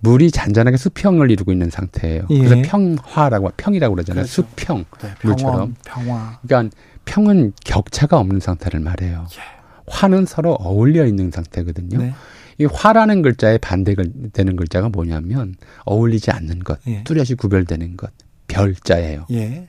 물이 0.00 0.30
잔잔하게 0.30 0.76
수평을 0.78 1.30
이루고 1.30 1.52
있는 1.52 1.68
상태예요. 1.68 2.26
예. 2.30 2.38
그래서 2.38 2.56
평화라고 2.64 3.50
평이라고 3.56 3.94
그러잖아요. 3.94 4.24
그렇죠. 4.24 4.42
수평 4.42 4.84
네, 5.02 5.10
물처럼. 5.22 5.74
평화. 5.84 6.38
그러니까 6.46 6.74
평은 7.04 7.52
격차가 7.64 8.18
없는 8.18 8.40
상태를 8.40 8.80
말해요. 8.80 9.26
예. 9.32 9.55
화는 9.86 10.26
서로 10.26 10.52
어울려 10.54 11.06
있는 11.06 11.30
상태거든요. 11.30 11.98
네. 11.98 12.14
이 12.58 12.64
화라는 12.64 13.22
글자의 13.22 13.58
반대가 13.58 14.02
되는 14.32 14.56
글자가 14.56 14.88
뭐냐면 14.88 15.54
어울리지 15.84 16.30
않는 16.30 16.60
것, 16.60 16.78
예. 16.86 17.04
뚜렷이 17.04 17.34
구별되는 17.34 17.96
것, 17.96 18.10
별자예요. 18.48 19.26
예. 19.32 19.68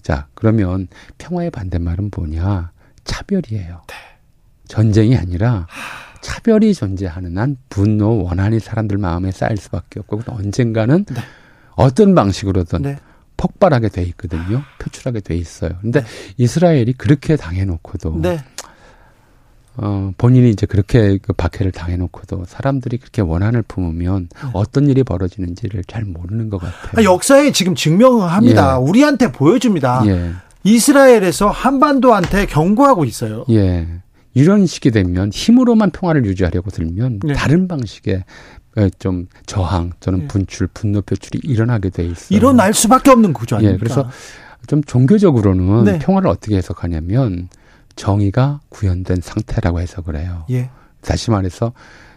자, 0.00 0.26
그러면 0.34 0.88
평화의 1.18 1.50
반대말은 1.50 2.10
뭐냐? 2.16 2.72
차별이에요. 3.04 3.82
네. 3.86 3.94
전쟁이 4.66 5.16
아니라 5.16 5.66
차별이 6.22 6.72
존재하는 6.72 7.36
한 7.36 7.56
분노, 7.68 8.22
원한이 8.22 8.60
사람들 8.60 8.96
마음에 8.96 9.30
쌓일 9.30 9.58
수밖에 9.58 10.00
없고 10.00 10.22
언젠가는 10.26 11.04
네. 11.04 11.20
어떤 11.74 12.14
방식으로든 12.14 12.82
네. 12.82 12.98
폭발하게 13.36 13.88
돼 13.88 14.02
있거든요. 14.04 14.62
표출하게 14.78 15.20
돼 15.20 15.36
있어요. 15.36 15.72
근데 15.80 16.00
네. 16.00 16.06
이스라엘이 16.36 16.94
그렇게 16.94 17.36
당해놓고도 17.36 18.20
네. 18.22 18.38
어, 19.76 20.12
본인이 20.18 20.50
이제 20.50 20.66
그렇게 20.66 21.18
그 21.18 21.32
박해를 21.32 21.72
당해놓고도 21.72 22.44
사람들이 22.46 22.98
그렇게 22.98 23.22
원한을 23.22 23.62
품으면 23.62 24.28
네. 24.30 24.50
어떤 24.52 24.88
일이 24.88 25.02
벌어지는지를 25.02 25.84
잘 25.84 26.04
모르는 26.04 26.50
것 26.50 26.58
같아요. 26.58 26.92
아, 26.96 27.02
역사에 27.04 27.52
지금 27.52 27.74
증명합니다. 27.74 28.74
예. 28.74 28.76
우리한테 28.76 29.32
보여줍니다. 29.32 30.02
예. 30.06 30.32
이스라엘에서 30.64 31.48
한반도한테 31.50 32.46
경고하고 32.46 33.04
있어요. 33.04 33.44
예. 33.50 33.88
이런 34.34 34.66
식이 34.66 34.90
되면 34.90 35.30
힘으로만 35.30 35.90
평화를 35.90 36.26
유지하려고 36.26 36.70
들면 36.70 37.20
네. 37.24 37.32
다른 37.34 37.66
방식의 37.66 38.24
좀 38.98 39.26
저항 39.46 39.92
또는 40.00 40.20
네. 40.20 40.28
분출, 40.28 40.66
분노 40.72 41.02
표출이 41.02 41.40
일어나게 41.44 41.90
돼 41.90 42.04
있어요. 42.04 42.36
일어날 42.36 42.72
수밖에 42.72 43.10
없는 43.10 43.32
구조 43.32 43.56
아닙니까? 43.56 43.74
예. 43.74 43.78
그래서 43.78 44.08
좀 44.66 44.82
종교적으로는 44.84 45.84
네. 45.84 45.98
평화를 45.98 46.28
어떻게 46.28 46.56
해석하냐면 46.56 47.48
정의가 47.96 48.60
구현된 48.68 49.18
상태라고 49.22 49.80
해석을 49.80 50.16
해요. 50.16 50.44
예. 50.50 50.70
다시 51.00 51.30
말해서 51.30 51.72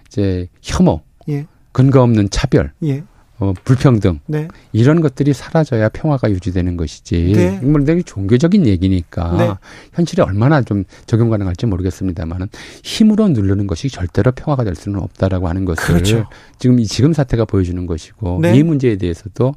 이제 0.07 0.47
혐오, 0.61 1.01
예. 1.30 1.45
근거 1.71 2.01
없는 2.01 2.30
차별, 2.30 2.71
예. 2.84 3.03
어, 3.38 3.53
불평등 3.65 4.19
네. 4.28 4.47
이런 4.71 5.01
것들이 5.01 5.34
사라져야 5.34 5.89
평화가 5.89 6.32
유지되는 6.32 6.78
것이지. 6.78 7.34
네. 7.34 7.59
물론 7.61 7.86
되게 7.86 8.01
종교적인 8.01 8.65
얘기니까 8.65 9.36
네. 9.38 9.53
현실에 9.93 10.23
얼마나 10.23 10.61
좀 10.61 10.86
적용 11.05 11.30
가능할지 11.30 11.65
모르겠습니다만은 11.65 12.47
힘으로 12.84 13.28
누르는 13.28 13.67
것이 13.67 13.89
절대로 13.89 14.32
평화가 14.32 14.63
될 14.63 14.76
수는 14.76 15.01
없다라고 15.01 15.49
하는 15.49 15.65
것을 15.65 15.84
그렇죠. 15.84 16.28
지금 16.59 16.80
이 16.80 16.86
지금 16.86 17.11
사태가 17.11 17.43
보여주는 17.45 17.86
것이고 17.86 18.39
네. 18.41 18.55
이 18.55 18.63
문제에 18.63 18.95
대해서도 18.95 19.53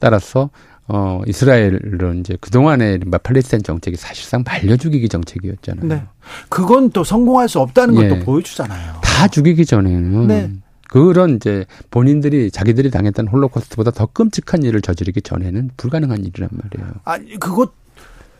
따라서 0.00 0.50
어, 0.92 1.22
이스라엘은 1.26 2.20
이제 2.20 2.36
그동안의 2.40 3.00
팔레스타인 3.22 3.62
정책이 3.62 3.96
사실상 3.96 4.42
말려 4.44 4.76
죽이기 4.76 5.08
정책이었잖아요. 5.08 5.86
네. 5.86 6.02
그건 6.48 6.90
또 6.90 7.04
성공할 7.04 7.48
수 7.48 7.60
없다는 7.60 7.94
것도 7.94 8.16
예. 8.16 8.18
보여주잖아요. 8.20 8.94
다 9.02 9.28
죽이기 9.28 9.66
전에는 9.66 10.26
네. 10.26 10.50
그런 10.88 11.36
이제 11.36 11.64
본인들이 11.92 12.50
자기들이 12.50 12.90
당했던 12.90 13.28
홀로코스트보다 13.28 13.92
더 13.92 14.06
끔찍한 14.06 14.64
일을 14.64 14.80
저지르기 14.82 15.22
전에는 15.22 15.70
불가능한 15.76 16.24
일이란 16.24 16.48
말이에요. 16.50 16.92
아니, 17.04 17.38
그것 17.38 17.72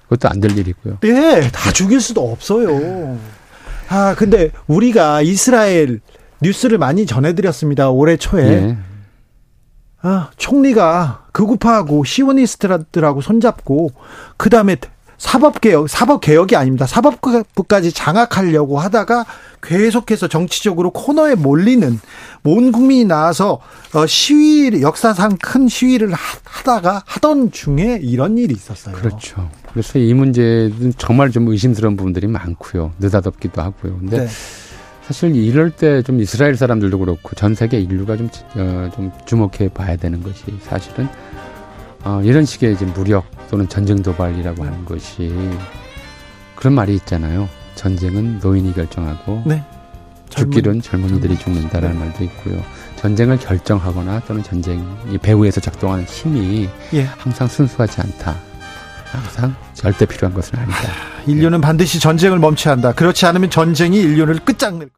그것도 0.08 0.28
안 0.28 0.40
될 0.40 0.58
일이고요. 0.58 0.98
네, 1.02 1.48
다 1.52 1.70
죽일 1.72 2.00
수도 2.00 2.28
없어요. 2.32 3.16
아, 3.88 4.16
근데 4.18 4.50
우리가 4.66 5.22
이스라엘 5.22 6.00
뉴스를 6.42 6.78
많이 6.78 7.06
전해드렸습니다. 7.06 7.90
올해 7.90 8.16
초에. 8.16 8.44
예. 8.48 8.76
아, 10.02 10.30
총리가 10.36 11.26
극우파하고 11.32 12.04
시오니스트들하고 12.04 13.20
손잡고 13.20 13.90
그 14.36 14.50
다음에 14.50 14.76
사법개혁, 15.20 15.90
사법개혁이 15.90 16.56
아닙니다. 16.56 16.86
사법부까지 16.86 17.92
장악하려고 17.92 18.78
하다가 18.78 19.26
계속해서 19.62 20.28
정치적으로 20.28 20.90
코너에 20.90 21.34
몰리는 21.34 22.00
온 22.44 22.72
국민이 22.72 23.04
나와서 23.04 23.60
어, 23.92 24.06
시위, 24.06 24.80
역사상 24.80 25.36
큰 25.36 25.68
시위를 25.68 26.14
하다가 26.44 27.02
하던 27.04 27.52
중에 27.52 28.00
이런 28.02 28.38
일이 28.38 28.54
있었어요. 28.54 28.94
그렇죠. 28.94 29.50
그래서 29.70 29.98
이 29.98 30.14
문제는 30.14 30.94
정말 30.96 31.30
좀 31.30 31.48
의심스러운 31.48 31.96
부분들이 31.98 32.26
많고요. 32.26 32.92
느닷없기도 32.98 33.60
하고요. 33.60 33.98
근데 33.98 34.24
네. 34.24 34.28
사실 35.10 35.34
이럴 35.34 35.70
때 35.72 36.02
좀 36.02 36.20
이스라엘 36.20 36.54
사람들도 36.54 36.96
그렇고 37.00 37.34
전 37.34 37.56
세계 37.56 37.80
인류가 37.80 38.16
좀, 38.16 38.28
어, 38.54 38.88
좀 38.94 39.10
주목해 39.26 39.70
봐야 39.74 39.96
되는 39.96 40.22
것이 40.22 40.44
사실은 40.62 41.08
어, 42.04 42.20
이런 42.22 42.44
식의 42.44 42.74
이제 42.74 42.84
무력 42.84 43.24
또는 43.50 43.68
전쟁 43.68 44.02
도발이라고 44.04 44.64
하는 44.64 44.84
것이 44.84 45.34
그런 46.54 46.74
말이 46.74 46.94
있잖아요. 46.94 47.48
전쟁은 47.74 48.38
노인이 48.38 48.72
결정하고 48.72 49.42
네. 49.46 49.64
죽기는 50.28 50.80
젊은이들이 50.80 51.38
죽는다라는 51.38 51.98
네. 51.98 52.04
말도 52.04 52.24
있고요. 52.24 52.62
전쟁을 52.94 53.38
결정하거나 53.38 54.20
또는 54.28 54.44
전쟁 54.44 54.86
이 55.10 55.18
배후에서 55.18 55.60
작동하는 55.60 56.04
힘이 56.04 56.68
예. 56.94 57.02
항상 57.02 57.48
순수하지 57.48 58.00
않다. 58.00 58.36
항상 59.06 59.56
절대 59.74 60.06
필요한 60.06 60.32
것은 60.32 60.56
아니다. 60.56 60.78
인류는 61.26 61.60
반드시 61.60 61.98
전쟁을 61.98 62.38
멈춰야 62.38 62.74
한다. 62.74 62.92
그렇지 62.92 63.26
않으면 63.26 63.50
전쟁이 63.50 63.98
인류를 64.00 64.38
끝장낼 64.44 64.88